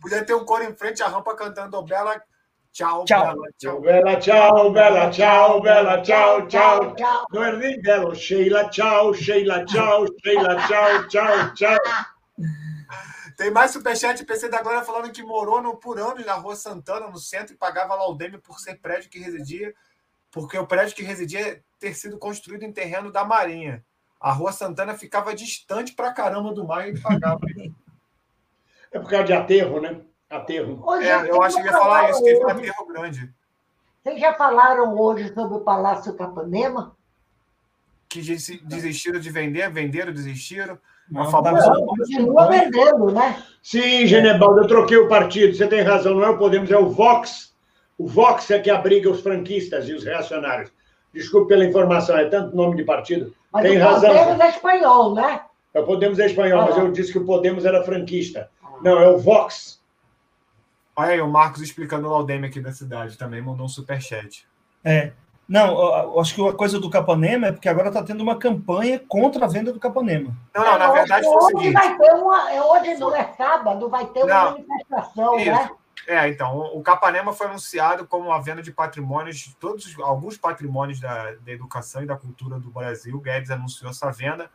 [0.02, 2.20] Podia ter um coro em frente à rampa cantando Bela
[2.74, 3.36] Tchau, tchau.
[3.36, 3.82] Bela, tchau.
[3.82, 6.96] Bela, tchau, Bela, tchau, Bela, tchau, tchau.
[7.32, 11.78] Não é nem Bela, Sheila, tchau, Sheila, tchau, Sheila, tchau, tchau, tchau.
[13.36, 17.08] Tem mais superchat PC da Glória falando que morou no, por anos na Rua Santana,
[17.08, 19.74] no centro, e pagava laudeme por ser prédio que residia,
[20.32, 23.84] porque o prédio que residia ter sido construído em terreno da Marinha.
[24.20, 27.40] A Rua Santana ficava distante pra caramba do mar e pagava.
[28.92, 30.02] é por causa de aterro, né?
[30.30, 30.82] Aterro.
[30.84, 33.34] Hoje, é, eu acho que ia falar isso, que é um aterro grande.
[34.04, 36.96] Vocês já falaram hoje sobre o Palácio Capanema?
[38.10, 40.80] Que desistiram de vender, venderam, desistiram.
[41.10, 41.72] Uma famosa.
[41.86, 43.42] Continua vendendo, né?
[43.62, 45.56] Sim, Genebaldo, eu troquei o partido.
[45.56, 47.54] Você tem razão, não é o Podemos, é o Vox.
[47.98, 50.72] O Vox é que abriga os franquistas e os reacionários.
[51.14, 53.34] Desculpe pela informação, é tanto nome de partido.
[53.52, 54.14] Mas tem o razão.
[54.14, 55.42] Podemos é espanhol, né?
[55.74, 58.50] É o Podemos é espanhol, ah, mas eu disse que o Podemos era franquista.
[58.82, 59.82] Não, é o Vox.
[60.96, 64.48] Olha aí, o Marcos explicando o Laudeme aqui da cidade também mandou um superchat.
[64.84, 65.12] É.
[65.48, 69.46] Não, acho que a coisa do Capanema é porque agora está tendo uma campanha contra
[69.46, 70.36] a venda do Capanema.
[70.54, 71.74] Não, não, na verdade foi o seguinte.
[71.74, 75.52] Vai ter uma, é hoje não é sábado, vai ter uma manifestação, Isso.
[75.52, 75.70] né?
[76.06, 81.34] É, então, o Capanema foi anunciado como a venda de patrimônios, todos alguns patrimônios da,
[81.36, 83.16] da educação e da cultura do Brasil.
[83.16, 84.50] O Guedes anunciou essa venda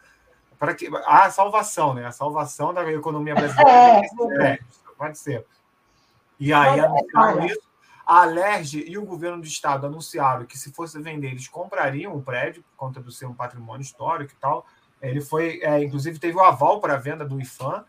[0.59, 2.07] para que a salvação, né?
[2.07, 3.71] A salvação da economia brasileira.
[3.71, 4.59] É, é,
[4.97, 5.45] pode ser.
[6.39, 7.72] E aí anunciaram isso
[8.13, 12.21] a Alerj e o governo do estado anunciaram que se fosse vender, eles comprariam o
[12.21, 14.67] prédio por conta do seu patrimônio histórico e tal.
[15.01, 17.87] Ele foi, é, inclusive, teve o aval para a venda do IFAM,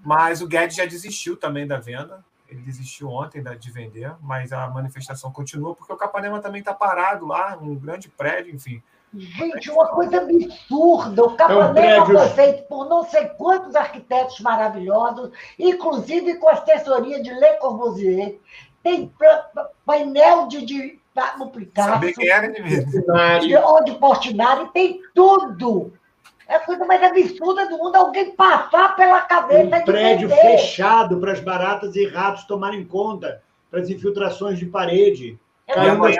[0.00, 2.24] mas o Guedes já desistiu também da venda.
[2.48, 7.26] Ele desistiu ontem de vender, mas a manifestação continua porque o Capanema também está parado
[7.26, 8.80] lá, um grande prédio, enfim.
[9.16, 11.24] Gente, uma coisa absurda.
[11.24, 12.18] O Capanema é um prédio...
[12.18, 18.38] foi feito por não sei quantos arquitetos maravilhosos, inclusive com assessoria de Le Corbusier
[18.84, 19.10] tem
[19.86, 21.88] painel de, de Pablo Picasso.
[21.88, 22.48] Saber quem era
[23.40, 25.94] de Onde Portinari tem tudo.
[26.46, 31.32] É a coisa mais absurda do mundo alguém passar pela cabeça um prédio fechado para
[31.32, 35.38] as baratas e ratos tomarem conta, para as infiltrações de parede.
[35.66, 36.18] É e, amanhã,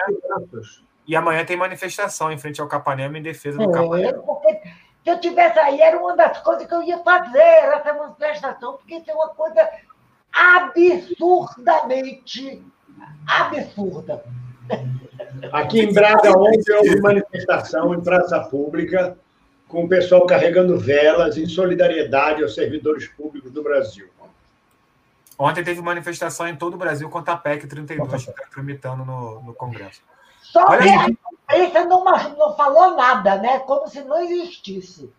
[1.07, 4.23] e amanhã tem manifestação em frente ao Capanema em defesa do é, Capanema.
[4.23, 4.63] Porque
[5.05, 8.95] se eu tivesse aí, era uma das coisas que eu ia fazer, essa manifestação, porque
[8.95, 9.69] isso é uma coisa
[10.35, 12.63] absurdamente
[13.27, 14.23] absurda.
[15.53, 19.17] Aqui em Braga, ontem houve manifestação em praça pública
[19.69, 24.09] com o pessoal carregando velas em solidariedade aos servidores públicos do Brasil.
[25.39, 29.43] Ontem teve manifestação em todo o Brasil contra a PEC 32, que está tramitando no,
[29.43, 30.01] no Congresso.
[30.41, 31.09] Só Olha que a
[31.59, 33.59] imprensa não, não falou nada, né?
[33.61, 35.13] Como se não existisse.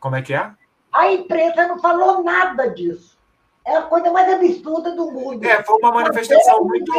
[0.00, 0.50] Como é que é?
[0.92, 3.16] A imprensa não falou nada disso.
[3.64, 5.44] É a coisa mais absurda do mundo.
[5.44, 6.92] É, foi uma manifestação muito.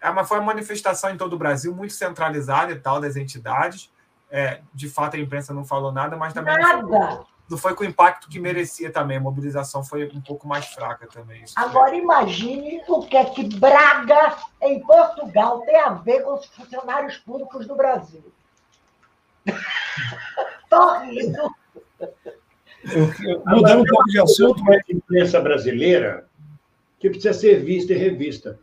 [0.00, 3.90] É, mas foi uma manifestação em todo o Brasil, muito centralizada e tal, das entidades.
[4.30, 6.82] É, de fato, a imprensa não falou nada, mas também nada.
[6.82, 9.16] Não, foi, não foi com o impacto que merecia também.
[9.16, 11.44] A mobilização foi um pouco mais fraca também.
[11.56, 17.16] Agora, imagine o que é que Braga, em Portugal, tem a ver com os funcionários
[17.16, 18.22] públicos do Brasil.
[22.82, 23.42] Tô rindo.
[23.46, 26.26] Mudando um pouco de assunto, mas a imprensa brasileira
[26.98, 28.58] que precisa ser vista e revista.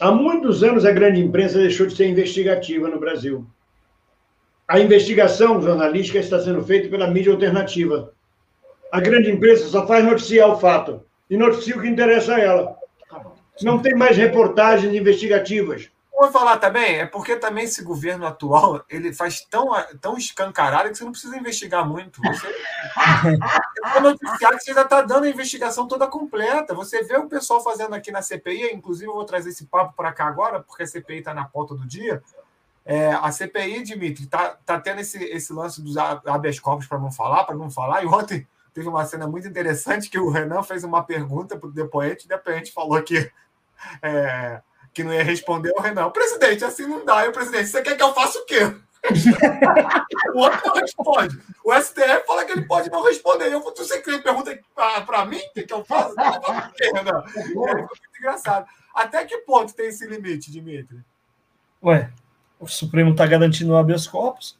[0.00, 3.46] Há muitos anos a grande imprensa deixou de ser investigativa no Brasil.
[4.66, 8.12] A investigação jornalística está sendo feita pela mídia alternativa.
[8.90, 12.76] A grande imprensa só faz noticiar o fato e noticia o que interessa a ela.
[13.62, 15.90] Não tem mais reportagens investigativas.
[16.12, 19.70] Vou falar também, é porque também esse governo atual ele faz tão,
[20.00, 22.20] tão escancarado que você não precisa investigar muito.
[22.20, 22.46] Você
[23.96, 26.74] é noticiar que você já está dando a investigação toda completa.
[26.74, 30.12] Você vê o pessoal fazendo aqui na CPI, inclusive eu vou trazer esse papo para
[30.12, 32.22] cá agora, porque a CPI está na pauta do dia.
[32.84, 37.12] É, a CPI, Dimitri, tá, tá tendo esse, esse lance dos habeas corpus para não
[37.12, 38.02] falar, para não falar.
[38.04, 41.72] E ontem teve uma cena muito interessante que o Renan fez uma pergunta para o
[41.72, 43.30] depoente, e o depoente falou que,
[44.02, 44.60] é,
[44.92, 45.72] que não ia responder.
[45.76, 47.24] O Renan, presidente, assim não dá.
[47.24, 48.74] E o presidente, você quer que eu faça o quê?
[50.34, 51.38] o outro não responde.
[51.64, 53.52] O STF fala que ele pode não responder.
[53.52, 56.14] Eu, você pergunta para mim o que, que eu faço?
[56.94, 57.24] Renan?
[57.36, 58.66] É muito engraçado.
[58.94, 61.00] Até que ponto tem esse limite, Dimitri?
[61.82, 62.10] Ué,
[62.60, 64.56] o Supremo está garantindo o habeas corpus.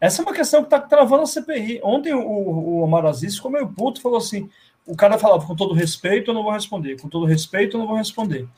[0.00, 1.80] Essa é uma questão que está travando a CPI.
[1.82, 4.48] Ontem o, o Omar Aziz ficou meio puto falou assim:
[4.86, 7.86] o cara falava, com todo respeito, eu não vou responder, com todo respeito, eu não
[7.86, 8.48] vou responder.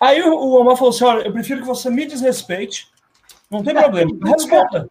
[0.00, 2.90] Aí o, o Omar falou assim: olha, eu prefiro que você me desrespeite,
[3.50, 4.88] não tem problema, responda.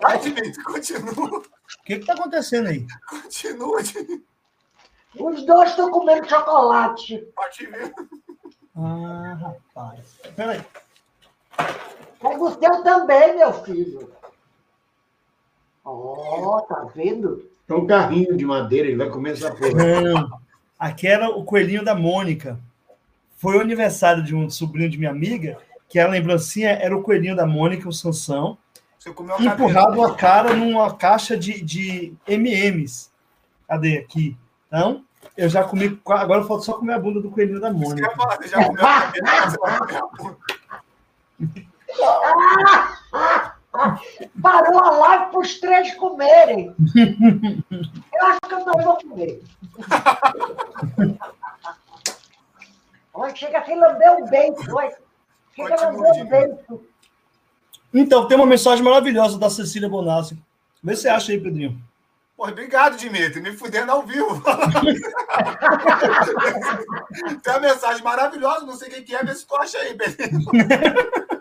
[0.00, 1.38] Vai, Dimitri, continua.
[1.38, 2.84] O que está acontecendo aí?
[3.08, 4.24] Continua, Dimitri.
[5.18, 7.26] Os dois estão comendo chocolate.
[7.34, 7.94] Pode ver.
[8.76, 10.18] Ah, rapaz.
[10.34, 10.62] Peraí.
[12.20, 14.12] Pega o seu também, meu filho.
[15.84, 17.48] Ó, oh, tá vendo?
[17.68, 20.02] É um carrinho de madeira, ele vai comer essa porra.
[20.02, 20.40] Não,
[20.78, 22.58] aqui era o coelhinho da Mônica.
[23.36, 25.58] Foi o aniversário de um sobrinho de minha amiga,
[25.88, 28.58] que a lembrancinha era o coelhinho da Mônica, o Sansão,
[29.38, 33.10] empurrado a cara numa caixa de, de MMs.
[33.68, 34.36] Cadê aqui?
[34.66, 35.04] Então,
[35.36, 36.00] eu já comi.
[36.06, 38.10] Agora falta só comer a bunda do coelhinho da Mônica.
[38.40, 39.12] Você já comeu a
[44.42, 46.74] Parou a live para os três comerem.
[46.96, 49.42] Eu acho que eu não vou comer.
[53.14, 54.56] Olha, chega a lamber o beijo.
[55.54, 56.58] Chega a lamber o beijo.
[57.94, 60.38] Então, tem uma mensagem maravilhosa da Cecília Bonassi.
[60.82, 61.80] Vê se você acha aí, Pedrinho.
[62.36, 64.42] Pô, obrigado, Dimitri, me fudendo ao vivo.
[67.42, 70.44] Tem uma mensagem maravilhosa, não sei quem que é, vê se tu acha aí, Pedrinho.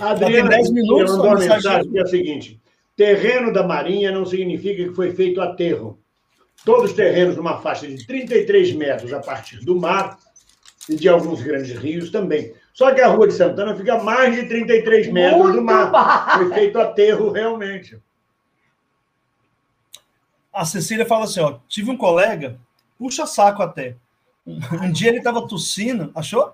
[0.00, 2.60] Adriana, 10 minutos, mandou uma mensagem que é a seguinte:
[2.96, 5.98] terreno da Marinha não significa que foi feito aterro.
[6.64, 10.18] Todos os terrenos numa faixa de 33 metros a partir do mar
[10.88, 12.52] e de alguns grandes rios também.
[12.74, 16.36] Só que a Rua de Santana fica a mais de 33 metros Muito do mar.
[16.36, 17.98] Foi feito aterro realmente
[20.52, 22.58] a Cecília fala assim: ó, tive um colega,
[22.98, 23.96] puxa saco até.
[24.46, 26.52] Um dia ele estava tossindo, achou?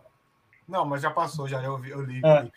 [0.69, 2.21] Não, mas já passou, já eu, vi, eu li.
[2.25, 2.49] É.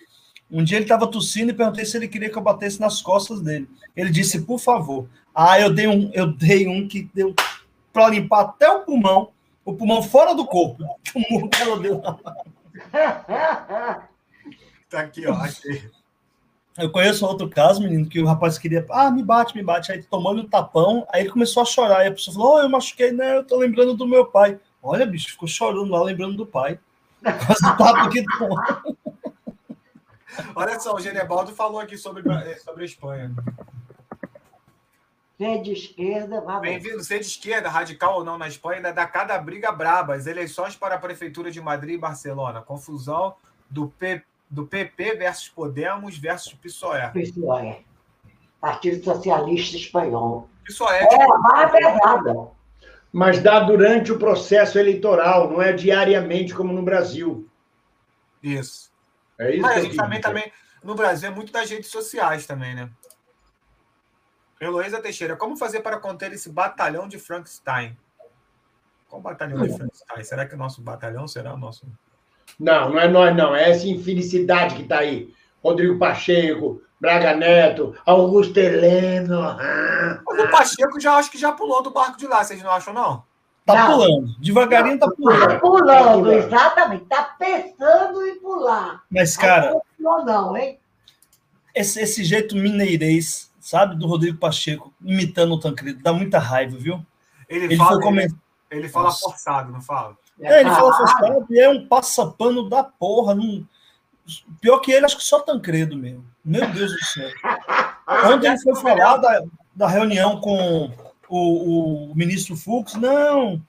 [0.52, 3.40] Um dia ele estava tossindo e perguntei se ele queria que eu batesse nas costas
[3.42, 3.70] dele.
[3.96, 5.08] Ele disse, por favor.
[5.34, 7.36] Ah, eu dei um, eu dei um que deu
[7.94, 9.30] para limpar até o pulmão,
[9.64, 10.84] o pulmão fora do corpo.
[11.16, 12.02] O murro que ela deu.
[14.90, 15.36] tá aqui, ó.
[16.78, 19.92] Eu conheço outro caso, menino, que o rapaz queria, ah, me bate, me bate.
[19.92, 22.02] Aí tomou-lhe um tapão, aí ele começou a chorar.
[22.02, 23.38] Aí a pessoa falou, oh, eu machuquei, né?
[23.38, 24.60] Eu tô lembrando do meu pai.
[24.82, 26.80] Olha, bicho, ficou chorando lá, lembrando do pai.
[27.22, 28.24] Quase tapa aqui
[30.56, 33.32] Olha só, o Genebaldo falou aqui sobre, eh, sobre a Espanha.
[35.38, 39.08] Ser de esquerda, vai Bem-vindo, ser de esquerda, radical ou não na Espanha, ainda dá
[39.08, 40.16] cada briga braba.
[40.16, 42.62] As eleições para a Prefeitura de Madrid e Barcelona.
[42.62, 43.36] Confusão
[43.70, 47.10] do, P, do PP versus Podemos versus PSOE.
[47.14, 47.86] PSOE.
[48.60, 50.50] Partido Socialista Espanhol.
[50.66, 50.98] PSOE.
[50.98, 52.50] É, mais pesada.
[53.12, 57.48] Mas dá durante o processo eleitoral, não é diariamente como no Brasil.
[58.44, 58.89] Isso.
[59.40, 60.52] É isso Mas a gente quis também, também,
[60.84, 62.90] no Brasil, é muito das redes sociais também, né?
[64.60, 67.98] Heloísa Teixeira, como fazer para conter esse batalhão de Frankenstein?
[69.08, 70.24] Qual batalhão de Frankenstein?
[70.24, 71.88] Será que o nosso batalhão será o nosso?
[72.60, 73.56] Não, não é nós, não.
[73.56, 75.34] É essa infelicidade que está aí.
[75.64, 79.42] Rodrigo Pacheco, Braga Neto, Augusto Heleno.
[79.42, 82.72] ah, Mas o Pacheco já acho que já pulou do barco de lá, vocês não
[82.72, 83.24] acham, não?
[83.66, 83.92] Tá Não.
[83.98, 84.36] pulando.
[84.40, 85.60] Devagarinho tá Tá pulando.
[85.60, 87.06] pulando, exatamente.
[87.06, 89.04] Tá pensando em pular.
[89.10, 90.80] Mas, cara, Não, não, hein?
[91.76, 97.06] esse, esse jeito mineirês, sabe, do Rodrigo Pacheco, imitando o Tancredo, dá muita raiva, viu?
[97.48, 98.36] Ele, Ele fala, ele,
[98.72, 99.20] ele fala Nossa.
[99.22, 100.18] forçado, não fala?
[100.40, 103.36] É, ele fala forçado e é um passapano da porra.
[103.36, 103.66] Não...
[104.62, 106.26] Pior que ele, acho que só Tancredo mesmo.
[106.44, 107.30] Meu Deus do céu.
[108.34, 109.44] Ontem ele foi falar da,
[109.76, 110.92] da reunião com
[111.30, 112.96] o, o ministro Fux.
[112.96, 113.62] Não,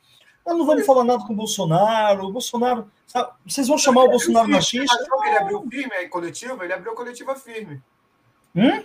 [0.46, 2.26] nós não vamos falar nada com o Bolsonaro.
[2.26, 2.90] O Bolsonaro.
[3.06, 6.64] sabe, vocês vão chamar o Bolsonaro na ele abriu firme a coletiva?
[6.64, 7.82] Ele abriu a coletiva firme.
[8.56, 8.82] Hum?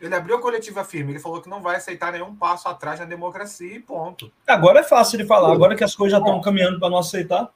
[0.00, 1.12] Ele abriu coletiva firme.
[1.12, 4.32] Ele falou que não vai aceitar nenhum passo atrás na democracia e ponto.
[4.46, 5.52] Agora é fácil de falar.
[5.52, 7.50] Agora que as coisas já estão caminhando para não aceitar.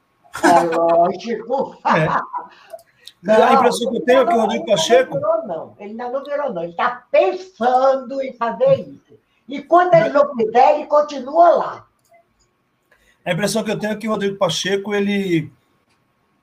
[0.44, 1.78] É lógico.
[1.84, 2.06] É.
[3.32, 5.16] a impressão que eu tenho é que o Rodrigo Pacheco.
[5.16, 5.74] Ele não virou, não.
[5.78, 6.62] Ele ainda não virou, não.
[6.62, 9.18] Ele está pensando em fazer isso.
[9.48, 11.86] E quando ele não fizer, ele continua lá.
[13.24, 15.50] A impressão que eu tenho é que o Rodrigo Pacheco ele,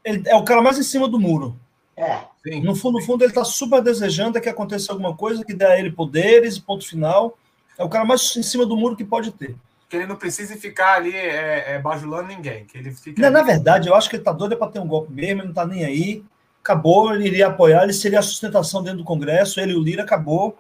[0.03, 1.55] ele é o cara mais em cima do muro.
[1.95, 2.19] É.
[2.45, 2.61] Sim.
[2.61, 5.79] No fundo, no fundo, ele está super desejando que aconteça alguma coisa que dê a
[5.79, 7.37] ele poderes, ponto final.
[7.77, 9.55] É o cara mais em cima do muro que pode ter.
[9.89, 12.65] Que ele não precise ficar ali é, é, bajulando ninguém.
[12.65, 14.79] Que ele fique Na, ali- na verdade, eu acho que ele tá doido para ter
[14.79, 16.23] um golpe mesmo, ele não tá nem aí.
[16.61, 20.03] Acabou, ele iria apoiar, ele seria a sustentação dentro do Congresso, ele e o Lira,
[20.03, 20.57] acabou.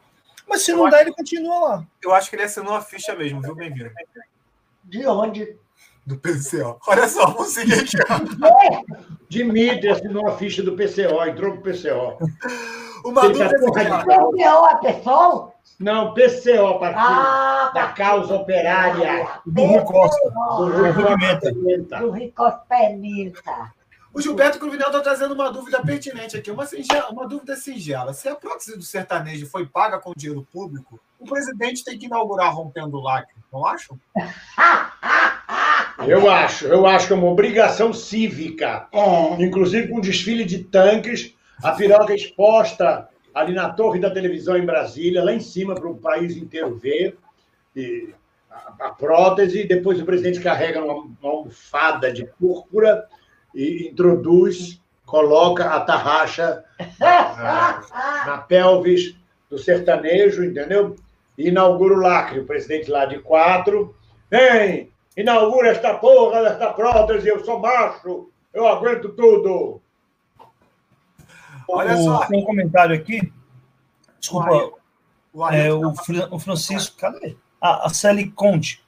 [0.53, 1.83] Mas se não Eu dá, ele continua lá.
[2.03, 3.89] Eu acho que ele assinou a ficha mesmo, viu, bem-vindo?
[4.83, 5.57] De onde?
[6.05, 6.77] Do PCO.
[6.87, 7.97] Olha só, vamos seguir aqui.
[8.07, 8.83] ó.
[9.27, 12.19] Dimitri assinou a ficha do PCO, entrou pro PCO.
[13.03, 14.05] Uma tá dúvida radical.
[14.05, 15.55] Campeão a pessoal?
[15.79, 19.27] Não, PCO, partido Ah, da causa operária.
[19.47, 20.29] Do Rui Costa.
[20.29, 21.51] Do Rui Rui Pimenta.
[21.51, 21.97] Pimenta.
[21.99, 23.73] Do Rico Penita.
[24.13, 28.13] O Gilberto Cruvinel está trazendo uma dúvida pertinente aqui, uma, singela- uma dúvida singela.
[28.13, 32.53] Se a prótese do sertanejo foi paga com dinheiro público, o presidente tem que inaugurar
[32.53, 33.99] rompendo o lacre, não acham?
[36.07, 39.43] Eu acho, eu acho que é uma obrigação cívica, É.
[39.43, 41.33] inclusive com desfile de tanques,
[41.63, 45.97] a piroca exposta ali na torre da televisão em Brasília, lá em cima para o
[45.97, 47.17] país inteiro ver,
[47.75, 48.13] e
[48.51, 53.07] a, a prótese, e depois o presidente carrega uma, uma almofada de púrpura
[53.53, 56.63] e introduz, coloca a tarraxa
[57.01, 57.81] Ah,
[58.27, 59.15] na pelvis
[59.49, 60.95] do sertanejo, entendeu?
[61.37, 63.95] E inaugura o lacre, o presidente lá de quatro.
[64.29, 69.81] Vem, inaugura esta porra desta prótese, eu sou macho, eu aguento tudo.
[71.67, 72.25] Olha O- só.
[72.25, 73.31] Tem um comentário aqui.
[74.19, 74.71] Desculpa,
[75.33, 76.95] O é, o, Fran- o Francisco.
[76.97, 77.35] Cadê?
[77.61, 78.83] Ah, a Celi Conte.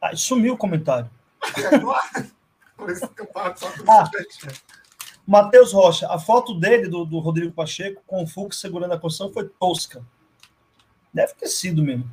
[0.00, 1.08] Ah, sumiu o comentário.
[2.80, 4.10] Por isso que eu falo só com Ah.
[5.26, 9.32] Matheus Rocha, a foto dele, do, do Rodrigo Pacheco, com o Fux segurando a Constituição,
[9.32, 10.02] foi tosca.
[11.12, 12.10] Deve ter sido mesmo.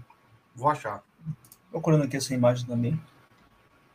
[0.54, 1.02] Vou achar.
[1.72, 3.00] Procurando aqui essa imagem também.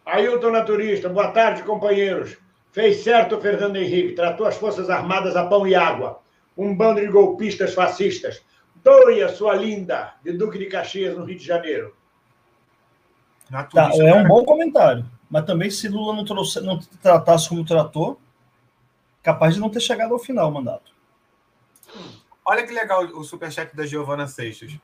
[0.05, 2.36] Ailton Naturista, boa tarde, companheiros.
[2.73, 6.20] Fez certo o Fernando Henrique, tratou as Forças Armadas a pão e água.
[6.57, 8.43] Um bando de golpistas fascistas.
[8.82, 11.94] Doia, sua linda, de Duque de Caxias, no Rio de Janeiro.
[13.51, 14.28] Tá, é um né?
[14.28, 15.05] bom comentário.
[15.32, 18.20] Mas também, se Lula não, trouxe, não tratasse como tratou,
[19.22, 20.92] capaz de não ter chegado ao final o mandato.
[22.44, 24.76] Olha que legal o superchat da Giovana Seixas.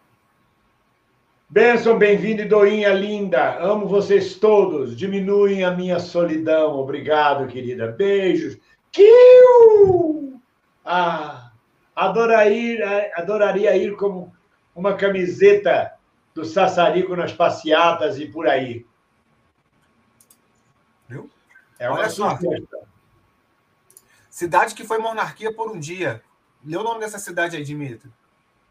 [1.50, 3.58] Benção, bem-vindo e doinha linda.
[3.62, 4.96] Amo vocês todos.
[4.96, 6.78] Diminuem a minha solidão.
[6.78, 7.88] Obrigado, querida.
[7.88, 8.56] Beijos.
[8.90, 10.40] Kiu!
[10.82, 11.52] Ah,
[11.94, 14.34] adoraria, adoraria ir como
[14.74, 15.92] uma camiseta
[16.34, 18.87] do Sassarico nas passeatas e por aí.
[21.78, 22.38] É uma Olha só.
[24.30, 26.22] Cidade que foi monarquia por um dia.
[26.64, 28.10] Lê o nome dessa cidade aí, Dimitri.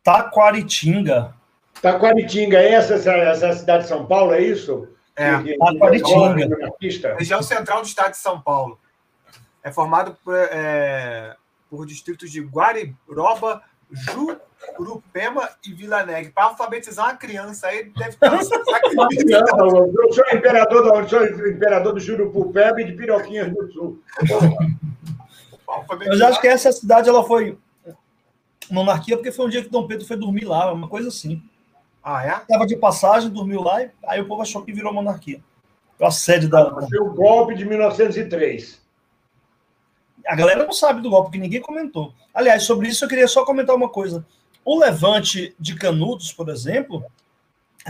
[0.03, 1.35] Taquaritinga.
[1.81, 4.87] Taquaritinga, essa, essa, essa cidade de São Paulo, é isso?
[5.15, 6.47] É, Taquaritinga.
[7.17, 8.79] Região central do estado de São Paulo.
[9.63, 11.35] É formado por, é,
[11.69, 13.61] por distritos de Guariroba,
[14.77, 16.31] Jurupema e Vila Negra.
[16.33, 18.33] Para alfabetizar uma criança aí, deve estar.
[18.37, 18.43] eu
[20.13, 24.03] sou imperador do, sou imperador do Jurupupeba e de Piroquinhas do Sul.
[26.05, 27.57] Eu acho que essa cidade ela foi
[28.69, 31.41] monarquia porque foi um dia que Dom Pedro foi dormir lá, uma coisa assim.
[32.03, 32.39] Ah, é?
[32.47, 35.41] Tava de passagem, dormiu lá, e aí o povo achou que virou monarquia.
[36.01, 36.69] A sede da.
[36.87, 38.81] Foi o golpe de 1903.
[40.25, 42.13] A galera não sabe do golpe, porque ninguém comentou.
[42.33, 44.25] Aliás, sobre isso eu queria só comentar uma coisa.
[44.67, 47.05] O levante de Canudos, por exemplo,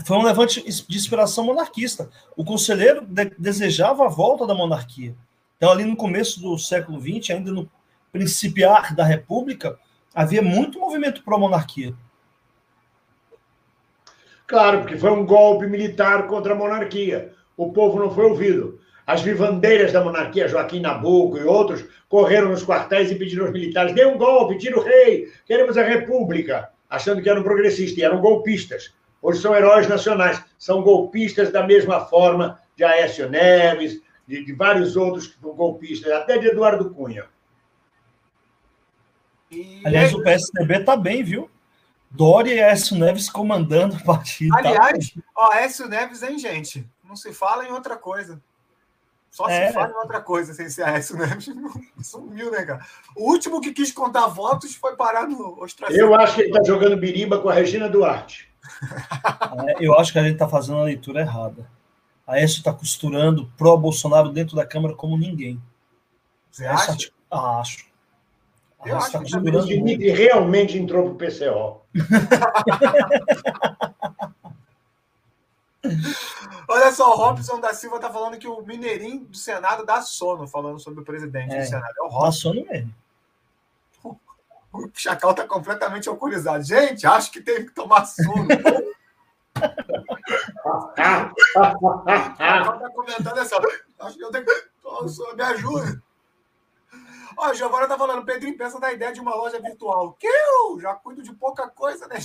[0.06, 2.08] foi um levante de inspiração monarquista.
[2.36, 5.16] O conselheiro de desejava a volta da monarquia.
[5.58, 7.68] Então, ali no começo do século XX, ainda no
[8.12, 9.80] principiar da República,
[10.14, 11.96] havia muito movimento pró-monarquia.
[14.46, 17.34] Claro, porque foi um golpe militar contra a monarquia.
[17.58, 18.80] O povo não foi ouvido.
[19.08, 23.96] As vivandeiras da monarquia, Joaquim Nabuco e outros, correram nos quartéis e pediram aos militares:
[23.96, 28.20] dê um golpe, tira o rei, queremos a república, achando que eram progressistas, e eram
[28.20, 28.94] golpistas.
[29.22, 34.98] Hoje são heróis nacionais, são golpistas da mesma forma de Aécio Neves, de, de vários
[34.98, 37.26] outros golpistas, até de Eduardo Cunha.
[39.50, 39.82] E...
[39.86, 41.50] Aliás, o PSDB está bem, viu?
[42.12, 44.54] Dória e Aécio Neves comandando a partida.
[44.58, 46.86] Aliás, ó, Aécio Neves, hein, gente?
[47.06, 48.42] Não se fala em outra coisa.
[49.38, 49.68] Só é.
[49.68, 51.48] se fala em outra coisa sem ser Aécio Neves.
[52.02, 52.84] Sumiu, né, cara?
[53.16, 56.02] O último que quis contar votos foi parar no ostracismo.
[56.02, 58.50] Eu acho que ele está jogando biriba com a Regina Duarte.
[59.68, 61.70] É, eu acho que a gente está fazendo a leitura errada.
[62.26, 65.62] Aécio está costurando pró-Bolsonaro dentro da Câmara como ninguém.
[66.50, 66.98] Você acha?
[67.30, 67.86] Ah, acho.
[68.84, 71.84] Eu acho que o Dimitri realmente entrou para o PCO.
[76.68, 80.48] Olha só, o Robson da Silva está falando que o Mineirinho do Senado dá sono,
[80.48, 81.94] falando sobre o presidente é, do Senado.
[81.98, 82.26] É o Robson.
[82.26, 82.94] Dá sono mesmo.
[84.74, 86.64] O Chacal está completamente alcoolizado.
[86.64, 88.48] Gente, acho que teve que tomar sono.
[92.38, 93.56] Chacal está comentando essa.
[94.00, 94.68] Acho que eu tenho que.
[95.36, 96.02] Me ajuda.
[97.38, 100.14] Ó, a Giovana tá falando, Pedrinho pensa na ideia de uma loja virtual.
[100.14, 102.18] Que eu já cuido de pouca coisa, né?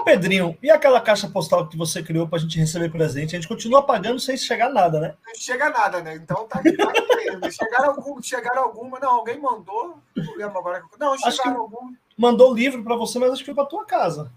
[0.00, 3.36] Ô, Pedrinho, e aquela caixa postal que você criou pra gente receber presente?
[3.36, 5.14] A gente continua pagando sem chegar nada, né?
[5.26, 6.14] Não chega nada, né?
[6.14, 10.82] Então tá aqui, tá aqui chegaram, algum, chegaram alguma, não, alguém mandou, não lembro agora.
[10.98, 11.92] Não, chegaram alguma.
[12.16, 14.32] Mandou o livro pra você, mas acho que foi pra tua casa.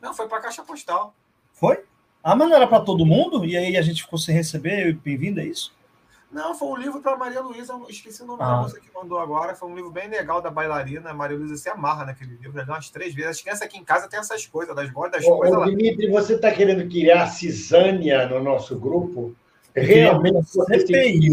[0.00, 1.14] Não, foi pra caixa postal.
[1.52, 1.84] Foi?
[2.20, 3.44] Ah, mas não era pra todo mundo?
[3.44, 5.72] E aí a gente ficou sem receber, bem-vindo, é isso?
[6.30, 8.46] Não, foi um livro para Maria Luísa, esqueci o nome ah.
[8.46, 9.54] da moça que mandou agora.
[9.54, 11.10] Foi um livro bem legal da bailarina.
[11.10, 13.30] A Maria Luísa se amarra naquele livro, já umas três vezes.
[13.30, 15.58] As crianças aqui em casa têm essas coisas, das gostam das ô, coisas.
[15.58, 19.34] Ô, Dimitri, você está querendo criar cisânia no nosso grupo?
[19.74, 21.28] Realmente você CPI.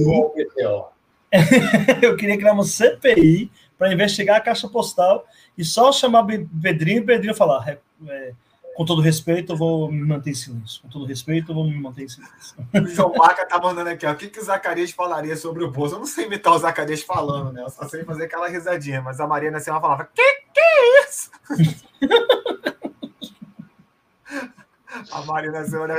[2.02, 5.26] Eu queria criar uma CPI para investigar a caixa postal
[5.58, 6.26] e só chamar
[6.62, 7.68] Pedrinho e Pedrinho falar.
[7.68, 8.34] É, é,
[8.76, 10.82] com todo respeito, eu vou me manter em silêncio.
[10.82, 12.58] Com todo respeito, eu vou me manter em silêncio.
[12.76, 14.12] O João Maca tá mandando aqui, ó.
[14.12, 15.96] O que, que o Zacarias falaria sobre o Bolso?
[15.96, 17.64] Eu não sei imitar o Zacarias falando, né?
[17.64, 20.22] Eu só sei fazer aquela risadinha, mas a Maria Nascimento falava: Que
[20.54, 21.32] que é isso?
[25.12, 25.94] a Maria Nascimento,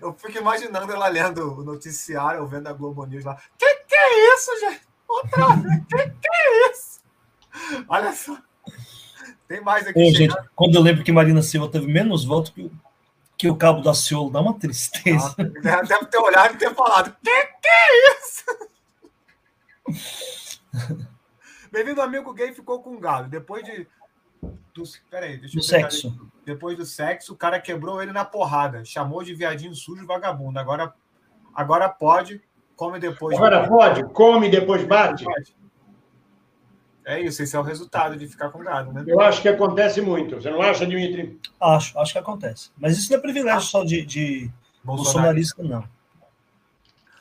[0.00, 3.36] eu fico imaginando ela lendo o noticiário, ou vendo a Globo News lá.
[3.58, 4.80] Que que é isso, gente?
[5.06, 7.00] Outra vez, que que é isso?
[7.88, 8.38] Olha só.
[9.46, 9.98] Tem mais aqui.
[9.98, 12.70] Ô, gente, quando eu lembro que Marina Silva teve menos votos que,
[13.36, 15.34] que o Cabo da Ciolo, dá uma tristeza.
[15.38, 18.44] Ah, deve ter olhado e ter falado: Que que é isso?
[21.70, 23.28] Bem-vindo, amigo gay ficou com galo.
[23.28, 23.86] Depois de.
[24.74, 26.30] Do, peraí, deixa do sexo.
[26.44, 28.84] Depois do sexo, o cara quebrou ele na porrada.
[28.84, 30.58] Chamou de viadinho sujo vagabundo.
[30.58, 30.94] Agora,
[31.54, 32.40] agora pode,
[32.76, 33.36] come depois.
[33.36, 35.24] Agora pode, come depois bate.
[35.24, 35.56] Pode.
[37.06, 39.04] É isso, esse é o resultado de ficar com gado, né?
[39.06, 40.36] Eu acho que acontece muito.
[40.36, 41.38] Você não acha, Dimitri?
[41.60, 42.70] Acho, acho que acontece.
[42.78, 43.60] Mas isso não é privilégio ah.
[43.60, 44.50] só de, de
[44.82, 45.84] bolsonarista, não.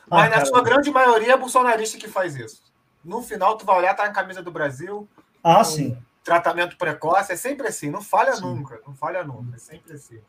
[0.09, 2.61] Mas ah, na sua grande maioria é bolsonarista que faz isso.
[3.03, 5.07] No final, tu vai olhar, tá na camisa do Brasil.
[5.43, 5.97] Ah, sim.
[6.23, 7.89] Tratamento precoce, é sempre assim.
[7.89, 8.41] Não falha sim.
[8.41, 8.79] nunca.
[8.87, 9.55] Não falha nunca.
[9.55, 10.19] É sempre assim.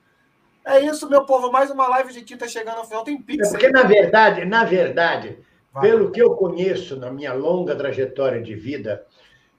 [0.64, 1.52] É isso, meu povo.
[1.52, 3.04] Mais uma live de quinta chegando ao final.
[3.04, 3.46] Tem pix.
[3.46, 3.72] É porque, aí.
[3.72, 5.38] na verdade, na verdade,
[5.72, 5.82] vai.
[5.82, 9.06] pelo que eu conheço na minha longa trajetória de vida,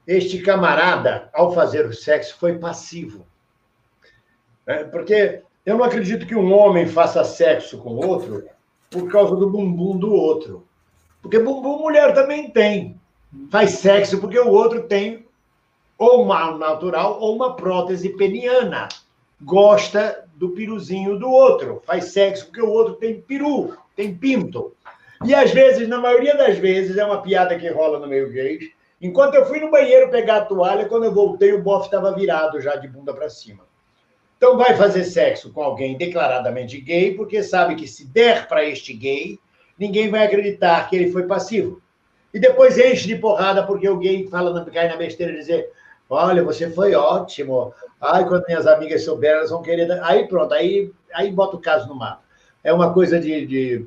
[0.08, 3.26] este camarada, ao fazer o sexo, foi passivo.
[4.68, 8.46] É, porque eu não acredito que um homem faça sexo com outro
[8.90, 10.66] por causa do bumbum do outro.
[11.22, 13.00] Porque bumbum mulher também tem.
[13.50, 15.26] Faz sexo porque o outro tem
[15.98, 18.88] ou uma natural ou uma prótese peniana.
[19.42, 24.74] gosta do piruzinho do outro, faz sexo porque o outro tem peru, tem pinto.
[25.24, 28.72] E às vezes, na maioria das vezes, é uma piada que rola no meio gay.
[29.02, 32.62] Enquanto eu fui no banheiro pegar a toalha, quando eu voltei, o bofe estava virado
[32.62, 33.64] já de bunda para cima.
[34.38, 38.94] Então vai fazer sexo com alguém declaradamente gay, porque sabe que se der para este
[38.94, 39.40] gay,
[39.78, 41.82] ninguém vai acreditar que ele foi passivo.
[42.34, 45.72] E depois enche de porrada porque o gay fala, cai na besteira e dizer:
[46.10, 47.74] Olha, você foi ótimo.
[48.00, 49.92] Ai, quando minhas amigas souberam, elas vão querer.
[50.04, 52.24] Aí pronto, aí, aí bota o caso no mato.
[52.64, 53.86] É uma coisa de, de,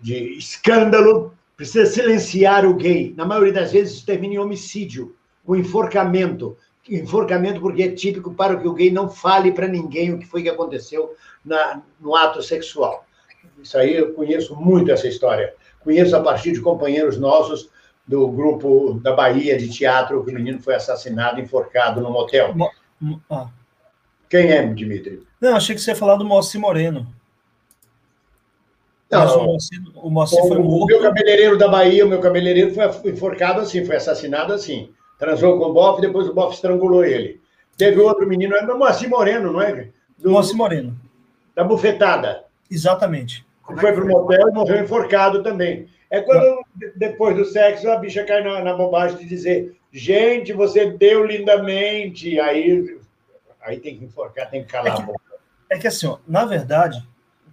[0.00, 1.34] de escândalo.
[1.56, 3.14] Precisa silenciar o gay.
[3.16, 6.56] Na maioria das vezes, isso termina em homicídio, com enforcamento.
[6.88, 10.42] Enforcamento porque é típico para que o gay não fale para ninguém o que foi
[10.42, 11.14] que aconteceu
[11.44, 13.04] na, no ato sexual.
[13.60, 15.54] Isso aí eu conheço muito essa história.
[15.80, 17.70] Conheço a partir de companheiros nossos
[18.06, 22.54] do grupo da Bahia de teatro, que o menino foi assassinado, enforcado no motel.
[23.28, 23.48] Ah.
[24.28, 25.22] Quem é, Dimitri?
[25.40, 27.06] Não, achei que você ia falar do Moacir Moreno.
[29.10, 30.84] Não, o Moacir, o Moacir foi morto.
[30.84, 34.90] O meu cabeleireiro da Bahia, o meu cabeleireiro foi enforcado assim, foi assassinado assim.
[35.18, 37.40] Transou com o Boff, depois o Boff estrangulou ele.
[37.76, 39.90] Teve outro menino, é o Moacir Moreno, não é?
[40.18, 40.98] Do, Moacir Moreno.
[41.54, 42.44] Da bufetada.
[42.70, 43.46] Exatamente.
[43.64, 45.88] Foi para o motel e morreu enforcado também.
[46.10, 46.64] É quando,
[46.94, 52.38] depois do sexo, a bicha cai na, na bobagem de dizer: gente, você deu lindamente.
[52.38, 52.98] Aí,
[53.60, 55.20] aí tem que enforcar, tem que calar é que, a boca.
[55.70, 57.02] É que assim, ó, na verdade,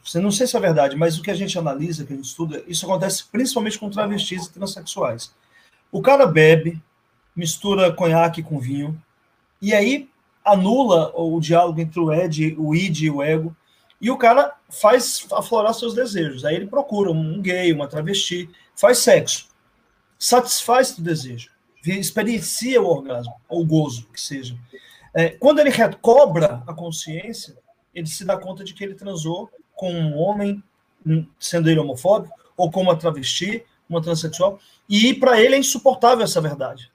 [0.03, 2.25] você não sei se é verdade, mas o que a gente analisa, que a gente
[2.25, 5.33] estuda, isso acontece principalmente com travestis e transexuais.
[5.91, 6.81] O cara bebe,
[7.35, 9.01] mistura conhaque com vinho,
[9.61, 10.09] e aí
[10.43, 13.55] anula o diálogo entre o ed, o id e o ego,
[14.01, 16.43] e o cara faz aflorar seus desejos.
[16.43, 19.47] Aí ele procura um gay, uma travesti, faz sexo,
[20.19, 21.49] satisfaz o desejo,
[21.85, 24.57] experiencia o orgasmo, ou gozo, que seja.
[25.13, 27.55] É, quando ele recobra a consciência,
[27.95, 29.49] ele se dá conta de que ele transou
[29.83, 30.63] com um homem,
[31.37, 34.57] sendo ele homofóbico, ou com uma travesti, uma transexual,
[34.87, 36.89] e para ele é insuportável essa verdade.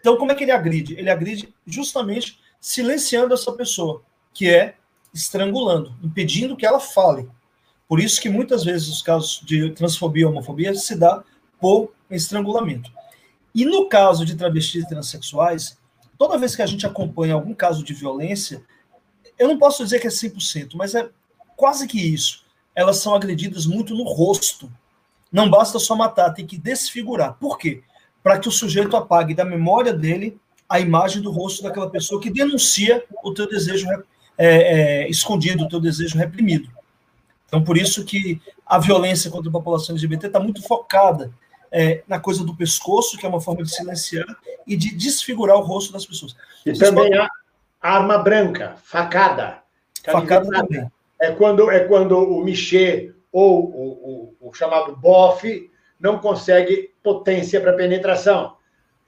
[0.00, 0.98] Então, como é que ele agride?
[0.98, 4.02] Ele agride justamente silenciando essa pessoa,
[4.34, 4.74] que é
[5.14, 7.26] estrangulando, impedindo que ela fale.
[7.88, 11.24] Por isso que muitas vezes os casos de transfobia e homofobia se dá
[11.58, 12.92] por estrangulamento.
[13.54, 15.78] E no caso de travestis transexuais,
[16.18, 18.62] toda vez que a gente acompanha algum caso de violência,
[19.38, 21.08] eu não posso dizer que é 100%, mas é
[21.56, 22.44] quase que isso.
[22.74, 24.70] Elas são agredidas muito no rosto.
[25.30, 27.34] Não basta só matar, tem que desfigurar.
[27.34, 27.82] Por quê?
[28.22, 32.30] Para que o sujeito apague da memória dele a imagem do rosto daquela pessoa que
[32.30, 33.86] denuncia o teu desejo
[34.36, 36.68] é, é, escondido, o teu desejo reprimido.
[37.46, 41.32] Então, por isso que a violência contra a população LGBT está muito focada
[41.70, 44.26] é, na coisa do pescoço, que é uma forma de silenciar
[44.66, 46.34] e de desfigurar o rosto das pessoas.
[46.64, 47.28] E também a
[47.80, 49.58] arma branca, facada.
[50.04, 50.90] Facada também.
[51.24, 57.60] É quando, é quando o Michê ou o, o, o chamado bofe não consegue potência
[57.60, 58.56] para penetração.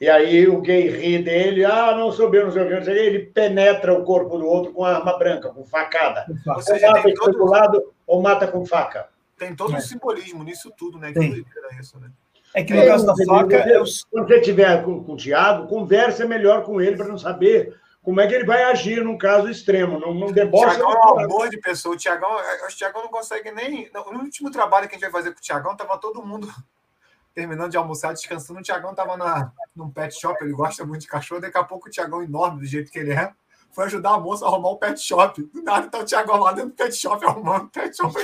[0.00, 3.94] E aí o gay ri dele, ah, não soube, não sei o que, ele penetra
[3.94, 6.26] o corpo do outro com arma branca, com facada.
[6.46, 7.44] Ou seja, ou mata todo...
[7.44, 9.08] lado ou mata com faca.
[9.38, 9.76] Tem todo é.
[9.76, 11.12] um simbolismo nisso tudo, né?
[11.12, 11.44] Que
[11.80, 12.10] isso, né?
[12.54, 13.56] É que no é, caso da faca.
[13.56, 13.78] É
[14.10, 17.74] Quando você estiver com, com o Tiago, conversa melhor com ele para não saber
[18.06, 19.98] como é que ele vai agir num caso extremo.
[19.98, 20.68] Não, não debocha.
[20.68, 21.96] O Tiagão é um amor de pessoa.
[21.96, 23.90] O Tiagão, o Tiagão não consegue nem.
[23.92, 26.48] No último trabalho que a gente vai fazer com o Tiagão, estava todo mundo
[27.34, 28.60] terminando de almoçar, descansando.
[28.60, 31.40] O Tiagão estava num pet shop, ele gosta muito de cachorro.
[31.40, 33.32] Daqui a pouco o Tiagão, enorme do jeito que ele é,
[33.72, 35.42] foi ajudar a moça a arrumar um pet shop.
[35.42, 38.14] Do nada tá o Tiagão lá dentro do pet shop arrumando pet shop.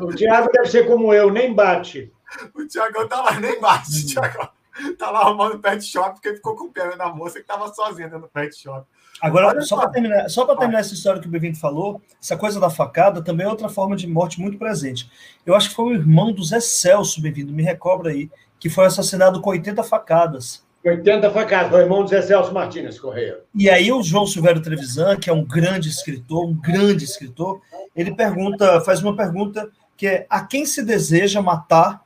[0.00, 2.10] o Tiago deve ser como eu, nem bate.
[2.54, 4.06] O Tiagão tá lá, nem bate.
[4.06, 4.48] Tiagão
[4.98, 8.22] tá lá arrumando pet shop porque ficou com pena da moça que estava sozinha dentro
[8.22, 8.86] do pet shop.
[9.20, 12.60] Agora, Olha só para terminar, só terminar essa história que o Bevento falou, essa coisa
[12.60, 15.10] da facada também é outra forma de morte muito presente.
[15.44, 18.30] Eu acho que foi o irmão do Zé Celso, Bevento, me recobra aí,
[18.60, 20.64] que foi assassinado com 80 facadas.
[20.84, 23.40] 80 facadas, foi o irmão do Zé Celso Martins Correia.
[23.54, 27.60] E aí o João Silvério Trevisan, que é um grande escritor, um grande escritor,
[27.96, 32.02] ele pergunta, faz uma pergunta que é a quem se deseja matar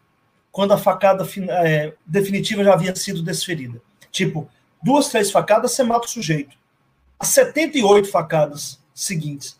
[0.52, 1.26] quando a facada
[1.64, 3.82] é, definitiva já havia sido desferida?
[4.12, 4.48] Tipo,
[4.80, 6.62] duas, três facadas, você mata o sujeito
[7.22, 9.56] as 78 facadas seguintes.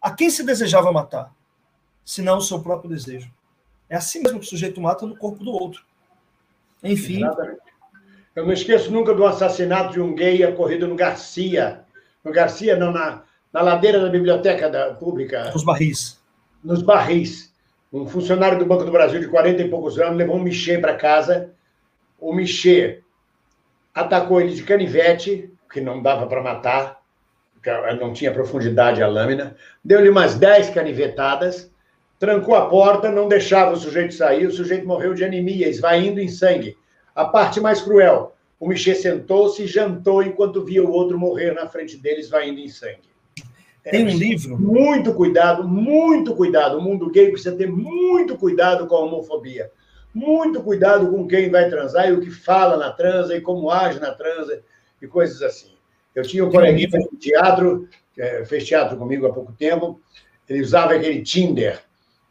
[0.00, 1.34] A quem se desejava matar?
[2.04, 3.28] Senão o seu próprio desejo.
[3.88, 5.82] É assim mesmo que o sujeito mata no corpo do outro.
[6.84, 7.24] Enfim.
[7.24, 7.62] Exatamente.
[8.36, 11.84] Eu não esqueço nunca do assassinato de um gay ocorrido no Garcia.
[12.22, 15.50] No Garcia, não, na, na ladeira da biblioteca da, pública.
[15.50, 16.16] Nos barris.
[16.62, 17.49] Nos barris.
[17.92, 20.94] Um funcionário do Banco do Brasil de 40 e poucos anos levou um Michê para
[20.94, 21.52] casa.
[22.18, 23.02] O Michê
[23.94, 27.00] atacou ele de canivete, que não dava para matar
[27.98, 29.54] não tinha profundidade a lâmina,
[29.84, 31.70] deu-lhe umas 10 canivetadas,
[32.18, 36.28] trancou a porta, não deixava o sujeito sair, o sujeito morreu de anemia, esvaindo em
[36.28, 36.76] sangue.
[37.14, 41.66] A parte mais cruel, o Michê sentou-se e jantou enquanto via o outro morrer na
[41.66, 43.09] frente dele, esvaindo em sangue.
[43.82, 44.58] Tem um é, livro.
[44.58, 46.78] Muito cuidado, muito cuidado.
[46.78, 49.70] O mundo gay precisa ter muito cuidado com a homofobia.
[50.14, 54.00] Muito cuidado com quem vai transar e o que fala na transa e como age
[54.00, 54.62] na transa
[55.00, 55.72] e coisas assim.
[56.14, 60.00] Eu tinha um coleguinha de teatro, que é, fez teatro comigo há pouco tempo,
[60.48, 61.80] ele usava aquele Tinder.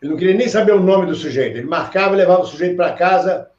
[0.02, 1.58] Ele não queria nem saber o nome do sujeito.
[1.58, 3.50] Ele marcava, levava o sujeito para casa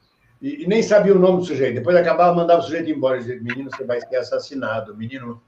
[0.41, 1.75] e, e, nem sabia o nome do sujeito.
[1.75, 3.17] Depois acabava, mandava o sujeito embora.
[3.17, 4.95] Ele dizia, menino, você vai ser assassinado.
[4.95, 5.41] Menino,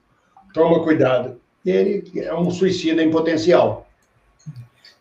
[0.53, 1.39] toma cuidado.
[1.65, 3.87] Ele é um suicida em potencial.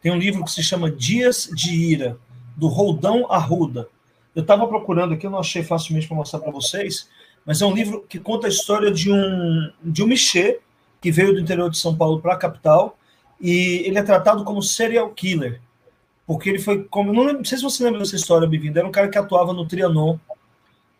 [0.00, 2.16] Tem um livro que se chama Dias de Ira,
[2.56, 3.88] do Roldão Arruda.
[4.34, 7.08] Eu estava procurando aqui, eu não achei facilmente para mostrar para vocês,
[7.44, 10.60] mas é um livro que conta a história de um, de um Michê,
[11.00, 12.96] que veio do interior de São Paulo para a capital,
[13.40, 15.60] e ele é tratado como serial killer,
[16.26, 18.86] porque ele foi, como, não, lembro, não sei se você lembra dessa história, Bivindo, era
[18.86, 20.16] um cara que atuava no Trianon,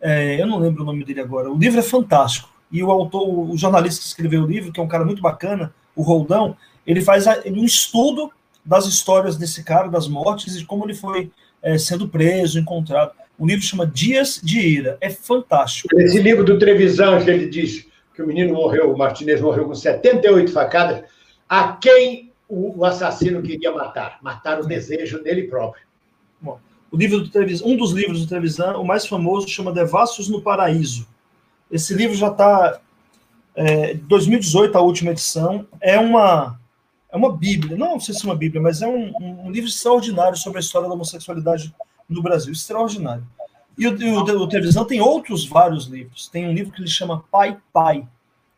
[0.01, 3.29] é, eu não lembro o nome dele agora, o livro é fantástico, e o autor,
[3.29, 7.03] o jornalista que escreveu o livro, que é um cara muito bacana, o Roldão, ele
[7.03, 8.33] faz um estudo
[8.65, 11.31] das histórias desse cara, das mortes, e como ele foi
[11.63, 13.13] é, sendo preso, encontrado.
[13.39, 14.97] O livro chama Dias de Ira.
[15.01, 15.89] É fantástico.
[16.01, 19.75] Esse livro do Trevisan, que ele diz que o menino morreu, o Martinez morreu com
[19.75, 21.03] 78 facadas,
[21.49, 24.19] a quem o assassino queria matar?
[24.23, 25.85] Matar o desejo dele próprio.
[26.41, 26.59] Bom,
[26.91, 30.43] o livro do Trevisan, um dos livros do Trevisan, o mais famoso, chama Devassos no
[30.43, 31.07] Paraíso.
[31.73, 32.79] Esse livro já está.
[33.55, 35.67] É, 2018, a última edição.
[35.81, 36.61] É uma
[37.13, 40.35] é uma Bíblia, não sei se é uma Bíblia, mas é um, um, livro extraordinário
[40.35, 41.75] sobre a história da homossexualidade
[42.09, 43.27] no Brasil, extraordinário.
[43.77, 46.29] E o, o, o, tem outros vários livros.
[46.29, 48.09] Tem um livro que ele chama Pai, Pai.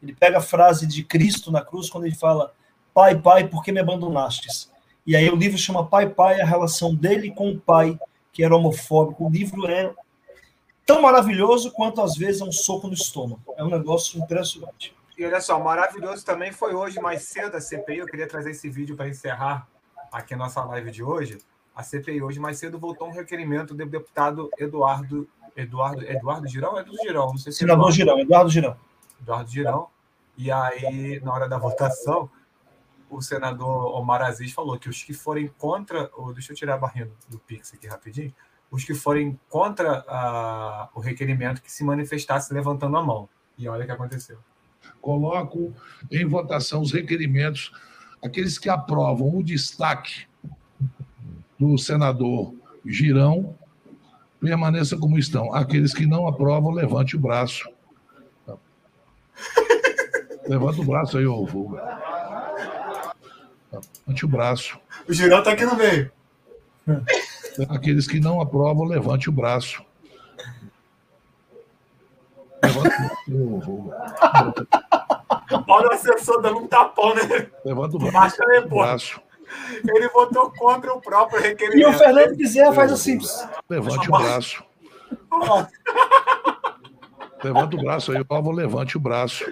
[0.01, 2.53] Ele pega a frase de Cristo na cruz quando ele fala
[2.93, 4.71] Pai, Pai, por que me abandonastes?
[5.05, 7.99] E aí o livro chama Pai, Pai, a relação dele com o pai,
[8.33, 9.27] que era homofóbico.
[9.27, 9.93] O livro é
[10.87, 13.43] tão maravilhoso quanto às vezes é um soco no estômago.
[13.57, 14.95] É um negócio impressionante.
[15.17, 17.99] E olha só, maravilhoso também foi hoje mais cedo a CPI.
[17.99, 19.69] Eu queria trazer esse vídeo para encerrar
[20.13, 21.39] aqui a nossa live de hoje.
[21.75, 26.97] A CPI hoje mais cedo voltou um requerimento do deputado Eduardo Eduardo Eduardo Girão, Eduardo
[27.03, 28.77] Girão, não sei se Senador é Girão, Eduardo Girão.
[29.21, 29.89] Eduardo Girão.
[30.37, 32.29] E aí, na hora da votação,
[33.09, 36.79] o senador Omar Aziz falou que os que forem contra, ou deixa eu tirar a
[36.79, 38.35] barrinha do Pix aqui rapidinho,
[38.75, 43.29] os que forem contra a, o requerimento que se manifestasse levantando a mão.
[43.57, 44.39] E olha o que aconteceu
[45.05, 45.75] coloco
[46.11, 47.71] em votação os requerimentos,
[48.23, 50.27] aqueles que aprovam o destaque
[51.59, 52.55] do senador
[52.87, 53.55] Girão,
[54.41, 55.55] permaneça como estão.
[55.55, 57.69] Aqueles que não aprovam, levante o braço.
[60.47, 61.83] Levanta o braço aí, ô Vulga.
[63.73, 64.79] Levante o braço.
[65.09, 66.13] O Girão está aqui no meio.
[67.69, 69.85] Aqueles que não aprovam, levante o braço.
[72.63, 74.15] Levanta o Vulga.
[75.69, 77.49] Olha o assessor dando um tapão, né?
[77.65, 78.39] Levanta o braço.
[78.69, 79.21] braço.
[79.87, 81.89] Ele votou contra o próprio requerimento.
[81.89, 83.19] E o Fernando Bezerra faz assim.
[83.69, 84.65] Levante o braço.
[87.43, 88.51] Levanta o braço aí, Paulo.
[88.51, 89.45] Levante o braço.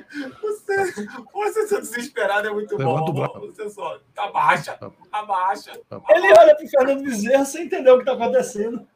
[0.93, 3.41] Você, o assessor desesperado é muito Levanta bom.
[3.47, 4.79] Você só abaixa,
[5.11, 5.73] abaixa.
[6.11, 8.87] Ele olha para o Fernando Bezerra sem entender o que está acontecendo.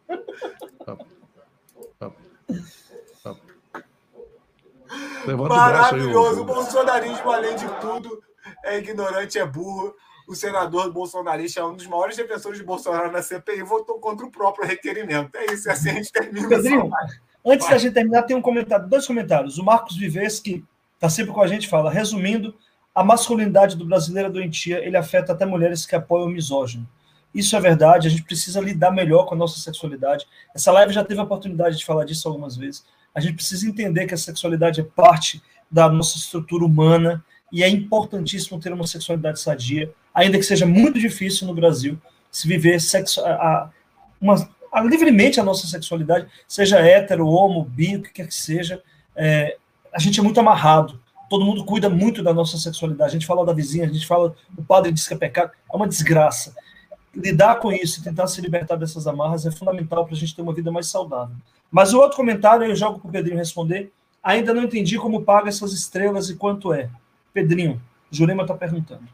[5.27, 6.43] Levanta Maravilhoso.
[6.43, 8.23] O, bolsonarismo, além de tudo,
[8.65, 9.94] é ignorante, é burro.
[10.28, 14.31] O senador bolsonarista é um dos maiores defensores de Bolsonaro na CPI votou contra o
[14.31, 15.36] próprio requerimento.
[15.36, 16.48] É isso, assim a gente termina.
[16.48, 16.90] Pedrinho,
[17.44, 19.57] antes da gente terminar, tem um comentário, dois comentários.
[19.57, 20.65] O Marcos Vives, que
[20.97, 22.55] está sempre com a gente, fala: resumindo,
[22.94, 26.89] a masculinidade do brasileiro é doentia, ele afeta até mulheres que apoiam o misógino.
[27.35, 30.27] Isso é verdade, a gente precisa lidar melhor com a nossa sexualidade.
[30.55, 32.85] Essa live já teve a oportunidade de falar disso algumas vezes.
[33.14, 37.68] A gente precisa entender que a sexualidade é parte da nossa estrutura humana e é
[37.68, 41.98] importantíssimo ter uma sexualidade sadia, ainda que seja muito difícil no Brasil
[42.31, 43.70] se viver sexo, a,
[44.20, 48.82] uma, a, livremente a nossa sexualidade, seja hétero, homo, bi, o que quer que seja.
[49.14, 49.56] É,
[49.97, 51.01] a gente é muito amarrado.
[51.31, 53.10] Todo mundo cuida muito da nossa sexualidade.
[53.10, 55.52] A gente fala da vizinha, a gente fala, o padre diz que é pecado.
[55.73, 56.55] É uma desgraça.
[57.14, 60.43] Lidar com isso e tentar se libertar dessas amarras é fundamental para a gente ter
[60.43, 61.35] uma vida mais saudável.
[61.70, 63.90] Mas o outro comentário, eu jogo para o Pedrinho responder.
[64.23, 66.90] Ainda não entendi como paga essas estrelas e quanto é.
[67.32, 69.05] Pedrinho, Jurema está perguntando.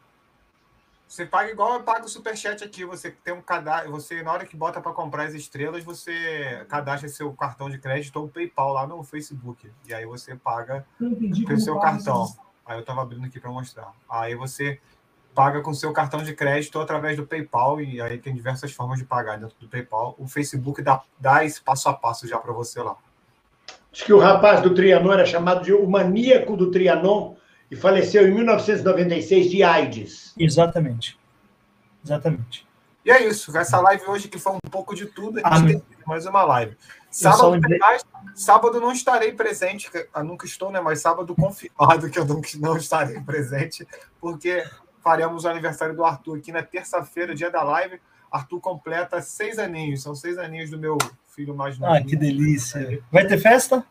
[1.13, 2.87] Você paga igual eu pago o superchat aqui.
[2.87, 3.91] Você tem um cadastro.
[3.91, 8.17] Você, na hora que bota para comprar as estrelas, você cadastra seu cartão de crédito
[8.17, 9.71] ou PayPal lá no Facebook.
[9.87, 12.35] E aí você paga pelo seu cartão.
[12.65, 13.93] Aí eu estava abrindo aqui para mostrar.
[14.09, 14.81] Aí você
[15.35, 18.99] paga com seu cartão de crédito ou através do PayPal, e aí tem diversas formas
[18.99, 20.15] de pagar dentro do PayPal.
[20.19, 22.97] O Facebook dá, dá esse passo a passo já para você lá.
[23.93, 27.35] Diz que o rapaz do Trianon era chamado de o maníaco do Trianon
[27.73, 30.35] e faleceu em 1996 de AIDS.
[30.39, 31.19] Exatamente.
[32.05, 32.69] Exatamente.
[33.03, 33.57] E é isso.
[33.57, 36.77] Essa live hoje que foi um pouco de tudo, a gente tem mais uma live.
[37.11, 38.05] Sábado, mais,
[38.35, 40.83] sábado não estarei presente, eu nunca estou, né?
[40.83, 43.89] Mas sábado confirmado que eu nunca, não estarei presente,
[44.21, 44.63] porque
[45.03, 47.99] faremos o aniversário do Arthur aqui na terça-feira, dia da live.
[48.31, 50.99] Arthur completa seis aninhos, são seis aninhos do meu
[51.35, 51.95] filho mais novo.
[51.95, 53.03] Ah, que delícia.
[53.11, 53.83] Vai ter festa?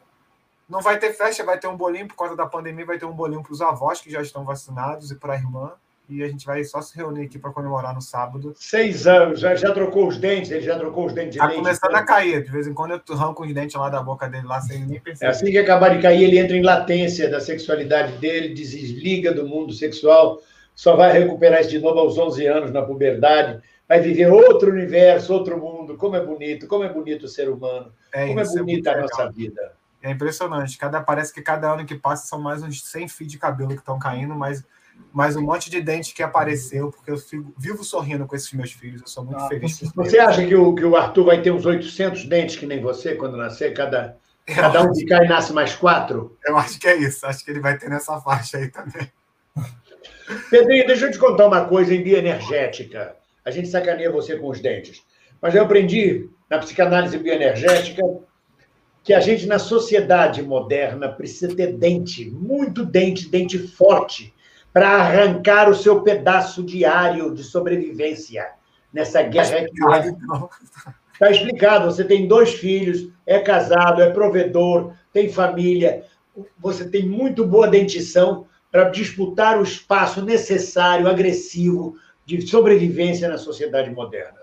[0.71, 3.11] Não vai ter festa, vai ter um bolinho por causa da pandemia, vai ter um
[3.11, 5.73] bolinho para os avós que já estão vacinados e para a irmã.
[6.07, 8.53] E a gente vai só se reunir aqui para comemorar no sábado.
[8.55, 11.59] Seis anos, já, já trocou os dentes, ele já trocou os dentes de tá leite.
[11.59, 14.47] começando a cair, de vez em quando eu arranco os dentes lá da boca dele
[14.47, 15.25] lá sem nem perceber.
[15.25, 19.45] É assim que acabar de cair, ele entra em latência da sexualidade dele, desliga do
[19.45, 20.41] mundo sexual,
[20.73, 25.33] só vai recuperar isso de novo aos 11 anos na puberdade, vai viver outro universo,
[25.33, 25.97] outro mundo.
[25.97, 28.97] Como é bonito, como é bonito o ser humano, É como é é bonita a
[28.97, 29.80] muito nossa vida.
[30.01, 30.77] É impressionante.
[30.77, 33.75] Cada, parece que cada ano que passa são mais uns 100 fios de cabelo que
[33.75, 34.63] estão caindo, mas,
[35.13, 38.71] mas um monte de dente que apareceu, porque eu fico, vivo sorrindo com esses meus
[38.71, 39.01] filhos.
[39.01, 39.79] Eu sou muito Ah, feliz.
[39.95, 43.15] Você acha que o, que o Arthur vai ter uns 800 dentes que nem você
[43.15, 43.73] quando nascer?
[43.73, 44.17] Cada,
[44.47, 46.35] cada um que cai nasce mais quatro?
[46.45, 47.25] Eu acho que é isso.
[47.25, 49.11] Acho que ele vai ter nessa faixa aí também.
[50.49, 53.15] Pedrinho, deixa eu te contar uma coisa em bioenergética.
[53.45, 55.03] A gente sacaneia você com os dentes.
[55.41, 58.01] Mas eu aprendi na psicanálise bioenergética
[59.03, 64.33] que a gente, na sociedade moderna, precisa ter dente, muito dente, dente forte,
[64.71, 68.47] para arrancar o seu pedaço diário de sobrevivência
[68.93, 70.13] nessa guerra que é.
[71.13, 71.85] Está explicado.
[71.85, 76.03] Você tem dois filhos, é casado, é provedor, tem família.
[76.59, 81.95] Você tem muito boa dentição para disputar o espaço necessário, agressivo,
[82.25, 84.40] de sobrevivência na sociedade moderna.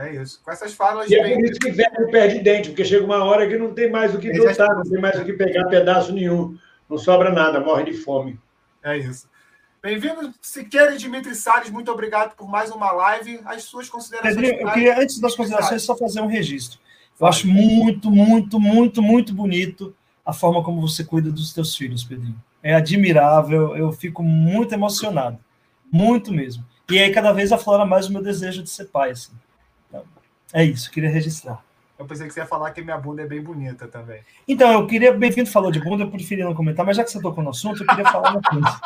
[0.00, 0.40] É isso.
[0.42, 3.48] Com essas falas E é por isso que velho perde dente, porque chega uma hora
[3.48, 6.56] que não tem mais o que lutar, não tem mais o que pegar pedaço nenhum.
[6.88, 8.38] Não sobra nada, morre de fome.
[8.82, 9.28] É isso.
[9.82, 11.70] Bem-vindo, Siqueira e Dimitri Salles.
[11.70, 13.40] Muito obrigado por mais uma live.
[13.44, 14.34] As suas considerações.
[14.34, 16.78] Pedrinho, eu queria, antes das considerações, só fazer um registro.
[17.18, 19.94] Eu acho muito, muito, muito, muito bonito
[20.24, 22.36] a forma como você cuida dos teus filhos, Pedrinho.
[22.62, 25.38] É admirável, eu fico muito emocionado.
[25.90, 26.64] Muito mesmo.
[26.90, 29.10] E aí, cada vez aflora mais o meu desejo de ser pai.
[29.10, 29.32] Assim.
[30.52, 31.62] É isso, queria registrar.
[31.98, 34.22] Eu pensei que você ia falar que minha bunda é bem bonita também.
[34.48, 37.20] Então, eu queria, bem-vindo falou de bunda, eu preferia não comentar, mas já que você
[37.20, 38.80] tocou no assunto, eu queria falar uma coisa.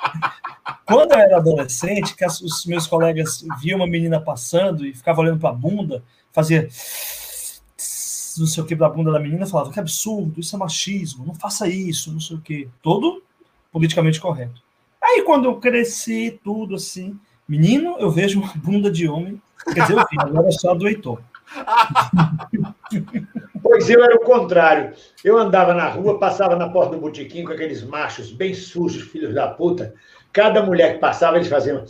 [0.86, 5.38] Quando eu era adolescente, que os meus colegas viam uma menina passando e ficava olhando
[5.38, 6.02] para a bunda,
[6.32, 6.68] fazia
[8.38, 11.34] não sei o que da bunda da menina, falava que absurdo, isso é machismo, não
[11.34, 12.68] faça isso, não sei o que.
[12.82, 13.22] Todo
[13.72, 14.62] politicamente correto.
[15.02, 17.18] Aí quando eu cresci, tudo assim,
[17.48, 20.88] menino, eu vejo uma bunda de homem, quer dizer, eu vi, agora é só do
[20.88, 21.20] Heitor.
[23.62, 24.92] Pois eu era o contrário.
[25.24, 29.34] Eu andava na rua, passava na porta do botequim com aqueles machos bem sujos, filhos
[29.34, 29.94] da puta.
[30.32, 31.84] Cada mulher que passava, eles faziam.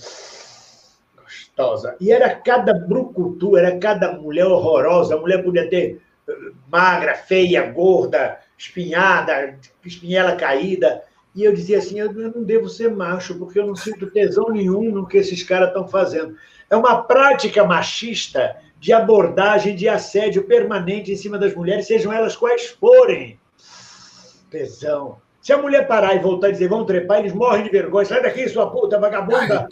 [1.16, 1.96] Gostosa.
[2.00, 5.14] E era cada brucutu, era cada mulher horrorosa.
[5.14, 6.32] A mulher podia ter eh,
[6.70, 11.02] magra, feia, gorda, espinhada, espinhela caída.
[11.34, 14.90] E eu dizia assim: eu não devo ser macho, porque eu não sinto tesão nenhum
[14.90, 16.36] no que esses caras estão fazendo.
[16.70, 22.36] É uma prática machista de abordagem de assédio permanente em cima das mulheres, sejam elas
[22.36, 23.38] quais forem.
[24.48, 25.20] Tesão.
[25.42, 28.06] Se a mulher parar e voltar e dizer, vamos trepar, eles morrem de vergonha.
[28.06, 29.68] Sai daqui, sua puta, vagabunda.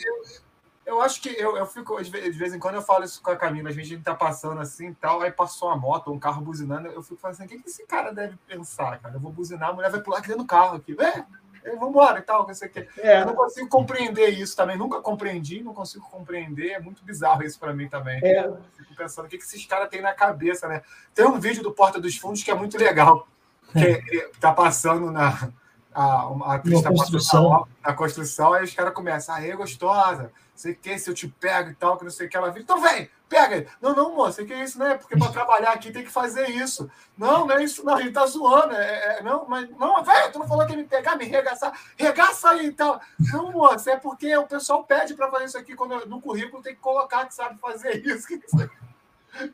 [0.84, 3.36] Eu acho que eu, eu fico, de vez em quando eu falo isso com a
[3.36, 6.88] Camila, a gente tá passando assim e tal, aí passou uma moto, um carro buzinando,
[6.88, 9.14] eu fico falando assim, o que, que esse cara deve pensar, cara?
[9.14, 10.96] Eu vou buzinar, a mulher vai pular aqui dentro do carro aqui.
[10.98, 11.24] É,
[11.64, 13.00] é, vambora e tal, não sei o.
[13.00, 17.42] É, Eu não consigo compreender isso também, nunca compreendi, não consigo compreender, é muito bizarro
[17.42, 18.20] isso para mim também.
[18.22, 18.50] é.
[18.76, 20.82] Fico pensando o que, esses caras têm na cabeça, né?
[21.14, 23.26] Tem um vídeo do Porta dos Fundos que é muito legal,
[23.72, 25.50] que ele tá passando na
[25.98, 27.66] a, a atriz tá construção.
[27.84, 31.74] na, construção, aí os caras começam, aê, gostosa, sei que se eu te pego e
[31.74, 33.66] tal, que não sei o que ela vira, então vem, pega.
[33.80, 34.96] Não, não, moça, sei que é isso, né?
[34.96, 36.90] Porque para trabalhar aqui tem que fazer isso.
[37.16, 38.74] Não, não é isso, não, gente tá zoando.
[38.74, 41.72] É, é- não, mas não, velho, tu não falou que ia me pegar, me regaçar,
[41.96, 43.00] regaça aí e tal.
[43.32, 46.74] Não, moça, é porque o pessoal pede para fazer isso aqui quando no currículo tem
[46.74, 48.32] que colocar que sabe fazer isso.
[48.32, 48.70] isso.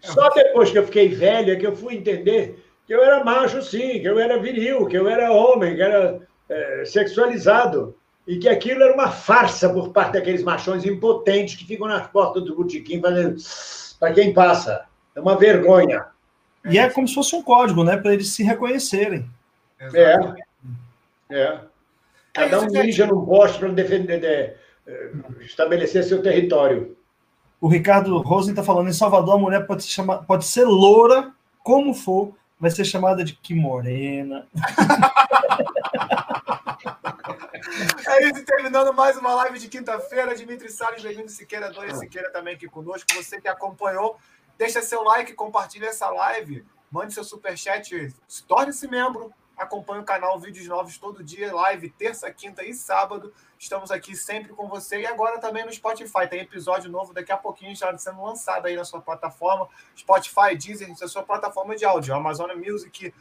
[0.01, 3.63] Só depois que eu fiquei velho é que eu fui entender que eu era macho,
[3.63, 7.97] sim, que eu era viril, que eu era homem, que era é, sexualizado.
[8.27, 12.45] E que aquilo era uma farsa por parte daqueles machões impotentes que ficam nas portas
[12.45, 13.37] do botequim fazendo
[14.01, 14.87] para quem passa.
[15.15, 16.07] É uma vergonha.
[16.65, 17.97] E é como se fosse um código, né?
[17.97, 19.29] Para eles se reconhecerem.
[19.79, 20.17] É.
[21.31, 21.61] É.
[22.33, 24.55] Cada um mija num poste para defender, de,
[24.91, 26.97] eh, estabelecer seu território.
[27.61, 31.33] O Ricardo Rosen está falando, em Salvador a mulher pode, chamar, pode ser loura,
[31.63, 34.47] como for, vai ser chamada de que morena.
[38.07, 40.35] É isso, terminando mais uma live de quinta-feira.
[40.35, 43.07] Dimitri Salles, bem-vindo, Siqueira, Dona Siqueira também aqui conosco.
[43.15, 44.19] Você que acompanhou,
[44.59, 48.15] deixa seu like, compartilha essa live, mande seu superchat,
[48.47, 53.33] torne-se membro, acompanhe o canal, vídeos novos todo dia, live terça, quinta e sábado.
[53.59, 56.29] Estamos aqui sempre com você e agora também no Spotify.
[56.29, 59.69] Tem episódio novo daqui a pouquinho já sendo lançado aí na sua plataforma.
[59.97, 62.15] Spotify, Deezer, na sua plataforma de áudio.
[62.15, 63.15] Amazon Music,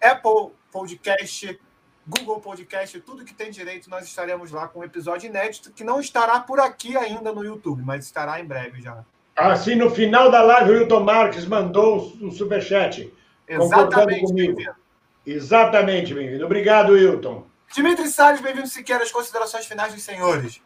[0.00, 1.60] Apple Podcast,
[2.06, 6.00] Google Podcast, tudo que tem direito, nós estaremos lá com um episódio inédito que não
[6.00, 9.04] estará por aqui ainda no YouTube, mas estará em breve já.
[9.36, 13.12] Assim, no final da live, o Hilton Marques mandou um superchat.
[13.48, 14.60] Exatamente, comigo.
[15.24, 16.44] Exatamente, bem-vindo.
[16.44, 17.46] Obrigado, Hilton.
[17.72, 20.60] Dimitri Salles, bem-vindo sequer às considerações finais dos senhores.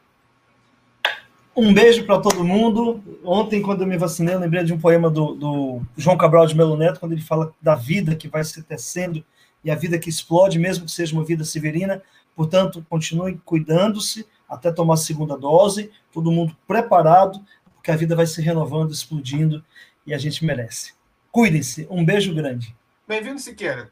[1.55, 3.03] Um beijo para todo mundo.
[3.25, 6.57] Ontem, quando eu me vacinei, eu lembrei de um poema do, do, João Cabral de
[6.57, 9.25] Melo Neto, quando ele fala da vida que vai se tecendo
[9.65, 12.03] e a vida que explode, mesmo que seja uma vida severina.
[12.35, 17.41] Portanto, continue cuidando-se até tomar a segunda dose, todo mundo preparado,
[17.75, 19.65] porque a vida vai se renovando, explodindo
[20.07, 20.93] e a gente merece.
[21.33, 21.87] Cuidem-se.
[21.91, 22.75] Um beijo grande.
[23.07, 23.91] Bem-vindo, Siqueira.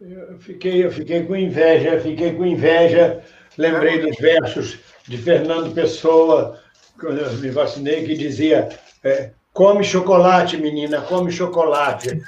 [0.00, 3.22] Eu fiquei, eu fiquei com inveja, fiquei com inveja.
[3.56, 6.60] Lembrei dos versos de Fernando Pessoa,
[6.98, 8.68] quando eu me vacinei, que dizia:
[9.04, 12.20] é, come chocolate, menina, come chocolate.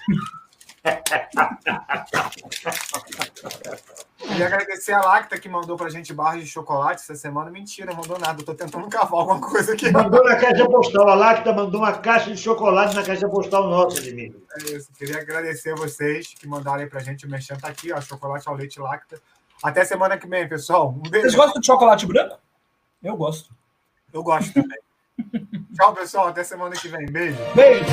[4.19, 7.51] Queria agradecer a Lacta que mandou pra gente barras de chocolate essa semana.
[7.51, 8.43] Mentira, não mandou nada.
[8.43, 9.91] Tô tentando cavar alguma coisa aqui.
[9.91, 11.09] Mandou na caixa postal.
[11.09, 14.43] A Lacta mandou uma caixa de chocolate na caixa postal nossa, Domingo.
[14.59, 14.93] É isso.
[14.99, 17.25] Queria agradecer a vocês que mandaram aí pra gente.
[17.25, 18.01] O Mexan tá aqui, ó.
[18.01, 19.19] Chocolate ao leite Lacta.
[19.63, 20.91] Até semana que vem, pessoal.
[20.91, 21.23] Um beijo.
[21.23, 22.39] Vocês gostam de chocolate branco?
[23.03, 23.55] Eu gosto.
[24.13, 24.79] Eu gosto também.
[25.75, 26.29] Tchau, pessoal.
[26.29, 27.07] Até semana que vem.
[27.07, 27.39] Beijo.
[27.55, 27.85] Beijo.